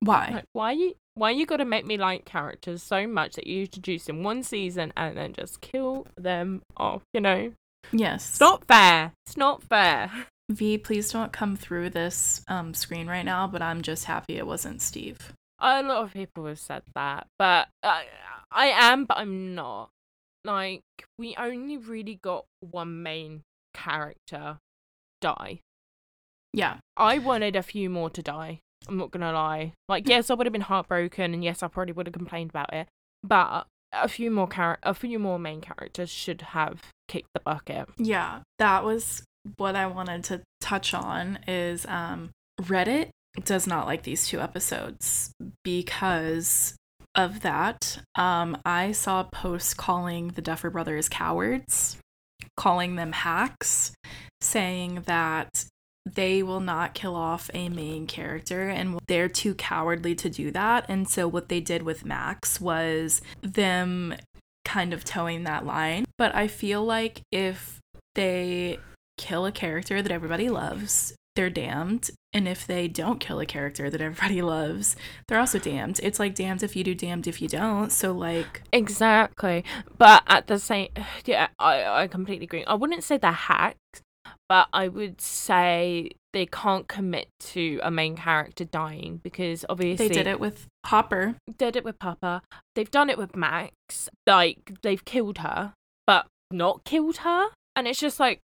Why? 0.00 0.30
like 0.32 0.44
why 0.52 0.72
you 0.72 0.94
why 1.14 1.30
you 1.30 1.46
gotta 1.46 1.64
make 1.64 1.86
me 1.86 1.96
like 1.96 2.24
characters 2.24 2.82
so 2.82 3.06
much 3.06 3.34
that 3.36 3.46
you 3.46 3.62
introduce 3.62 4.08
in 4.08 4.22
one 4.24 4.42
season 4.42 4.92
and 4.96 5.16
then 5.16 5.32
just 5.32 5.60
kill 5.60 6.06
them 6.16 6.62
off 6.76 7.02
you 7.14 7.20
know 7.20 7.52
Yes. 7.92 8.30
it's 8.30 8.40
not 8.40 8.64
fair 8.66 9.12
it's 9.26 9.36
not 9.36 9.62
fair 9.62 10.10
V, 10.50 10.76
please 10.76 11.10
don't 11.12 11.32
come 11.32 11.56
through 11.56 11.90
this 11.90 12.42
um, 12.46 12.74
screen 12.74 13.06
right 13.06 13.24
now, 13.24 13.46
but 13.46 13.62
I'm 13.62 13.80
just 13.80 14.04
happy 14.04 14.36
it 14.36 14.46
wasn't 14.46 14.82
Steve. 14.82 15.32
A 15.62 15.82
lot 15.82 16.02
of 16.04 16.12
people 16.12 16.46
have 16.46 16.58
said 16.58 16.82
that 16.94 17.26
but 17.38 17.68
I, 17.82 18.04
I 18.50 18.66
am 18.66 19.04
but 19.04 19.16
i'm 19.18 19.54
not 19.54 19.90
like 20.44 20.82
we 21.18 21.34
only 21.38 21.76
really 21.76 22.18
got 22.22 22.44
one 22.60 23.02
main 23.02 23.42
character 23.74 24.58
die 25.20 25.60
Yeah. 26.52 26.78
I 26.96 27.18
wanted 27.18 27.56
a 27.56 27.62
few 27.62 27.88
more 27.88 28.10
to 28.10 28.22
die. 28.22 28.58
I'm 28.88 28.98
not 28.98 29.10
gonna 29.12 29.32
lie. 29.32 29.72
Like, 29.88 30.08
yes, 30.08 30.28
I 30.28 30.34
would 30.34 30.46
have 30.46 30.52
been 30.52 30.60
heartbroken, 30.62 31.32
and 31.32 31.42
yes, 31.44 31.62
I 31.62 31.68
probably 31.68 31.92
would 31.92 32.06
have 32.06 32.12
complained 32.12 32.50
about 32.50 32.74
it. 32.74 32.88
But 33.22 33.66
a 33.92 34.08
few 34.08 34.30
more 34.30 34.48
char- 34.48 34.80
a 34.82 34.92
few 34.92 35.18
more 35.18 35.38
main 35.38 35.60
characters 35.60 36.10
should 36.10 36.42
have 36.42 36.82
kicked 37.08 37.28
the 37.34 37.40
bucket. 37.40 37.88
Yeah, 37.96 38.40
that 38.58 38.84
was 38.84 39.22
what 39.56 39.76
I 39.76 39.86
wanted 39.86 40.24
to 40.24 40.42
touch 40.60 40.92
on 40.92 41.38
is 41.46 41.86
um 41.86 42.30
Reddit 42.60 43.10
does 43.44 43.66
not 43.66 43.86
like 43.86 44.02
these 44.02 44.26
two 44.26 44.40
episodes 44.40 45.32
because 45.64 46.74
of 47.14 47.40
that. 47.40 48.00
Um 48.14 48.56
I 48.64 48.92
saw 48.92 49.20
a 49.20 49.24
post 49.24 49.76
calling 49.76 50.28
the 50.28 50.42
Duffer 50.42 50.70
brothers 50.70 51.08
cowards, 51.08 51.98
calling 52.56 52.96
them 52.96 53.12
hacks, 53.12 53.92
saying 54.40 55.04
that 55.06 55.66
they 56.04 56.42
will 56.42 56.60
not 56.60 56.94
kill 56.94 57.14
off 57.14 57.48
a 57.54 57.68
main 57.68 58.06
character 58.06 58.68
and 58.68 58.98
they're 59.06 59.28
too 59.28 59.54
cowardly 59.54 60.14
to 60.16 60.28
do 60.28 60.50
that. 60.50 60.84
And 60.88 61.08
so 61.08 61.28
what 61.28 61.48
they 61.48 61.60
did 61.60 61.82
with 61.82 62.04
Max 62.04 62.60
was 62.60 63.22
them 63.40 64.14
kind 64.64 64.92
of 64.92 65.04
towing 65.04 65.44
that 65.44 65.64
line. 65.64 66.04
But 66.18 66.34
I 66.34 66.48
feel 66.48 66.84
like 66.84 67.22
if 67.30 67.78
they 68.14 68.78
kill 69.16 69.46
a 69.46 69.52
character 69.52 70.02
that 70.02 70.12
everybody 70.12 70.48
loves, 70.48 71.14
they're 71.36 71.50
damned. 71.50 72.10
And 72.34 72.48
if 72.48 72.66
they 72.66 72.88
don't 72.88 73.20
kill 73.20 73.40
a 73.40 73.46
character 73.46 73.90
that 73.90 74.00
everybody 74.00 74.40
loves, 74.56 74.96
they're 75.28 75.38
also 75.38 75.58
damned. 75.58 76.00
It's 76.02 76.18
like 76.18 76.34
damned 76.34 76.62
if 76.62 76.74
you 76.74 76.82
do, 76.82 76.94
damned 76.94 77.26
if 77.26 77.42
you 77.42 77.48
don't. 77.48 77.92
So, 77.92 78.12
like, 78.12 78.62
Exactly. 78.72 79.64
But 79.98 80.22
at 80.26 80.46
the 80.46 80.58
same, 80.58 80.88
yeah, 81.24 81.48
I 81.58 81.84
I 81.84 82.06
completely 82.08 82.44
agree. 82.44 82.64
I 82.64 82.74
wouldn't 82.74 83.04
say 83.04 83.18
they're 83.18 83.32
hacks, 83.32 84.02
but 84.48 84.68
I 84.72 84.88
would 84.88 85.20
say 85.20 86.10
they 86.32 86.46
can't 86.46 86.88
commit 86.88 87.28
to 87.40 87.78
a 87.82 87.90
main 87.90 88.16
character 88.16 88.64
dying 88.64 89.20
because 89.22 89.64
obviously 89.68 90.08
they 90.08 90.14
did 90.14 90.26
it 90.26 90.40
with 90.40 90.66
Hopper. 90.86 91.36
did 91.58 91.76
it 91.76 91.84
with 91.84 91.98
Papa. 91.98 92.42
They've 92.74 92.90
done 92.90 93.10
it 93.10 93.18
with 93.18 93.36
Max. 93.36 94.08
Like 94.26 94.72
they've 94.82 95.04
killed 95.04 95.38
her, 95.38 95.74
but 96.06 96.26
not 96.50 96.84
killed 96.84 97.18
her. 97.18 97.48
And 97.76 97.86
it's 97.86 98.00
just 98.00 98.20
like, 98.20 98.40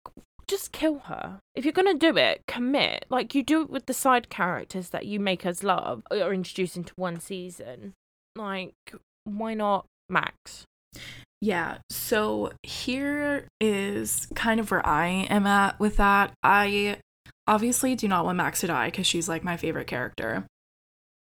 just 0.47 0.71
kill 0.71 0.99
her. 1.05 1.39
If 1.55 1.65
you're 1.65 1.71
gonna 1.73 1.93
do 1.93 2.17
it, 2.17 2.41
commit. 2.47 3.05
Like 3.09 3.35
you 3.35 3.43
do 3.43 3.61
it 3.61 3.69
with 3.69 3.85
the 3.85 3.93
side 3.93 4.29
characters 4.29 4.89
that 4.89 5.05
you 5.05 5.19
make 5.19 5.45
us 5.45 5.63
love 5.63 6.03
uh, 6.11 6.17
or 6.17 6.33
introduce 6.33 6.75
into 6.75 6.93
one 6.95 7.19
season. 7.19 7.93
Like, 8.35 8.73
why 9.23 9.53
not 9.53 9.85
Max? 10.09 10.65
Yeah. 11.41 11.77
So 11.89 12.53
here 12.63 13.47
is 13.59 14.27
kind 14.35 14.59
of 14.59 14.71
where 14.71 14.85
I 14.85 15.07
am 15.29 15.45
at 15.45 15.79
with 15.79 15.97
that. 15.97 16.33
I 16.43 16.97
obviously 17.47 17.95
do 17.95 18.07
not 18.07 18.25
want 18.25 18.37
Max 18.37 18.61
to 18.61 18.67
die 18.67 18.87
because 18.87 19.07
she's 19.07 19.29
like 19.29 19.43
my 19.43 19.57
favorite 19.57 19.87
character. 19.87 20.45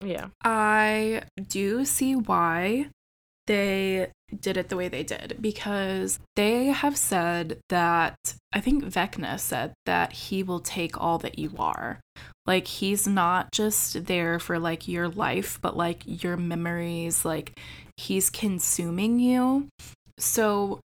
Yeah. 0.04 0.28
I 0.44 1.22
do 1.48 1.84
see 1.84 2.16
why 2.16 2.88
they 3.46 4.10
did 4.40 4.56
it 4.56 4.68
the 4.68 4.76
way 4.76 4.88
they 4.88 5.02
did 5.02 5.36
because 5.40 6.18
they 6.36 6.66
have 6.66 6.96
said 6.96 7.58
that 7.68 8.16
I 8.52 8.60
think 8.60 8.84
Vecna 8.84 9.38
said 9.38 9.74
that 9.86 10.12
he 10.12 10.42
will 10.42 10.60
take 10.60 11.00
all 11.00 11.18
that 11.18 11.38
you 11.38 11.52
are. 11.58 12.00
Like 12.46 12.66
he's 12.66 13.06
not 13.06 13.52
just 13.52 14.06
there 14.06 14.38
for 14.38 14.58
like 14.58 14.88
your 14.88 15.08
life, 15.08 15.58
but 15.62 15.76
like 15.76 16.02
your 16.04 16.36
memories, 16.36 17.24
like 17.24 17.58
he's 17.96 18.30
consuming 18.30 19.18
you. 19.20 19.68
So 20.18 20.80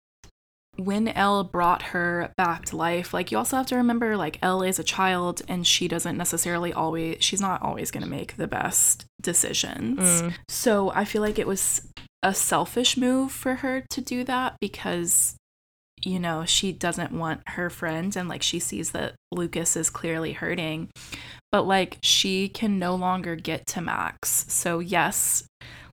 when 0.77 1.09
El 1.09 1.45
brought 1.45 1.83
her 1.83 2.33
back 2.37 2.67
to 2.67 2.77
life, 2.77 3.15
like 3.15 3.33
you 3.33 3.39
also 3.39 3.57
have 3.57 3.67
to 3.67 3.77
remember 3.77 4.17
like 4.17 4.39
El 4.43 4.63
is 4.63 4.79
a 4.79 4.85
child 4.85 5.43
and 5.49 5.67
she 5.67 5.89
doesn't 5.89 6.17
necessarily 6.17 6.73
always 6.73 7.17
she's 7.21 7.41
not 7.41 7.63
always 7.63 7.91
going 7.91 8.05
to 8.05 8.09
make 8.09 8.37
the 8.37 8.47
best 8.47 9.07
decisions. 9.21 9.99
Mm. 9.99 10.35
So 10.49 10.91
I 10.95 11.05
feel 11.05 11.23
like 11.23 11.39
it 11.39 11.47
was 11.47 11.89
a 12.27 12.35
selfish 12.35 12.97
move 12.97 13.31
for 13.31 13.55
her 13.55 13.85
to 13.89 14.01
do 14.01 14.25
that 14.25 14.57
because 14.61 15.37
you 16.05 16.21
know, 16.21 16.45
she 16.45 16.73
doesn't 16.73 17.11
want 17.11 17.41
her 17.49 17.71
friend 17.71 18.15
and 18.17 18.29
like 18.29 18.43
she 18.43 18.59
sees 18.59 18.91
that 18.91 19.15
Lucas 19.33 19.77
is 19.77 19.89
clearly 19.89 20.33
hurting. 20.35 20.91
But 21.51 21.63
like 21.63 21.99
she 22.03 22.49
can 22.49 22.79
no 22.79 22.95
longer 22.95 23.35
get 23.35 23.67
to 23.69 23.81
Max. 23.81 24.45
So 24.49 24.79
yes, 24.79 25.47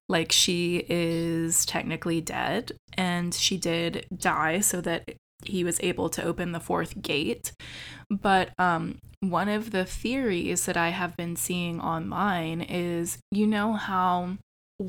like 0.09 0.31
she 0.31 0.85
is 0.89 1.65
technically 1.65 2.19
dead 2.19 2.73
and 2.97 3.33
she 3.33 3.57
did 3.57 4.05
die 4.15 4.59
so 4.59 4.81
that 4.81 5.03
he 5.45 5.63
was 5.63 5.79
able 5.81 6.09
to 6.09 6.23
open 6.23 6.51
the 6.51 6.59
fourth 6.59 7.01
gate. 7.01 7.53
But 8.09 8.49
um, 8.59 8.97
one 9.21 9.47
of 9.47 9.71
the 9.71 9.85
theories 9.85 10.65
that 10.65 10.75
I 10.75 10.89
have 10.89 11.15
been 11.15 11.37
seeing 11.37 11.79
online 11.79 12.61
is 12.61 13.19
you 13.31 13.47
know 13.47 13.73
how 13.73 14.37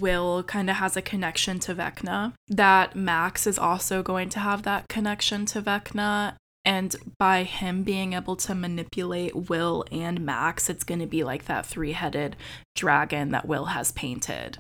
Will 0.00 0.42
kind 0.42 0.68
of 0.68 0.76
has 0.76 0.96
a 0.96 1.02
connection 1.02 1.58
to 1.60 1.74
Vecna, 1.74 2.32
that 2.48 2.96
Max 2.96 3.46
is 3.46 3.58
also 3.58 4.02
going 4.02 4.28
to 4.30 4.40
have 4.40 4.62
that 4.62 4.88
connection 4.88 5.46
to 5.46 5.62
Vecna. 5.62 6.36
And 6.66 6.96
by 7.18 7.42
him 7.42 7.82
being 7.82 8.14
able 8.14 8.36
to 8.36 8.54
manipulate 8.54 9.50
Will 9.50 9.84
and 9.92 10.20
Max, 10.22 10.70
it's 10.70 10.84
going 10.84 11.00
to 11.00 11.06
be 11.06 11.22
like 11.22 11.44
that 11.44 11.66
three 11.66 11.92
headed 11.92 12.36
dragon 12.74 13.32
that 13.32 13.46
Will 13.46 13.66
has 13.66 13.92
painted. 13.92 14.58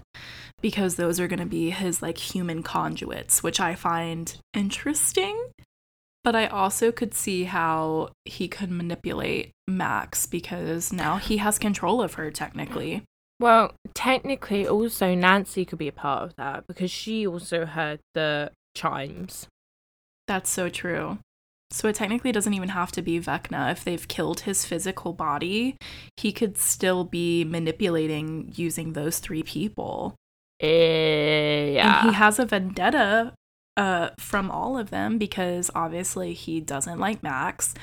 Because 0.60 0.96
those 0.96 1.18
are 1.18 1.28
going 1.28 1.40
to 1.40 1.46
be 1.46 1.70
his 1.70 2.02
like 2.02 2.18
human 2.18 2.62
conduits, 2.62 3.42
which 3.42 3.58
I 3.58 3.74
find 3.74 4.36
interesting. 4.52 5.50
But 6.22 6.36
I 6.36 6.46
also 6.46 6.92
could 6.92 7.14
see 7.14 7.44
how 7.44 8.10
he 8.24 8.48
could 8.48 8.70
manipulate 8.70 9.52
Max 9.66 10.26
because 10.26 10.92
now 10.92 11.16
he 11.16 11.38
has 11.38 11.58
control 11.58 12.02
of 12.02 12.14
her 12.14 12.30
technically. 12.30 13.02
Well, 13.40 13.74
technically, 13.94 14.66
also 14.66 15.14
Nancy 15.14 15.64
could 15.64 15.78
be 15.78 15.88
a 15.88 15.92
part 15.92 16.22
of 16.22 16.36
that 16.36 16.66
because 16.66 16.90
she 16.90 17.26
also 17.26 17.66
heard 17.66 18.00
the 18.14 18.52
chimes. 18.74 19.46
That's 20.26 20.48
so 20.48 20.68
true. 20.68 21.18
So 21.70 21.88
it 21.88 21.96
technically 21.96 22.30
doesn't 22.30 22.54
even 22.54 22.68
have 22.68 22.92
to 22.92 23.02
be 23.02 23.18
Vecna. 23.20 23.72
If 23.72 23.82
they've 23.82 24.06
killed 24.06 24.40
his 24.40 24.64
physical 24.64 25.12
body, 25.12 25.76
he 26.16 26.30
could 26.30 26.56
still 26.56 27.04
be 27.04 27.44
manipulating 27.44 28.52
using 28.54 28.92
those 28.92 29.18
three 29.18 29.42
people. 29.42 30.14
Uh, 30.62 30.66
yeah. 30.66 32.00
And 32.00 32.10
he 32.10 32.14
has 32.14 32.38
a 32.38 32.46
vendetta 32.46 33.32
uh, 33.76 34.10
from 34.18 34.50
all 34.50 34.78
of 34.78 34.90
them 34.90 35.18
because 35.18 35.70
obviously 35.74 36.32
he 36.32 36.60
doesn't 36.60 37.00
like 37.00 37.22
Max. 37.24 37.74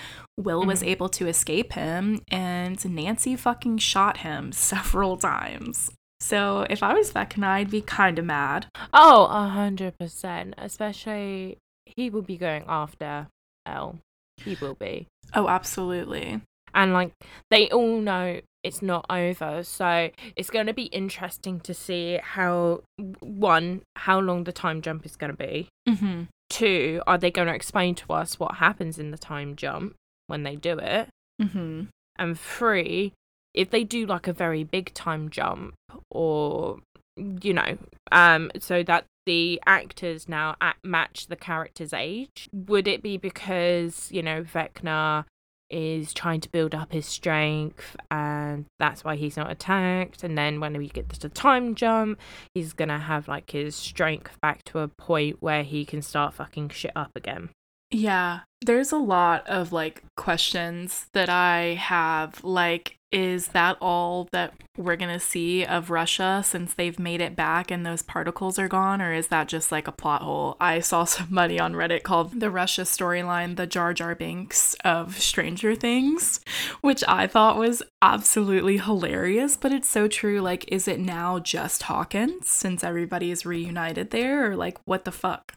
Will 0.43 0.65
was 0.65 0.81
Mhm. 0.81 0.87
able 0.87 1.09
to 1.09 1.27
escape 1.27 1.73
him, 1.73 2.21
and 2.29 2.83
Nancy 2.85 3.35
fucking 3.35 3.77
shot 3.79 4.17
him 4.17 4.51
several 4.69 5.17
times. 5.17 5.91
So 6.19 6.67
if 6.69 6.83
I 6.83 6.93
was 6.93 7.11
Vecna, 7.11 7.47
I'd 7.47 7.71
be 7.71 7.81
kind 7.81 8.19
of 8.19 8.25
mad. 8.25 8.67
Oh, 8.93 9.25
a 9.25 9.47
hundred 9.47 9.97
percent. 9.97 10.53
Especially 10.57 11.57
he 11.85 12.09
will 12.09 12.21
be 12.21 12.37
going 12.37 12.63
after 12.67 13.27
El. 13.65 13.99
He 14.37 14.55
will 14.61 14.75
be. 14.75 15.07
Oh, 15.33 15.47
absolutely. 15.47 16.41
And 16.73 16.93
like 16.93 17.13
they 17.49 17.69
all 17.69 17.99
know 17.99 18.39
it's 18.63 18.81
not 18.83 19.05
over. 19.09 19.63
So 19.63 20.11
it's 20.35 20.49
gonna 20.51 20.73
be 20.73 20.83
interesting 20.85 21.59
to 21.61 21.73
see 21.73 22.19
how 22.21 22.81
one, 23.19 23.81
how 23.95 24.19
long 24.19 24.43
the 24.43 24.51
time 24.51 24.81
jump 24.81 25.05
is 25.05 25.15
gonna 25.15 25.33
be. 25.33 25.67
Mm-hmm. 25.89 26.23
Two, 26.49 27.01
are 27.07 27.17
they 27.17 27.31
gonna 27.31 27.53
explain 27.53 27.95
to 27.95 28.13
us 28.13 28.39
what 28.39 28.55
happens 28.55 28.99
in 28.99 29.09
the 29.11 29.17
time 29.17 29.55
jump 29.55 29.95
when 30.31 30.43
they 30.43 30.55
do 30.55 30.79
it? 30.79 31.09
Mm-hmm. 31.39 31.83
And 32.17 32.39
three, 32.39 33.13
if 33.53 33.69
they 33.69 33.83
do 33.83 34.05
like 34.05 34.27
a 34.27 34.33
very 34.33 34.63
big 34.63 34.93
time 34.93 35.29
jump 35.29 35.75
or 36.09 36.79
you 37.17 37.53
know, 37.53 37.77
um 38.11 38.49
so 38.59 38.81
that 38.83 39.05
the 39.25 39.61
actors 39.67 40.27
now 40.27 40.55
act 40.61 40.83
match 40.83 41.27
the 41.27 41.35
character's 41.35 41.93
age, 41.93 42.49
would 42.51 42.87
it 42.87 43.03
be 43.03 43.17
because, 43.17 44.11
you 44.11 44.23
know, 44.23 44.41
Vecna 44.43 45.25
is 45.71 46.13
trying 46.13 46.41
to 46.41 46.49
build 46.49 46.75
up 46.75 46.91
his 46.91 47.05
strength 47.05 47.95
and 48.11 48.65
that's 48.77 49.03
why 49.03 49.15
he's 49.15 49.37
not 49.37 49.49
attacked 49.49 50.21
and 50.21 50.37
then 50.37 50.59
when 50.59 50.77
we 50.77 50.89
get 50.89 51.07
to 51.09 51.19
the 51.19 51.29
time 51.29 51.73
jump 51.73 52.19
he's 52.53 52.73
gonna 52.73 52.99
have 52.99 53.29
like 53.29 53.49
his 53.51 53.73
strength 53.73 54.37
back 54.41 54.61
to 54.65 54.79
a 54.79 54.89
point 54.89 55.37
where 55.41 55.63
he 55.63 55.85
can 55.85 56.01
start 56.01 56.33
fucking 56.33 56.67
shit 56.67 56.91
up 56.93 57.11
again 57.15 57.49
Yeah, 57.91 58.41
there's 58.61 58.91
a 58.91 58.97
lot 58.97 59.47
of 59.47 59.73
like 59.73 60.03
questions 60.15 61.07
that 61.13 61.29
I 61.29 61.75
have. 61.79 62.43
Like, 62.43 62.95
is 63.11 63.49
that 63.49 63.77
all 63.81 64.29
that 64.31 64.53
we're 64.77 64.95
gonna 64.95 65.19
see 65.19 65.65
of 65.65 65.89
Russia 65.89 66.41
since 66.45 66.73
they've 66.73 66.97
made 66.97 67.19
it 67.19 67.35
back 67.35 67.69
and 67.69 67.85
those 67.85 68.01
particles 68.01 68.57
are 68.57 68.69
gone, 68.69 69.01
or 69.01 69.11
is 69.13 69.27
that 69.27 69.49
just 69.49 69.73
like 69.73 69.87
a 69.89 69.91
plot 69.91 70.21
hole? 70.21 70.55
I 70.61 70.79
saw 70.79 71.03
somebody 71.05 71.59
on 71.59 71.73
Reddit 71.73 72.03
called 72.03 72.39
the 72.39 72.49
Russia 72.49 72.83
storyline 72.83 73.57
the 73.57 73.67
Jar 73.67 73.93
Jar 73.93 74.15
Binks 74.15 74.73
of 74.85 75.19
Stranger 75.19 75.75
Things, 75.75 76.39
which 76.79 77.03
I 77.09 77.27
thought 77.27 77.57
was 77.57 77.83
absolutely 78.01 78.77
hilarious, 78.77 79.57
but 79.57 79.73
it's 79.73 79.89
so 79.89 80.07
true. 80.07 80.39
Like, 80.39 80.71
is 80.71 80.87
it 80.87 80.99
now 80.99 81.39
just 81.39 81.83
Hawkins 81.83 82.47
since 82.47 82.85
everybody 82.85 83.31
is 83.31 83.45
reunited 83.45 84.11
there, 84.11 84.51
or 84.51 84.55
like, 84.55 84.77
what 84.85 85.03
the 85.03 85.11
fuck? 85.11 85.53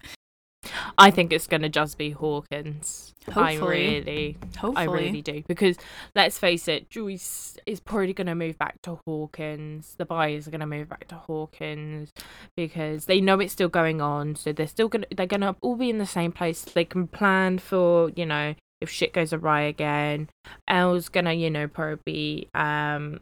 I 0.99 1.11
think 1.11 1.33
it's 1.33 1.47
gonna 1.47 1.69
just 1.69 1.99
be 1.99 2.11
hawkins 2.11 3.15
i 3.35 3.55
really 3.55 4.37
Hopefully. 4.59 4.87
I 4.87 4.91
really 4.91 5.23
do 5.23 5.43
because 5.47 5.77
let's 6.15 6.39
face 6.39 6.69
it, 6.69 6.91
Joyce 6.91 7.57
is 7.67 7.81
probably 7.81 8.13
going 8.13 8.27
to 8.27 8.35
move 8.35 8.59
back 8.59 8.81
to 8.83 8.99
Hawkins. 9.07 9.95
The 9.97 10.05
Byers 10.05 10.47
are 10.47 10.51
going 10.51 10.61
to 10.61 10.67
move 10.67 10.89
back 10.89 11.09
to 11.09 11.17
Hawkins 11.17 12.13
because 12.57 13.07
they 13.07 13.21
know 13.21 13.41
it's 13.41 13.53
still 13.53 13.69
going 13.69 14.01
on. 14.01 14.37
So 14.37 14.53
they're 14.53 14.67
still 14.67 14.89
going 14.89 15.05
to 15.09 15.17
they're 15.17 15.27
going 15.27 15.41
to 15.41 15.57
all 15.61 15.77
be 15.77 15.91
in 15.91 15.99
the 15.99 16.07
same 16.07 16.33
place. 16.33 16.63
They 16.63 16.85
can 16.85 17.09
plan 17.09 17.59
for 17.59 18.11
you 18.15 18.27
know 18.27 18.55
if 18.81 18.91
shit 18.91 19.13
goes 19.13 19.33
awry 19.33 19.63
again. 19.63 20.29
El's 20.69 21.09
gonna 21.09 21.33
you 21.33 21.51
know 21.51 21.67
probably 21.69 22.49
um 22.55 23.21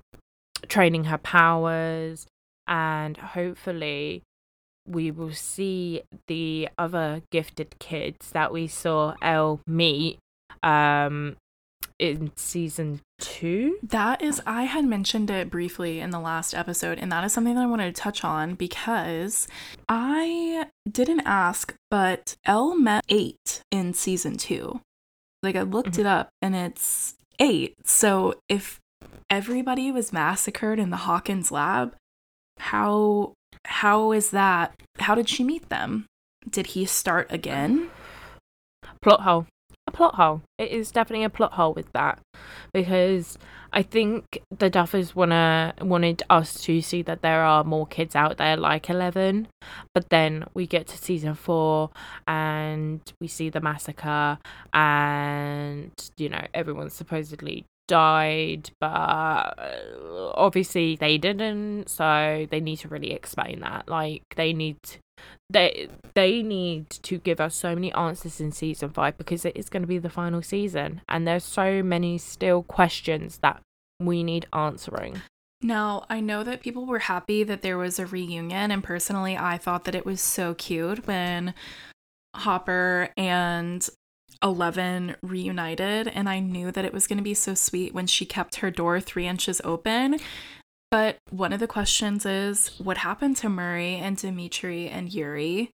training 0.69 1.05
her 1.05 1.19
powers 1.19 2.27
and 2.67 3.17
hopefully 3.17 4.23
we 4.87 5.11
will 5.11 5.33
see 5.33 6.03
the 6.27 6.69
other 6.77 7.23
gifted 7.31 7.79
kids 7.79 8.31
that 8.31 8.53
we 8.53 8.67
saw 8.67 9.15
El 9.23 9.61
meet 9.67 10.19
um 10.63 11.37
in 11.99 12.33
season 12.37 13.01
two. 13.21 13.79
That 13.83 14.21
is, 14.23 14.43
I 14.45 14.65
had 14.65 14.85
mentioned 14.85 15.31
it 15.31 15.51
briefly 15.51 16.01
in 16.01 16.11
the 16.11 16.19
last 16.19 16.53
episode, 16.53 16.99
and 16.99 17.13
that 17.13 17.23
is 17.23 17.33
something 17.33 17.55
that 17.55 17.63
I 17.63 17.67
wanted 17.67 17.95
to 17.95 18.01
touch 18.01 18.25
on 18.25 18.55
because 18.55 19.47
I 19.89 20.67
didn't 20.91 21.21
ask, 21.27 21.75
but 21.91 22.35
El 22.45 22.75
met 22.77 23.05
eight 23.09 23.63
in 23.71 23.95
season 23.95 24.37
two. 24.37 24.81
Like, 25.45 25.55
I 25.55 25.63
looked 25.63 25.93
Mhm. 25.93 25.99
it 26.01 26.07
up 26.07 26.31
and 26.41 26.57
it's 26.57 27.15
eight. 27.39 27.75
So, 27.85 28.35
if 28.49 28.81
everybody 29.31 29.93
was 29.93 30.13
massacred 30.13 30.81
in 30.81 30.91
the 30.91 30.97
Hawkins 30.99 31.53
lab, 31.53 31.95
how 32.59 33.33
how 33.65 34.13
is 34.13 34.31
that? 34.31 34.75
How 34.99 35.15
did 35.15 35.29
she 35.29 35.45
meet 35.45 35.69
them? 35.69 36.07
Did 36.49 36.69
he 36.69 36.85
start 36.85 37.31
again? 37.31 37.91
Plot 39.01 39.21
hole. 39.23 39.47
A 39.87 39.91
plot 39.91 40.15
hole. 40.15 40.43
It 40.59 40.71
is 40.71 40.93
definitely 40.93 41.25
a 41.25 41.31
plot 41.31 41.55
hole 41.55 41.75
with 41.75 41.91
that 41.93 42.21
because 42.73 43.37
I 43.73 43.83
think 43.83 44.39
the 44.57 44.71
Duffers 44.71 45.15
wanna 45.15 45.75
wanted 45.81 46.23
us 46.31 46.61
to 46.63 46.81
see 46.81 47.03
that 47.03 47.23
there 47.23 47.43
are 47.43 47.65
more 47.65 47.87
kids 47.87 48.15
out 48.15 48.37
there 48.37 48.57
like 48.57 48.89
Eleven, 48.89 49.49
but 49.95 50.09
then 50.11 50.45
we 50.55 50.67
get 50.67 50.87
to 50.89 50.99
season 50.99 51.35
four 51.35 51.91
and 52.29 53.01
we 53.21 53.27
see 53.27 53.49
the 53.49 53.61
massacre 53.61 54.39
and 54.73 55.91
you 56.17 56.29
know 56.29 56.47
everyone's 56.55 56.95
supposedly 56.95 57.65
died 57.93 58.71
but 58.81 58.87
uh, 58.87 60.33
obviously 60.35 60.97
they 60.97 61.19
didn't 61.19 61.89
so 61.89 62.47
they 62.51 62.61
need 62.61 62.79
to 62.79 62.89
really 62.89 63.13
explain 63.13 63.61
that. 63.61 63.89
Like 63.89 64.23
they 64.37 64.53
need 64.55 64.79
they 65.51 65.89
they 66.15 66.43
need 66.43 66.89
to 66.91 67.19
give 67.19 67.39
us 67.39 67.55
so 67.55 67.75
many 67.75 67.93
answers 67.93 68.41
in 68.41 68.51
season 68.51 68.89
five 68.91 69.19
because 69.19 69.45
it 69.45 69.57
is 69.57 69.69
going 69.69 69.83
to 69.83 69.87
be 69.87 69.99
the 69.99 70.09
final 70.09 70.43
season 70.43 71.03
and 71.09 71.27
there's 71.27 71.45
so 71.45 71.83
many 71.83 72.17
still 72.17 72.63
questions 72.63 73.39
that 73.39 73.61
we 74.01 74.23
need 74.25 74.47
answering. 74.53 75.21
Now, 75.65 76.07
I 76.11 76.19
know 76.21 76.43
that 76.43 76.61
people 76.61 76.87
were 76.87 76.99
happy 76.99 77.45
that 77.45 77.63
there 77.63 77.79
was 77.79 78.01
a 78.01 78.07
reunion, 78.07 78.73
and 78.73 78.83
personally, 78.83 79.37
I 79.37 79.59
thought 79.59 79.85
that 79.85 79.95
it 79.95 80.05
was 80.05 80.21
so 80.21 80.55
cute 80.55 81.07
when 81.07 81.55
Hopper 82.35 83.11
and 83.17 83.89
Eleven 84.43 85.17
reunited, 85.23 86.09
and 86.09 86.29
I 86.29 86.41
knew 86.41 86.71
that 86.73 86.85
it 86.85 86.93
was 86.93 87.07
going 87.07 87.19
to 87.19 87.23
be 87.23 87.35
so 87.35 87.55
sweet 87.55 87.95
when 87.95 88.07
she 88.07 88.25
kept 88.27 88.57
her 88.57 88.71
door 88.71 89.01
three 89.01 89.27
inches 89.27 89.61
open. 89.65 90.19
But 90.91 91.17
one 91.31 91.53
of 91.53 91.61
the 91.61 91.67
questions 91.67 92.27
is 92.27 92.79
what 92.79 92.99
happened 92.99 93.37
to 93.39 93.49
Murray 93.49 93.97
and 93.97 94.17
Dimitri 94.17 94.89
and 94.89 95.13
Yuri? 95.13 95.71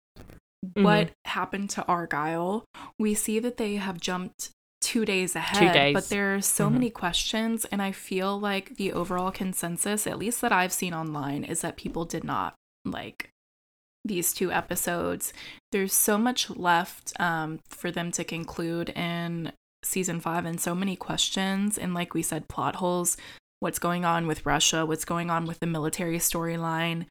What 0.74 1.10
happened 1.24 1.70
to 1.70 1.84
Argyle? 1.86 2.64
We 2.98 3.14
see 3.14 3.38
that 3.38 3.56
they 3.56 3.76
have 3.76 4.00
jumped 4.00 4.50
two 4.80 5.04
days 5.04 5.34
ahead, 5.34 5.72
days. 5.72 5.94
but 5.94 6.08
there 6.08 6.34
are 6.36 6.40
so 6.40 6.68
Mhm. 6.68 6.72
many 6.72 6.90
questions, 6.90 7.64
and 7.66 7.82
I 7.82 7.90
feel 7.92 8.38
like 8.38 8.76
the 8.76 8.92
overall 8.92 9.32
consensus, 9.32 10.06
at 10.06 10.18
least 10.18 10.40
that 10.40 10.52
I've 10.52 10.72
seen 10.72 10.94
online, 10.94 11.42
is 11.42 11.62
that 11.62 11.76
people 11.76 12.04
did 12.04 12.22
not 12.22 12.54
like 12.84 13.30
these 14.08 14.32
two 14.32 14.50
episodes. 14.50 15.32
There's 15.72 15.92
so 15.92 16.18
much 16.18 16.50
left 16.50 17.12
um, 17.20 17.60
for 17.68 17.90
them 17.90 18.10
to 18.12 18.24
conclude 18.24 18.88
in 18.90 19.52
season 19.84 20.18
five, 20.20 20.44
and 20.44 20.60
so 20.60 20.74
many 20.74 20.96
questions, 20.96 21.78
and 21.78 21.94
like 21.94 22.12
we 22.14 22.22
said, 22.22 22.48
plot 22.48 22.76
holes. 22.76 23.16
What's 23.60 23.78
going 23.78 24.04
on 24.04 24.26
with 24.26 24.44
Russia? 24.46 24.84
What's 24.86 25.04
going 25.04 25.30
on 25.30 25.46
with 25.46 25.60
the 25.60 25.66
military 25.66 26.18
storyline? 26.18 27.06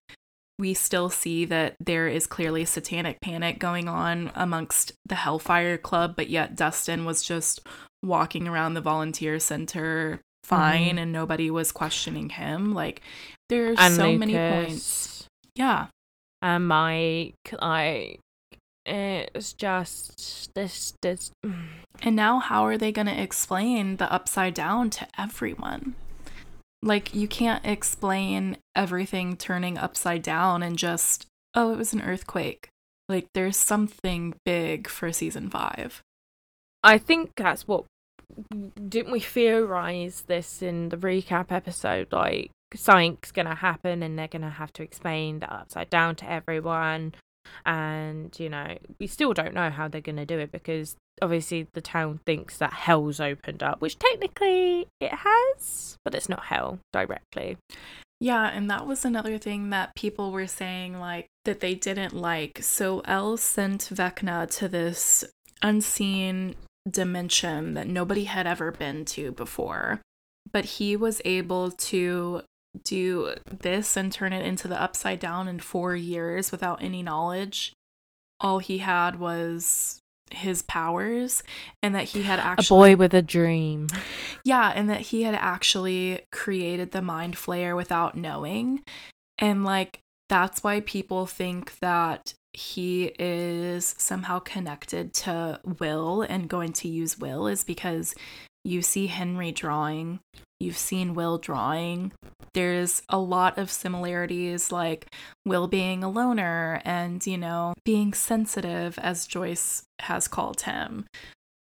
we 0.59 0.73
still 0.73 1.07
see 1.07 1.45
that 1.45 1.75
there 1.79 2.07
is 2.07 2.25
clearly 2.25 2.65
satanic 2.65 3.21
panic 3.21 3.59
going 3.59 3.87
on 3.87 4.31
amongst 4.33 4.91
the 5.05 5.13
Hellfire 5.13 5.77
Club, 5.77 6.15
but 6.15 6.31
yet 6.31 6.55
Dustin 6.55 7.05
was 7.05 7.21
just 7.21 7.61
walking 8.01 8.47
around 8.47 8.73
the 8.73 8.81
volunteer 8.81 9.39
center 9.39 10.19
fine 10.43 10.95
Mhm. 10.95 11.01
and 11.01 11.11
nobody 11.11 11.51
was 11.51 11.71
questioning 11.71 12.29
him. 12.29 12.73
Like 12.73 13.01
there's 13.49 13.77
and 13.77 13.93
so 13.95 14.05
Lucas 14.09 14.19
many 14.19 14.33
points. 14.33 15.27
Yeah. 15.53 15.87
And 16.41 16.67
Mike, 16.67 17.35
like 17.61 18.19
it's 18.85 19.53
just 19.53 20.53
this 20.53 20.93
this. 21.01 21.31
And 22.03 22.15
now 22.15 22.37
how 22.37 22.63
are 22.63 22.77
they 22.77 22.91
going 22.91 23.07
to 23.07 23.21
explain 23.21 23.95
the 23.95 24.13
upside 24.13 24.53
down 24.53 24.91
to 24.91 25.07
everyone? 25.17 25.95
Like 26.83 27.15
you 27.15 27.27
can't 27.27 27.65
explain 27.65 28.57
everything 28.75 29.35
turning 29.35 29.79
upside 29.79 30.21
down 30.21 30.61
and 30.61 30.77
just 30.77 31.25
oh 31.55 31.73
it 31.73 31.77
was 31.77 31.93
an 31.93 32.03
earthquake. 32.03 32.69
Like 33.09 33.25
there's 33.33 33.57
something 33.57 34.35
big 34.45 34.87
for 34.87 35.11
season 35.11 35.49
5. 35.49 36.03
I 36.83 36.99
think 36.99 37.31
that's 37.35 37.67
what 37.67 37.85
didn't 38.87 39.11
we 39.11 39.19
theorize 39.19 40.21
this 40.27 40.61
in 40.61 40.89
the 40.89 40.97
recap 40.97 41.51
episode? 41.51 42.11
Like 42.11 42.51
something's 42.75 43.31
gonna 43.31 43.55
happen, 43.55 44.03
and 44.03 44.17
they're 44.17 44.27
gonna 44.27 44.49
have 44.49 44.73
to 44.73 44.83
explain 44.83 45.39
the 45.39 45.51
upside 45.53 45.89
down 45.89 46.15
to 46.17 46.29
everyone. 46.29 47.13
And 47.65 48.37
you 48.39 48.49
know, 48.49 48.77
we 48.99 49.07
still 49.07 49.33
don't 49.33 49.53
know 49.53 49.69
how 49.69 49.87
they're 49.87 50.01
gonna 50.01 50.25
do 50.25 50.39
it 50.39 50.51
because 50.51 50.95
obviously 51.21 51.67
the 51.73 51.81
town 51.81 52.19
thinks 52.25 52.57
that 52.57 52.73
hell's 52.73 53.19
opened 53.19 53.63
up, 53.63 53.81
which 53.81 53.97
technically 53.97 54.87
it 54.99 55.11
has, 55.13 55.97
but 56.03 56.13
it's 56.13 56.29
not 56.29 56.45
hell 56.45 56.79
directly. 56.91 57.57
Yeah, 58.19 58.47
and 58.47 58.69
that 58.69 58.87
was 58.87 59.05
another 59.05 59.37
thing 59.37 59.69
that 59.69 59.95
people 59.95 60.31
were 60.31 60.47
saying 60.47 60.99
like 60.99 61.27
that 61.45 61.59
they 61.59 61.75
didn't 61.75 62.13
like. 62.13 62.63
So 62.63 63.01
El 63.05 63.37
sent 63.37 63.89
Vecna 63.93 64.49
to 64.57 64.67
this 64.67 65.23
unseen 65.61 66.55
dimension 66.89 67.73
that 67.75 67.87
nobody 67.87 68.23
had 68.23 68.47
ever 68.47 68.71
been 68.71 69.05
to 69.05 69.31
before. 69.31 70.01
But 70.51 70.65
he 70.65 70.95
was 70.95 71.21
able 71.25 71.71
to 71.71 72.41
do 72.83 73.35
this 73.45 73.97
and 73.97 74.11
turn 74.11 74.33
it 74.33 74.45
into 74.45 74.67
the 74.67 74.81
upside 74.81 75.19
down 75.19 75.47
in 75.47 75.59
4 75.59 75.95
years 75.95 76.51
without 76.51 76.81
any 76.81 77.03
knowledge. 77.03 77.73
All 78.39 78.59
he 78.59 78.79
had 78.79 79.19
was 79.19 79.99
his 80.31 80.61
powers 80.61 81.43
and 81.81 81.95
that 81.95 82.03
he 82.05 82.23
had 82.23 82.39
actually 82.39 82.93
A 82.93 82.95
boy 82.95 82.95
with 82.97 83.13
a 83.13 83.21
dream. 83.21 83.87
yeah, 84.43 84.71
and 84.75 84.89
that 84.89 85.01
he 85.01 85.23
had 85.23 85.35
actually 85.35 86.21
created 86.31 86.91
the 86.91 87.01
mind 87.01 87.35
flayer 87.35 87.75
without 87.75 88.17
knowing. 88.17 88.83
And 89.39 89.63
like 89.63 89.99
that's 90.29 90.63
why 90.63 90.81
people 90.81 91.25
think 91.25 91.79
that 91.79 92.33
he 92.53 93.13
is 93.19 93.95
somehow 93.97 94.39
connected 94.39 95.13
to 95.13 95.59
Will 95.79 96.21
and 96.23 96.49
going 96.49 96.73
to 96.73 96.87
use 96.87 97.17
Will 97.17 97.47
is 97.47 97.63
because 97.63 98.15
you 98.63 98.81
see 98.81 99.07
Henry 99.07 99.51
drawing, 99.51 100.19
you've 100.59 100.77
seen 100.77 101.13
Will 101.13 101.37
drawing. 101.37 102.11
There's 102.53 103.01
a 103.09 103.19
lot 103.19 103.57
of 103.57 103.71
similarities, 103.71 104.71
like 104.71 105.07
Will 105.45 105.67
being 105.67 106.03
a 106.03 106.09
loner 106.09 106.81
and, 106.83 107.25
you 107.25 107.37
know, 107.37 107.73
being 107.85 108.13
sensitive, 108.13 108.97
as 108.99 109.27
Joyce 109.27 109.83
has 109.99 110.27
called 110.27 110.61
him 110.61 111.05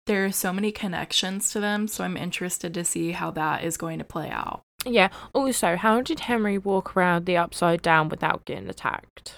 there 0.07 0.25
are 0.25 0.33
so 0.33 0.53
many 0.53 0.71
connections 0.71 1.51
to 1.53 1.61
them, 1.61 1.89
so 1.89 2.05
I'm 2.05 2.17
interested 2.17 2.75
to 2.75 2.85
see 2.85 3.13
how 3.13 3.31
that 3.33 3.65
is 3.65 3.77
going 3.77 3.99
to 3.99 4.05
play 4.05 4.29
out. 4.29 4.63
Yeah. 4.85 5.09
Also, 5.33 5.77
how 5.77 6.03
did 6.03 6.21
Henry 6.21 6.59
walk 6.59 6.97
around 6.97 7.25
the 7.25 7.37
upside 7.37 7.81
down 7.81 8.09
without 8.09 8.45
getting 8.45 8.69
attacked? 8.69 9.35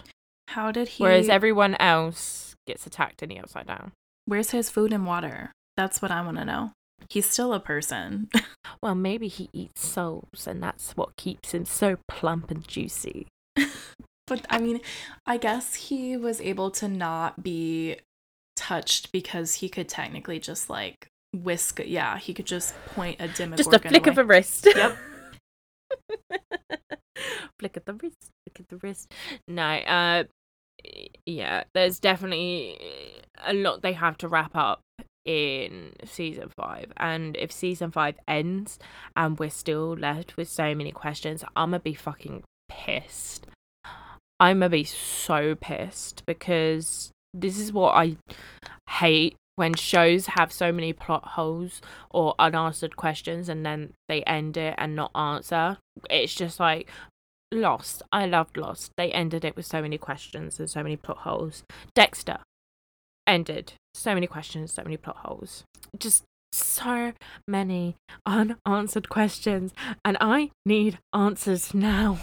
How 0.49 0.73
did 0.73 0.89
he 0.89 1.03
Whereas 1.03 1.29
everyone 1.29 1.77
else 1.77 2.57
gets 2.67 2.87
attacked 2.87 3.23
in 3.23 3.29
the 3.29 3.39
upside 3.39 3.67
down. 3.67 3.93
Where's 4.25 4.51
his 4.51 4.71
food 4.71 4.93
and 4.93 5.07
water? 5.07 5.53
That's 5.77 6.03
what 6.03 6.11
I 6.11 6.23
want 6.23 6.39
to 6.39 6.45
know. 6.45 6.73
He's 7.11 7.29
still 7.29 7.53
a 7.53 7.61
person. 7.61 8.29
Well, 8.83 8.95
maybe 8.95 9.29
he 9.29 9.49
eats 9.53 9.87
souls, 9.87 10.47
and 10.47 10.63
that's 10.63 10.93
what 10.97 11.17
keeps 11.17 11.55
him 11.55 11.65
so 11.65 11.97
plump 12.09 12.51
and 12.51 12.67
juicy. 12.67 13.27
but 14.27 14.45
I 14.51 14.59
mean, 14.59 14.81
I 15.25 15.39
guess 15.39 15.75
he 15.75 16.17
was 16.17 16.41
able 16.41 16.71
to 16.73 16.89
not 16.89 17.43
be 17.43 17.97
touched 18.55 19.13
because 19.13 19.55
he 19.55 19.69
could 19.69 19.89
technically 19.89 20.39
just 20.41 20.69
like 20.69 21.09
whisk 21.33 21.81
yeah, 21.87 22.19
he 22.19 22.35
could 22.35 22.47
just 22.47 22.75
point 22.87 23.17
a 23.21 23.29
demogorgon 23.29 23.57
Just 23.57 23.73
a 23.73 23.79
flick 23.89 24.07
of 24.07 24.19
away. 24.19 24.23
a 24.23 24.27
wrist. 24.27 24.67
Yep. 24.67 24.97
flick 27.59 27.77
of 27.77 27.85
the 27.85 27.95
wrist. 27.95 28.17
Flick 28.47 28.61
of 28.61 28.69
the 28.69 28.77
wrist. 28.79 29.13
No. 29.49 29.63
Uh, 29.63 30.25
yeah. 31.25 31.65
There's 31.75 31.99
definitely 31.99 32.79
a 33.45 33.55
lot 33.55 33.83
they 33.83 33.93
have 33.95 34.19
to 34.19 34.29
wrap 34.29 34.55
up 34.55 34.81
in 35.27 35.93
season 36.05 36.51
five, 36.57 36.93
and 36.97 37.37
if 37.37 37.53
season 37.53 37.91
five 37.91 38.17
ends 38.27 38.79
and 39.15 39.39
we're 39.39 39.51
still 39.51 39.95
left 39.95 40.37
with 40.37 40.49
so 40.49 40.75
many 40.75 40.93
questions, 40.93 41.45
I'm 41.55 41.71
gonna 41.71 41.81
be 41.81 41.95
fucking 41.95 42.45
pissed. 42.69 43.47
I'm 44.39 44.61
gonna 44.61 44.71
be 44.71 44.85
so 44.85 45.55
pissed 45.55 46.23
because 46.27 47.11
this 47.35 47.59
is 47.59 47.73
what 47.73 47.95
I 47.95 48.17
hate 48.89 49.37
when 49.57 49.75
shows 49.75 50.27
have 50.27 50.53
so 50.53 50.71
many 50.71 50.93
plot 50.93 51.25
holes 51.29 51.81
or 52.11 52.35
unanswered 52.39 52.97
questions 52.97 53.49
and 53.49 53.65
then 53.65 53.93
they 54.09 54.23
end 54.23 54.57
it 54.57 54.75
and 54.79 54.95
not 54.95 55.11
answer. 55.15 55.79
It's 56.09 56.35
just 56.35 56.61
like 56.61 56.89
Lost. 57.53 58.03
I 58.13 58.27
loved 58.27 58.57
Lost. 58.57 58.93
They 58.97 59.11
ended 59.13 59.45
it 59.45 59.57
with 59.57 59.67
so 59.67 59.81
many 59.81 59.99
questions 59.99 60.59
and 60.61 60.69
so 60.69 60.83
many 60.83 60.97
plot 60.97 61.19
holes. 61.19 61.63
Dexter 61.95 62.39
ended 63.27 63.73
so 63.97 64.15
many 64.15 64.27
questions, 64.27 64.73
so 64.73 64.83
many 64.83 64.97
plot 64.97 65.17
holes. 65.19 65.65
Just 65.99 66.25
so 66.53 67.13
many 67.47 67.97
unanswered 68.25 69.09
questions 69.09 69.73
and 70.05 70.17
I 70.21 70.51
need 70.65 70.99
answers 71.15 71.75
now. 71.75 72.19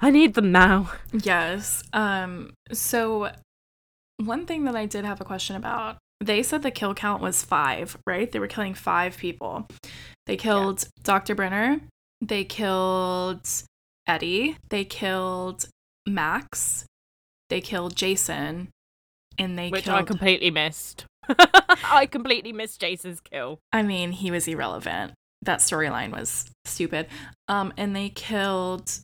I 0.00 0.10
need 0.10 0.34
them 0.34 0.52
now. 0.52 0.92
Yes. 1.12 1.82
Um 1.92 2.54
so 2.72 3.30
one 4.18 4.46
thing 4.46 4.64
that 4.64 4.76
I 4.76 4.86
did 4.86 5.04
have 5.04 5.20
a 5.20 5.24
question 5.24 5.56
about, 5.56 5.98
they 6.20 6.42
said 6.42 6.62
the 6.62 6.70
kill 6.70 6.94
count 6.94 7.22
was 7.22 7.42
5, 7.42 7.98
right? 8.06 8.30
They 8.30 8.38
were 8.38 8.46
killing 8.46 8.74
5 8.74 9.16
people. 9.16 9.66
They 10.26 10.36
killed 10.36 10.86
Dr. 11.02 11.34
Brenner, 11.34 11.80
they 12.20 12.44
killed 12.44 13.48
Eddie, 14.06 14.56
they 14.70 14.84
killed 14.84 15.66
Max, 16.06 16.84
they 17.48 17.60
killed 17.60 17.96
Jason, 17.96 18.68
and 19.38 19.58
they 19.58 19.70
Which 19.70 19.84
killed 19.84 19.96
I 20.00 20.02
completely 20.02 20.50
missed. 20.50 21.04
I 21.28 22.06
completely 22.10 22.52
missed 22.52 22.80
Jason's 22.80 23.20
kill. 23.20 23.58
I 23.72 23.82
mean, 23.82 24.12
he 24.12 24.30
was 24.30 24.48
irrelevant. 24.48 25.12
That 25.42 25.60
storyline 25.60 26.12
was 26.12 26.50
stupid. 26.64 27.06
Um 27.48 27.72
and 27.76 27.94
they 27.94 28.08
killed 28.10 29.00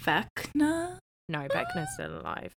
Vecna. 0.00 0.98
No, 1.28 1.38
Vecna's 1.48 1.94
still 1.94 2.20
alive. 2.20 2.52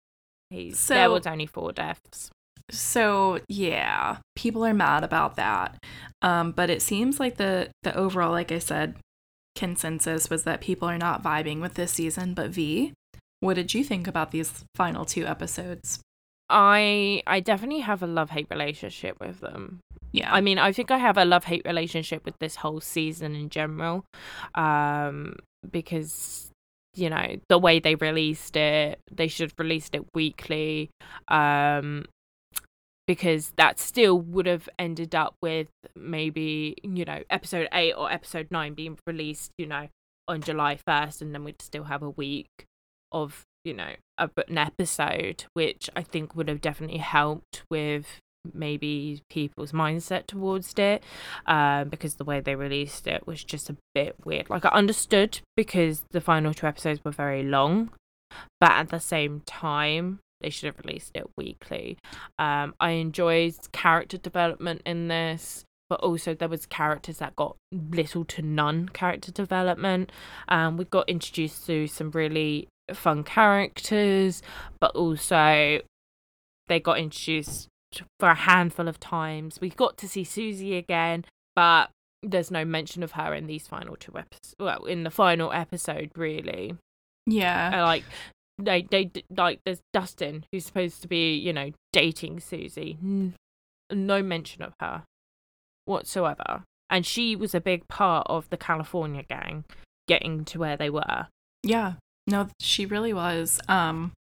He's 0.50 0.78
So- 0.78 0.94
there 0.94 1.10
was 1.10 1.26
only 1.26 1.46
four 1.46 1.72
deaths. 1.72 2.30
So 2.70 3.40
yeah, 3.48 4.18
people 4.36 4.64
are 4.64 4.72
mad 4.74 5.04
about 5.04 5.36
that. 5.36 5.82
Um, 6.22 6.52
but 6.52 6.70
it 6.70 6.80
seems 6.80 7.20
like 7.20 7.36
the 7.36 7.70
the 7.82 7.94
overall, 7.96 8.30
like 8.30 8.52
I 8.52 8.60
said, 8.60 8.96
consensus 9.56 10.30
was 10.30 10.44
that 10.44 10.60
people 10.60 10.88
are 10.88 10.96
not 10.96 11.22
vibing 11.22 11.60
with 11.60 11.74
this 11.74 11.92
season. 11.92 12.32
But 12.34 12.50
V, 12.50 12.92
what 13.40 13.54
did 13.54 13.74
you 13.74 13.84
think 13.84 14.06
about 14.06 14.30
these 14.30 14.64
final 14.74 15.04
two 15.04 15.26
episodes? 15.26 16.00
I 16.52 17.22
I 17.26 17.40
definitely 17.40 17.80
have 17.80 18.02
a 18.02 18.06
love 18.06 18.30
hate 18.30 18.46
relationship 18.50 19.16
with 19.20 19.40
them. 19.40 19.80
Yeah, 20.12 20.32
I 20.32 20.42
mean, 20.42 20.58
I 20.58 20.72
think 20.72 20.90
I 20.90 20.98
have 20.98 21.16
a 21.16 21.24
love 21.24 21.44
hate 21.44 21.62
relationship 21.64 22.24
with 22.26 22.38
this 22.38 22.56
whole 22.56 22.80
season 22.80 23.34
in 23.34 23.48
general, 23.48 24.04
um, 24.54 25.36
because 25.68 26.50
you 26.94 27.08
know 27.08 27.36
the 27.48 27.58
way 27.58 27.80
they 27.80 27.94
released 27.94 28.54
it, 28.56 29.00
they 29.10 29.28
should 29.28 29.50
have 29.50 29.58
released 29.58 29.94
it 29.94 30.04
weekly, 30.14 30.90
um, 31.28 32.04
because 33.06 33.52
that 33.56 33.78
still 33.78 34.20
would 34.20 34.46
have 34.46 34.68
ended 34.78 35.14
up 35.14 35.34
with 35.40 35.68
maybe 35.96 36.76
you 36.82 37.06
know 37.06 37.22
episode 37.30 37.68
eight 37.72 37.94
or 37.94 38.12
episode 38.12 38.48
nine 38.50 38.74
being 38.74 38.98
released, 39.06 39.50
you 39.56 39.66
know, 39.66 39.88
on 40.28 40.42
July 40.42 40.76
first, 40.76 41.22
and 41.22 41.34
then 41.34 41.44
we'd 41.44 41.62
still 41.62 41.84
have 41.84 42.02
a 42.02 42.10
week 42.10 42.48
of 43.10 43.44
you 43.64 43.74
know 43.74 43.92
a, 44.18 44.30
an 44.48 44.58
episode, 44.58 45.44
which 45.54 45.88
I 45.96 46.02
think 46.02 46.34
would 46.34 46.48
have 46.48 46.60
definitely 46.60 46.98
helped 46.98 47.62
with 47.70 48.20
maybe 48.52 49.22
people's 49.30 49.70
mindset 49.72 50.26
towards 50.26 50.74
it 50.76 51.02
um 51.46 51.88
because 51.88 52.16
the 52.16 52.24
way 52.24 52.40
they 52.40 52.56
released 52.56 53.06
it 53.06 53.24
was 53.26 53.44
just 53.44 53.70
a 53.70 53.76
bit 53.94 54.16
weird. 54.24 54.50
Like 54.50 54.64
i 54.64 54.68
understood 54.70 55.38
because 55.56 56.04
the 56.10 56.20
final 56.20 56.52
two 56.52 56.66
episodes 56.66 57.00
were 57.04 57.12
very 57.12 57.42
long 57.44 57.90
but 58.60 58.72
at 58.72 58.88
the 58.88 58.98
same 58.98 59.42
time 59.46 60.18
they 60.40 60.50
should 60.50 60.66
have 60.66 60.84
released 60.84 61.12
it 61.14 61.30
weekly. 61.36 61.98
Um 62.38 62.74
i 62.80 62.90
enjoyed 62.90 63.54
character 63.72 64.18
development 64.18 64.82
in 64.84 65.06
this 65.08 65.64
but 65.88 66.00
also 66.00 66.34
there 66.34 66.48
was 66.48 66.66
characters 66.66 67.18
that 67.18 67.36
got 67.36 67.56
little 67.70 68.24
to 68.24 68.42
none 68.42 68.88
character 68.88 69.30
development. 69.30 70.10
Um 70.48 70.76
we 70.76 70.84
got 70.84 71.08
introduced 71.08 71.64
to 71.66 71.86
some 71.86 72.10
really 72.10 72.66
fun 72.92 73.24
characters, 73.24 74.42
but 74.80 74.94
also 74.94 75.80
they 76.68 76.80
got 76.80 76.98
introduced 76.98 77.68
for 78.18 78.30
a 78.30 78.34
handful 78.34 78.88
of 78.88 78.98
times. 78.98 79.60
We 79.60 79.70
got 79.70 79.96
to 79.98 80.08
see 80.08 80.24
Susie 80.24 80.76
again, 80.76 81.24
but 81.54 81.90
there's 82.22 82.50
no 82.50 82.64
mention 82.64 83.02
of 83.02 83.12
her 83.12 83.34
in 83.34 83.46
these 83.46 83.66
final 83.66 83.96
two 83.96 84.16
episodes. 84.16 84.54
Well, 84.58 84.84
in 84.84 85.02
the 85.02 85.10
final 85.10 85.52
episode, 85.52 86.10
really. 86.16 86.76
Yeah. 87.26 87.82
Like 87.82 88.04
they 88.58 88.82
they 88.82 89.10
like 89.36 89.60
there's 89.64 89.80
Dustin 89.92 90.44
who's 90.52 90.64
supposed 90.64 91.02
to 91.02 91.08
be 91.08 91.34
you 91.34 91.52
know 91.52 91.70
dating 91.92 92.40
Susie. 92.40 92.98
No 93.90 94.22
mention 94.22 94.62
of 94.62 94.74
her 94.80 95.02
whatsoever, 95.84 96.62
and 96.88 97.04
she 97.04 97.36
was 97.36 97.54
a 97.54 97.60
big 97.60 97.86
part 97.88 98.26
of 98.28 98.48
the 98.50 98.56
California 98.56 99.22
gang 99.22 99.64
getting 100.08 100.44
to 100.46 100.58
where 100.58 100.76
they 100.76 100.90
were. 100.90 101.26
Yeah. 101.62 101.94
No, 102.26 102.48
she 102.60 102.86
really 102.86 103.12
was. 103.12 103.60
Um 103.68 104.12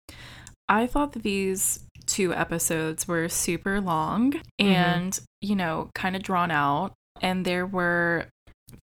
I 0.69 0.87
thought 0.87 1.13
that 1.13 1.23
these 1.23 1.81
two 2.07 2.33
episodes 2.33 3.07
were 3.09 3.29
super 3.29 3.81
long 3.81 4.35
and, 4.59 5.19
you 5.41 5.57
know, 5.57 5.91
kind 5.95 6.15
of 6.17 6.23
drawn 6.23 6.51
out 6.51 6.93
and 7.21 7.45
there 7.45 7.67
were 7.67 8.27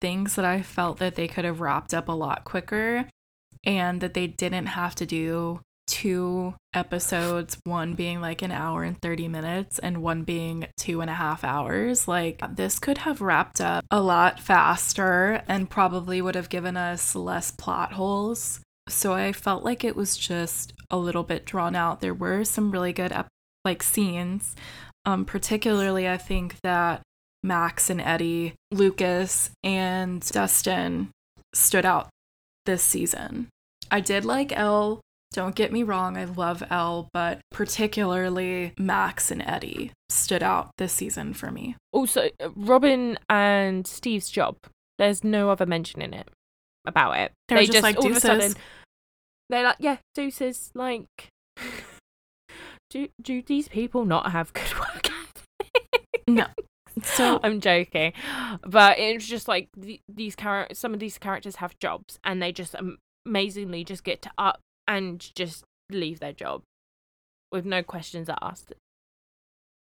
things 0.00 0.34
that 0.34 0.44
I 0.44 0.62
felt 0.62 0.98
that 0.98 1.14
they 1.14 1.28
could 1.28 1.44
have 1.44 1.60
wrapped 1.60 1.94
up 1.94 2.08
a 2.08 2.12
lot 2.12 2.44
quicker 2.44 3.06
and 3.64 4.00
that 4.00 4.14
they 4.14 4.26
didn't 4.26 4.66
have 4.66 4.94
to 4.96 5.06
do 5.06 5.60
two 5.86 6.54
episodes, 6.74 7.56
one 7.64 7.94
being 7.94 8.20
like 8.20 8.42
an 8.42 8.50
hour 8.50 8.82
and 8.82 9.00
30 9.00 9.28
minutes 9.28 9.78
and 9.78 10.02
one 10.02 10.24
being 10.24 10.66
two 10.76 11.00
and 11.00 11.08
a 11.08 11.14
half 11.14 11.44
hours. 11.44 12.08
Like, 12.08 12.42
this 12.56 12.78
could 12.78 12.98
have 12.98 13.20
wrapped 13.20 13.60
up 13.60 13.84
a 13.90 14.00
lot 14.00 14.40
faster 14.40 15.42
and 15.48 15.70
probably 15.70 16.20
would 16.20 16.34
have 16.34 16.48
given 16.48 16.76
us 16.76 17.14
less 17.14 17.50
plot 17.50 17.92
holes. 17.92 18.60
So 18.88 19.12
I 19.12 19.32
felt 19.32 19.64
like 19.64 19.84
it 19.84 19.96
was 19.96 20.16
just 20.16 20.72
a 20.90 20.96
little 20.96 21.24
bit 21.24 21.44
drawn 21.44 21.74
out. 21.74 22.00
There 22.00 22.14
were 22.14 22.44
some 22.44 22.70
really 22.70 22.92
good 22.92 23.12
ep- 23.12 23.28
like 23.64 23.82
scenes. 23.82 24.54
Um, 25.04 25.24
particularly, 25.24 26.08
I 26.08 26.16
think 26.16 26.56
that 26.62 27.02
Max 27.42 27.90
and 27.90 28.00
Eddie, 28.00 28.54
Lucas 28.72 29.50
and 29.62 30.20
Dustin 30.20 31.10
stood 31.54 31.84
out 31.84 32.08
this 32.64 32.82
season. 32.82 33.48
I 33.90 34.00
did 34.00 34.24
like 34.24 34.56
El. 34.56 35.00
Don't 35.32 35.54
get 35.54 35.72
me 35.72 35.82
wrong, 35.82 36.16
I 36.16 36.24
love 36.24 36.62
El, 36.70 37.08
but 37.12 37.40
particularly 37.50 38.72
Max 38.78 39.30
and 39.30 39.42
Eddie 39.42 39.92
stood 40.08 40.42
out 40.42 40.70
this 40.78 40.92
season 40.92 41.34
for 41.34 41.50
me. 41.50 41.76
Also, 41.92 42.30
Robin 42.54 43.18
and 43.28 43.86
Steve's 43.86 44.30
job. 44.30 44.56
There's 44.98 45.22
no 45.22 45.50
other 45.50 45.66
mention 45.66 46.00
in 46.00 46.14
it 46.14 46.28
about 46.86 47.18
it. 47.18 47.32
They 47.48 47.56
were 47.56 47.62
just 47.64 47.82
like, 47.82 47.98
all 47.98 48.10
of 48.10 48.16
a 48.16 48.20
sudden 48.20 48.54
they're 49.48 49.64
like, 49.64 49.76
yeah, 49.78 49.98
deuces. 50.14 50.70
Like, 50.74 51.28
do 52.90 53.08
do 53.20 53.42
these 53.42 53.68
people 53.68 54.04
not 54.04 54.32
have 54.32 54.52
good 54.52 54.74
work? 54.78 55.10
ethic? 55.10 56.04
No. 56.28 56.46
So 57.02 57.40
I'm 57.44 57.60
joking, 57.60 58.12
but 58.64 58.98
it's 58.98 59.26
just 59.26 59.48
like 59.48 59.68
th- 59.80 60.00
these 60.08 60.34
characters. 60.34 60.78
Some 60.78 60.94
of 60.94 61.00
these 61.00 61.18
characters 61.18 61.56
have 61.56 61.78
jobs, 61.78 62.18
and 62.24 62.42
they 62.42 62.52
just 62.52 62.74
am- 62.74 62.98
amazingly 63.26 63.84
just 63.84 64.04
get 64.04 64.22
to 64.22 64.30
up 64.38 64.60
and 64.88 65.20
just 65.34 65.64
leave 65.90 66.20
their 66.20 66.32
job 66.32 66.62
with 67.52 67.64
no 67.64 67.82
questions 67.82 68.28
asked. 68.42 68.72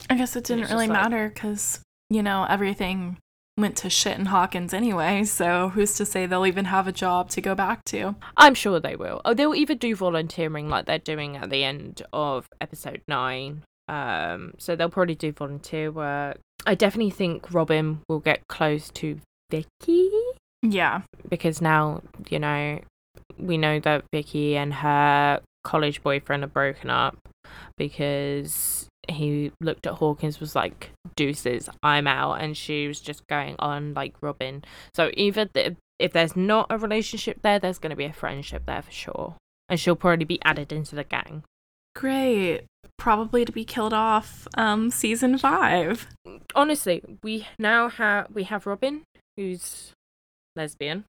I 0.08 0.14
guess 0.16 0.34
it 0.36 0.44
didn't 0.44 0.70
really 0.70 0.86
like- 0.88 0.90
matter 0.90 1.28
because, 1.32 1.80
you 2.10 2.22
know, 2.22 2.46
everything 2.48 3.18
went 3.60 3.76
to 3.78 3.90
shit 3.90 4.18
in 4.18 4.26
Hawkins 4.26 4.72
anyway. 4.74 5.24
So 5.24 5.70
who's 5.70 5.94
to 5.94 6.06
say 6.06 6.26
they'll 6.26 6.46
even 6.46 6.66
have 6.66 6.86
a 6.86 6.92
job 6.92 7.28
to 7.30 7.40
go 7.40 7.54
back 7.54 7.84
to? 7.86 8.14
I'm 8.36 8.54
sure 8.54 8.80
they 8.80 8.96
will. 8.96 9.20
Oh, 9.24 9.34
they'll 9.34 9.54
either 9.54 9.74
do 9.74 9.94
volunteering 9.94 10.68
like 10.68 10.86
they're 10.86 10.98
doing 10.98 11.36
at 11.36 11.50
the 11.50 11.64
end 11.64 12.02
of 12.12 12.46
episode 12.60 13.02
nine. 13.08 13.62
Um, 13.88 14.54
so 14.58 14.76
they'll 14.76 14.88
probably 14.90 15.14
do 15.16 15.32
volunteer 15.32 15.90
work. 15.90 16.38
I 16.66 16.74
definitely 16.74 17.10
think 17.10 17.52
Robin 17.52 18.00
will 18.08 18.20
get 18.20 18.46
close 18.48 18.90
to 18.90 19.18
Vicky 19.50 20.10
Yeah. 20.62 21.02
because 21.28 21.60
now 21.60 22.02
you 22.28 22.38
know 22.38 22.80
we 23.38 23.56
know 23.58 23.80
that 23.80 24.04
Vicky 24.12 24.56
and 24.56 24.74
her 24.74 25.40
college 25.64 26.02
boyfriend 26.02 26.44
are 26.44 26.48
broken 26.48 26.90
up 26.90 27.16
because 27.76 28.88
he 29.08 29.52
looked 29.60 29.86
at 29.86 29.94
Hawkins 29.94 30.40
was 30.40 30.54
like 30.54 30.90
deuces 31.16 31.68
I'm 31.82 32.06
out 32.06 32.34
and 32.40 32.56
she 32.56 32.86
was 32.86 33.00
just 33.00 33.26
going 33.26 33.56
on 33.58 33.94
like 33.94 34.14
Robin 34.20 34.62
so 34.94 35.10
either 35.14 35.46
the, 35.52 35.76
if 35.98 36.12
there's 36.12 36.36
not 36.36 36.66
a 36.70 36.78
relationship 36.78 37.42
there 37.42 37.58
there's 37.58 37.78
going 37.78 37.90
to 37.90 37.96
be 37.96 38.04
a 38.04 38.12
friendship 38.12 38.64
there 38.66 38.82
for 38.82 38.92
sure 38.92 39.34
and 39.68 39.80
she'll 39.80 39.96
probably 39.96 40.24
be 40.24 40.40
added 40.44 40.72
into 40.72 40.94
the 40.94 41.04
gang 41.04 41.42
Great. 41.94 42.62
Probably 42.98 43.44
to 43.44 43.52
be 43.52 43.64
killed 43.64 43.92
off 43.92 44.46
um 44.54 44.90
season 44.90 45.38
5. 45.38 46.06
honestly, 46.54 47.02
we 47.22 47.46
now 47.58 47.88
have 47.88 48.28
we 48.32 48.44
have 48.44 48.66
Robin, 48.66 49.02
who's 49.36 49.92
lesbian. 50.56 51.04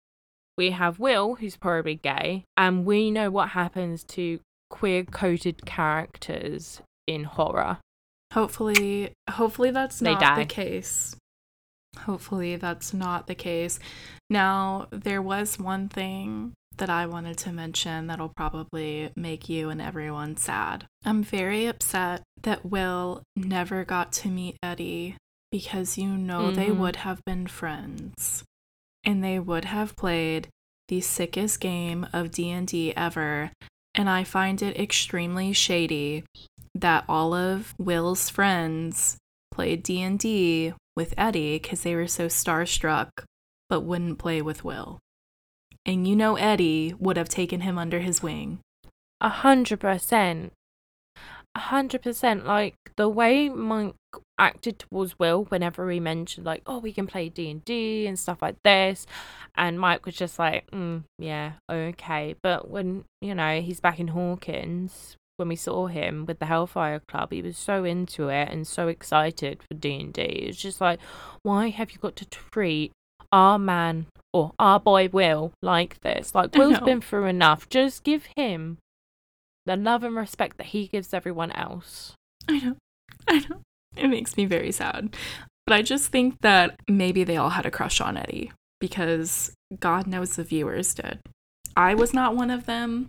We 0.58 0.70
have 0.70 0.98
Will, 0.98 1.36
who's 1.36 1.56
probably 1.56 1.96
gay, 1.96 2.44
and 2.56 2.84
we 2.84 3.10
know 3.10 3.30
what 3.30 3.50
happens 3.50 4.04
to 4.04 4.40
queer-coded 4.70 5.64
characters 5.66 6.80
in 7.06 7.24
horror. 7.24 7.78
Hopefully 8.32 9.12
hopefully 9.30 9.70
that's 9.70 9.98
They 10.00 10.12
not 10.12 10.20
die. 10.20 10.38
the 10.40 10.46
case. 10.46 11.16
Hopefully 12.00 12.56
that's 12.56 12.92
not 12.92 13.26
the 13.26 13.34
case. 13.34 13.78
Now, 14.28 14.88
there 14.90 15.22
was 15.22 15.58
one 15.58 15.88
thing 15.88 16.52
that 16.76 16.90
I 16.90 17.06
wanted 17.06 17.38
to 17.38 17.52
mention 17.52 18.06
that'll 18.08 18.32
probably 18.36 19.10
make 19.16 19.48
you 19.48 19.70
and 19.70 19.80
everyone 19.80 20.36
sad. 20.36 20.86
I'm 21.06 21.22
very 21.22 21.64
upset 21.66 22.22
that 22.42 22.66
Will 22.66 23.22
never 23.34 23.82
got 23.84 24.12
to 24.14 24.28
meet 24.28 24.58
Eddie 24.62 25.16
because 25.50 25.96
you 25.96 26.08
know 26.18 26.50
they 26.50 26.66
Mhm. 26.68 26.76
would 26.78 26.96
have 26.96 27.24
been 27.24 27.46
friends 27.46 28.44
and 29.04 29.24
they 29.24 29.38
would 29.38 29.64
have 29.66 29.96
played 29.96 30.48
the 30.88 31.00
sickest 31.00 31.60
game 31.60 32.06
of 32.12 32.30
D&D 32.30 32.92
ever 32.94 33.52
and 33.96 34.08
I 34.10 34.22
find 34.24 34.62
it 34.62 34.78
extremely 34.78 35.52
shady 35.52 36.24
that 36.74 37.04
all 37.08 37.32
of 37.32 37.74
Will's 37.78 38.28
friends 38.28 39.16
played 39.50 39.82
D&D 39.82 40.74
with 40.94 41.14
Eddie 41.16 41.58
cuz 41.58 41.80
they 41.82 41.96
were 41.96 42.06
so 42.06 42.26
starstruck 42.26 43.08
but 43.68 43.80
wouldn't 43.80 44.18
play 44.18 44.42
with 44.42 44.62
Will. 44.62 44.98
And 45.84 46.06
you 46.06 46.14
know 46.14 46.36
Eddie 46.36 46.94
would 46.98 47.16
have 47.16 47.28
taken 47.28 47.62
him 47.62 47.78
under 47.78 48.00
his 48.00 48.22
wing. 48.22 48.60
A 49.20 49.28
hundred 49.28 49.80
percent. 49.80 50.52
A 51.54 51.60
hundred 51.60 52.02
percent. 52.02 52.44
Like 52.44 52.74
the 52.96 53.08
way 53.08 53.48
Mike 53.48 53.94
acted 54.38 54.78
towards 54.78 55.18
Will 55.18 55.44
whenever 55.44 55.90
he 55.90 56.00
mentioned 56.00 56.46
like, 56.46 56.62
oh, 56.66 56.78
we 56.78 56.92
can 56.92 57.06
play 57.06 57.28
D 57.28 57.50
and 57.50 57.64
D 57.64 58.06
and 58.06 58.18
stuff 58.18 58.42
like 58.42 58.56
this, 58.64 59.06
and 59.54 59.80
Mike 59.80 60.06
was 60.06 60.16
just 60.16 60.38
like, 60.38 60.70
mm, 60.70 61.02
yeah, 61.18 61.52
okay. 61.70 62.34
But 62.42 62.70
when 62.70 63.04
you 63.20 63.34
know 63.34 63.60
he's 63.60 63.80
back 63.80 63.98
in 63.98 64.08
Hawkins, 64.08 65.16
when 65.36 65.48
we 65.48 65.56
saw 65.56 65.86
him 65.86 66.26
with 66.26 66.38
the 66.38 66.46
Hellfire 66.46 67.00
Club, 67.08 67.32
he 67.32 67.42
was 67.42 67.56
so 67.56 67.84
into 67.84 68.28
it 68.28 68.48
and 68.50 68.66
so 68.66 68.88
excited 68.88 69.60
for 69.62 69.74
D 69.74 70.00
and 70.00 70.12
D. 70.12 70.22
It's 70.22 70.58
just 70.58 70.80
like, 70.80 70.98
why 71.42 71.68
have 71.68 71.90
you 71.90 71.98
got 71.98 72.16
to 72.16 72.24
treat 72.26 72.92
our 73.32 73.58
man 73.58 74.06
or 74.32 74.52
our 74.58 74.80
boy 74.80 75.08
Will 75.12 75.52
like 75.62 76.00
this? 76.00 76.34
Like 76.34 76.54
Will's 76.56 76.80
been 76.80 77.00
through 77.00 77.26
enough. 77.26 77.68
Just 77.68 78.04
give 78.04 78.28
him 78.36 78.78
the 79.66 79.76
love 79.76 80.04
and 80.04 80.16
respect 80.16 80.56
that 80.58 80.68
he 80.68 80.86
gives 80.86 81.12
everyone 81.12 81.52
else. 81.52 82.14
I 82.48 82.58
know. 82.58 82.76
I 83.28 83.38
know. 83.50 83.60
It 83.96 84.08
makes 84.08 84.36
me 84.36 84.44
very 84.44 84.72
sad. 84.72 85.16
But 85.66 85.74
I 85.74 85.82
just 85.82 86.12
think 86.12 86.40
that 86.42 86.78
maybe 86.88 87.24
they 87.24 87.36
all 87.36 87.50
had 87.50 87.66
a 87.66 87.70
crush 87.70 88.00
on 88.00 88.16
Eddie 88.16 88.52
because 88.80 89.52
God 89.80 90.06
knows 90.06 90.36
the 90.36 90.44
viewers 90.44 90.94
did. 90.94 91.20
I 91.76 91.94
was 91.94 92.14
not 92.14 92.36
one 92.36 92.50
of 92.50 92.66
them, 92.66 93.08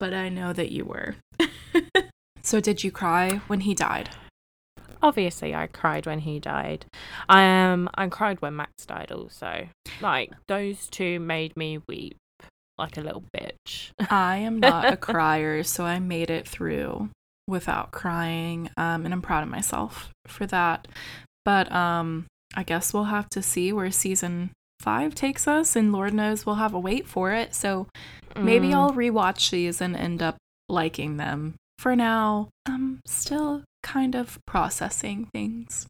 but 0.00 0.14
I 0.14 0.28
know 0.28 0.52
that 0.52 0.72
you 0.72 0.84
were. 0.84 1.16
so 2.42 2.60
did 2.60 2.82
you 2.82 2.90
cry 2.90 3.42
when 3.46 3.60
he 3.60 3.74
died? 3.74 4.10
Obviously, 5.02 5.54
I 5.54 5.66
cried 5.66 6.06
when 6.06 6.20
he 6.20 6.40
died. 6.40 6.86
I 7.28 7.44
um, 7.64 7.88
I 7.94 8.08
cried 8.08 8.40
when 8.40 8.56
Max 8.56 8.86
died. 8.86 9.12
Also, 9.12 9.68
like 10.00 10.32
those 10.48 10.88
two 10.88 11.20
made 11.20 11.56
me 11.56 11.80
weep 11.86 12.16
like 12.78 12.96
a 12.96 13.02
little 13.02 13.24
bitch. 13.34 13.90
I 14.10 14.38
am 14.38 14.58
not 14.58 14.92
a 14.92 14.96
crier, 14.96 15.62
so 15.62 15.84
I 15.84 15.98
made 15.98 16.30
it 16.30 16.48
through 16.48 17.10
without 17.48 17.92
crying. 17.92 18.70
Um, 18.76 19.04
and 19.04 19.14
I'm 19.14 19.22
proud 19.22 19.42
of 19.42 19.48
myself 19.48 20.10
for 20.26 20.46
that. 20.46 20.88
But 21.44 21.70
um, 21.72 22.26
I 22.54 22.62
guess 22.62 22.92
we'll 22.92 23.04
have 23.04 23.28
to 23.30 23.42
see 23.42 23.72
where 23.72 23.90
season 23.90 24.50
five 24.80 25.14
takes 25.14 25.46
us, 25.48 25.76
and 25.76 25.92
Lord 25.92 26.12
knows 26.12 26.44
we'll 26.44 26.56
have 26.56 26.74
a 26.74 26.80
wait 26.80 27.06
for 27.06 27.32
it. 27.32 27.54
So 27.54 27.86
maybe 28.36 28.68
Mm. 28.68 28.74
I'll 28.74 28.92
rewatch 28.92 29.50
these 29.50 29.80
and 29.80 29.96
end 29.96 30.22
up 30.22 30.36
liking 30.68 31.16
them. 31.16 31.54
For 31.78 31.94
now, 31.94 32.48
I'm 32.66 33.00
still 33.06 33.62
kind 33.82 34.14
of 34.14 34.38
processing 34.46 35.28
things. 35.32 35.86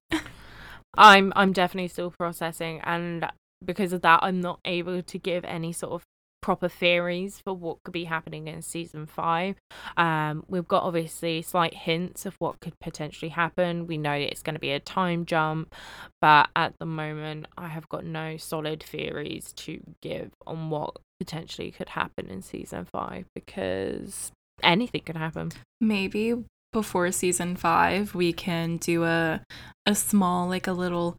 I'm 0.99 1.33
I'm 1.37 1.53
definitely 1.53 1.89
still 1.89 2.13
processing, 2.19 2.81
and 2.85 3.27
because 3.65 3.93
of 3.93 4.03
that, 4.03 4.21
I'm 4.23 4.41
not 4.41 4.61
able 4.65 5.03
to 5.03 5.19
give 5.19 5.45
any 5.45 5.73
sort 5.73 5.93
of 5.93 6.03
proper 6.47 6.69
theories 6.69 7.41
for 7.43 7.53
what 7.53 7.83
could 7.83 7.91
be 7.91 8.05
happening 8.05 8.47
in 8.47 8.63
season 8.63 9.05
five. 9.05 9.57
Um, 9.97 10.45
we've 10.47 10.69
got 10.69 10.85
obviously 10.85 11.43
slight 11.43 11.75
hints 11.75 12.25
of 12.25 12.37
what 12.39 12.61
could 12.61 12.79
potentially 12.79 13.31
happen. 13.31 13.89
We 13.89 13.99
know 13.99 14.13
it's 14.13 14.45
going 14.45 14.55
to 14.55 14.61
be 14.61 14.71
a 14.71 14.79
time 14.79 15.27
jump, 15.27 15.75
but 16.21 16.49
at 16.55 16.75
the 16.79 16.87
moment, 16.87 17.47
I 17.59 17.67
have 17.67 17.89
got 17.89 18.05
no 18.05 18.37
solid 18.37 18.81
theories 18.81 19.53
to 19.55 19.81
give 20.01 20.31
on 20.47 20.71
what 20.71 20.99
potentially 21.19 21.73
could 21.73 21.89
happen 21.89 22.31
in 22.31 22.43
season 22.43 22.85
five 22.85 23.25
because 23.35 24.31
anything 24.63 25.01
could 25.01 25.17
happen. 25.17 25.51
Maybe 25.81 26.45
before 26.73 27.11
season 27.11 27.57
five, 27.57 28.15
we 28.15 28.33
can 28.33 28.77
do 28.77 29.03
a 29.03 29.43
a 29.85 29.97
small, 29.97 30.47
like 30.47 30.69
a 30.69 30.73
little 30.73 31.17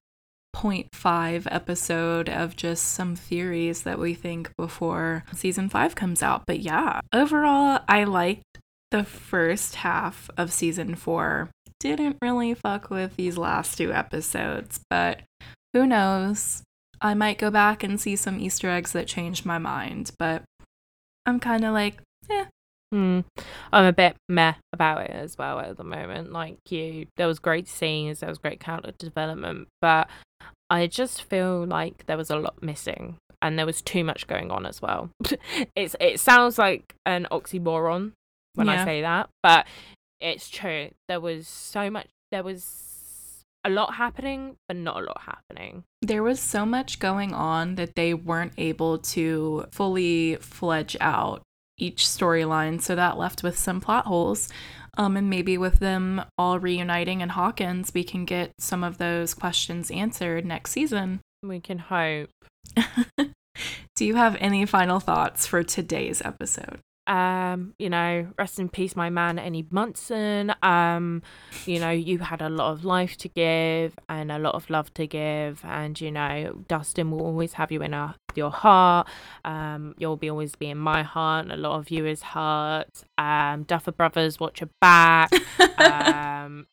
0.5 0.58 1.48
episode 1.52 2.30
of 2.30 2.56
just 2.56 2.84
some 2.84 3.16
theories 3.16 3.84
that 3.84 4.00
we 4.00 4.16
think 4.16 4.50
before 4.58 5.24
season 5.34 5.70
five 5.70 5.94
comes 5.94 6.24
out. 6.24 6.46
But 6.48 6.62
yeah, 6.62 7.02
overall, 7.14 7.82
I 7.88 8.06
liked 8.06 8.44
the 8.90 9.04
first 9.04 9.76
half 9.76 10.32
of 10.36 10.52
season 10.52 10.96
four. 10.96 11.52
Didn't 11.80 12.18
really 12.24 12.56
fuck 12.56 12.90
with 12.90 13.18
these 13.18 13.38
last 13.38 13.78
two 13.78 13.94
episodes, 13.94 14.80
but 14.90 15.22
who 15.74 15.86
knows? 15.86 16.64
I 17.00 17.14
might 17.14 17.38
go 17.38 17.52
back 17.52 17.84
and 17.84 18.02
see 18.02 18.16
some 18.16 18.40
Easter 18.40 18.72
eggs 18.72 18.94
that 18.94 19.06
changed 19.06 19.46
my 19.46 19.60
mind, 19.60 20.10
but 20.18 20.42
I'm 21.28 21.40
kind 21.40 21.66
of 21.66 21.74
like, 21.74 22.02
eh. 22.32 22.46
Hmm. 22.92 23.22
I'm 23.74 23.86
a 23.86 23.92
bit 23.94 24.16
meh 24.30 24.54
about 24.72 25.02
it 25.02 25.12
as 25.12 25.38
well 25.38 25.60
at 25.60 25.78
the 25.78 25.84
moment. 25.84 26.32
Like 26.32 26.58
you, 26.70 27.08
there 27.18 27.28
was 27.28 27.40
great 27.40 27.68
scenes, 27.68 28.20
there 28.22 28.30
was 28.30 28.38
great 28.38 28.60
character 28.60 28.92
development, 28.98 29.68
but 29.82 30.08
I 30.70 30.88
just 30.88 31.24
feel 31.24 31.66
like 31.66 32.06
there 32.06 32.18
was 32.18 32.30
a 32.30 32.38
lot 32.38 32.62
missing 32.64 33.18
and 33.42 33.58
there 33.60 33.66
was 33.66 33.82
too 33.82 34.04
much 34.04 34.28
going 34.28 34.52
on 34.52 34.66
as 34.66 34.82
well. 34.82 35.10
it's 35.76 35.96
it 36.00 36.20
sounds 36.20 36.58
like 36.58 36.96
an 37.06 37.28
oxymoron 37.32 38.14
when 38.56 38.68
Yeah. 38.68 38.82
I 38.82 38.86
say 38.86 39.02
that, 39.02 39.30
but 39.44 39.68
it's 40.20 40.50
true. 40.50 40.90
There 41.08 41.20
was 41.20 41.48
so 41.48 41.90
much 41.90 42.08
there 42.32 42.44
was 42.44 43.44
a 43.64 43.70
lot 43.70 43.96
happening, 43.96 44.56
but 44.68 44.78
not 44.78 45.02
a 45.02 45.06
lot 45.06 45.22
happening. 45.22 45.84
There 46.02 46.24
was 46.24 46.40
so 46.40 46.66
much 46.66 47.00
going 47.00 47.34
on 47.34 47.76
that 47.76 47.96
they 47.96 48.14
weren't 48.14 48.54
able 48.58 48.98
to 49.00 49.66
fully 49.72 50.36
fledge 50.38 50.96
out 51.02 51.42
each 51.78 52.06
storyline, 52.06 52.82
so 52.82 52.96
that 52.96 53.18
left 53.18 53.44
with 53.44 53.58
some 53.58 53.82
plot 53.82 54.06
holes. 54.06 54.50
Um, 54.98 55.16
and 55.16 55.30
maybe 55.30 55.58
with 55.58 55.80
them 55.80 56.24
all 56.38 56.60
reuniting 56.60 57.22
in 57.22 57.30
Hawkins, 57.30 57.92
we 57.94 58.04
can 58.04 58.26
get 58.26 58.52
some 58.60 58.84
of 58.84 58.98
those 58.98 59.36
questions 59.36 59.92
answered 59.92 60.44
next 60.44 60.72
season. 60.72 61.22
We 61.44 61.60
can 61.60 61.78
hope. 61.78 62.30
Do 63.96 64.06
you 64.06 64.16
have 64.16 64.38
any 64.40 64.66
final 64.66 65.00
thoughts 65.00 65.46
for 65.46 65.64
today's 65.64 66.22
episode? 66.24 66.80
Um 67.08 67.74
you 67.80 67.90
know 67.90 68.28
rest 68.38 68.60
in 68.60 68.70
peace 68.70 68.96
my 68.96 69.10
man 69.10 69.40
Eddie 69.40 69.66
Munson. 69.70 70.54
Um 70.62 71.22
you 71.66 71.80
know 71.80 71.90
you 71.90 72.20
had 72.20 72.42
a 72.42 72.50
lot 72.50 72.72
of 72.72 72.84
life 72.84 73.18
to 73.18 73.30
give 73.30 73.98
and 74.10 74.32
a 74.32 74.40
lot 74.40 74.56
of 74.56 74.70
love 74.70 74.94
to 74.96 75.08
give. 75.08 75.62
And 75.64 76.00
you 76.00 76.12
know 76.12 76.64
Dustin 76.68 77.12
will 77.12 77.22
always 77.22 77.54
have 77.54 77.72
you 77.72 77.82
in 77.82 77.94
our, 77.94 78.16
your 78.36 78.52
heart. 78.52 79.08
Um 79.46 79.96
you'll 79.98 80.18
be 80.18 80.30
always 80.30 80.56
be 80.56 80.70
in 80.70 80.78
my 80.78 81.04
heart 81.04 81.46
and 81.46 81.54
a 81.54 81.58
lot 81.58 81.78
of 81.78 81.88
viewers 81.88 82.22
hearts 82.22 83.06
um 83.18 83.64
Duffer 83.64 83.92
Brothers 83.92 84.40
watch 84.40 84.62
your 84.62 84.70
back. 84.82 85.32
Um 85.80 86.68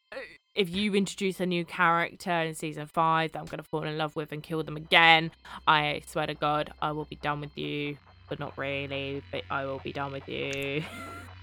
if 0.54 0.70
you 0.70 0.94
introduce 0.94 1.40
a 1.40 1.46
new 1.46 1.64
character 1.64 2.30
in 2.30 2.54
season 2.54 2.86
five 2.86 3.32
that 3.32 3.40
I'm 3.40 3.46
gonna 3.46 3.64
fall 3.64 3.82
in 3.82 3.98
love 3.98 4.14
with 4.14 4.30
and 4.32 4.42
kill 4.42 4.62
them 4.62 4.76
again 4.76 5.32
I 5.66 6.02
swear 6.06 6.26
to 6.26 6.34
god 6.34 6.72
I 6.80 6.92
will 6.92 7.04
be 7.04 7.16
done 7.16 7.40
with 7.40 7.56
you 7.58 7.98
but 8.28 8.38
not 8.38 8.56
really, 8.56 9.22
but 9.30 9.42
I 9.50 9.64
will 9.66 9.80
be 9.80 9.92
done 9.92 10.12
with 10.12 10.28
you. 10.28 10.84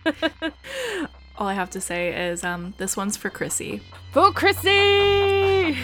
All 1.37 1.47
I 1.47 1.53
have 1.53 1.69
to 1.71 1.81
say 1.81 2.29
is 2.29 2.43
um, 2.43 2.73
this 2.77 2.97
one's 2.97 3.17
for 3.17 3.29
Chrissy. 3.29 3.81
For 4.11 4.31
Chrissy! 4.31 5.77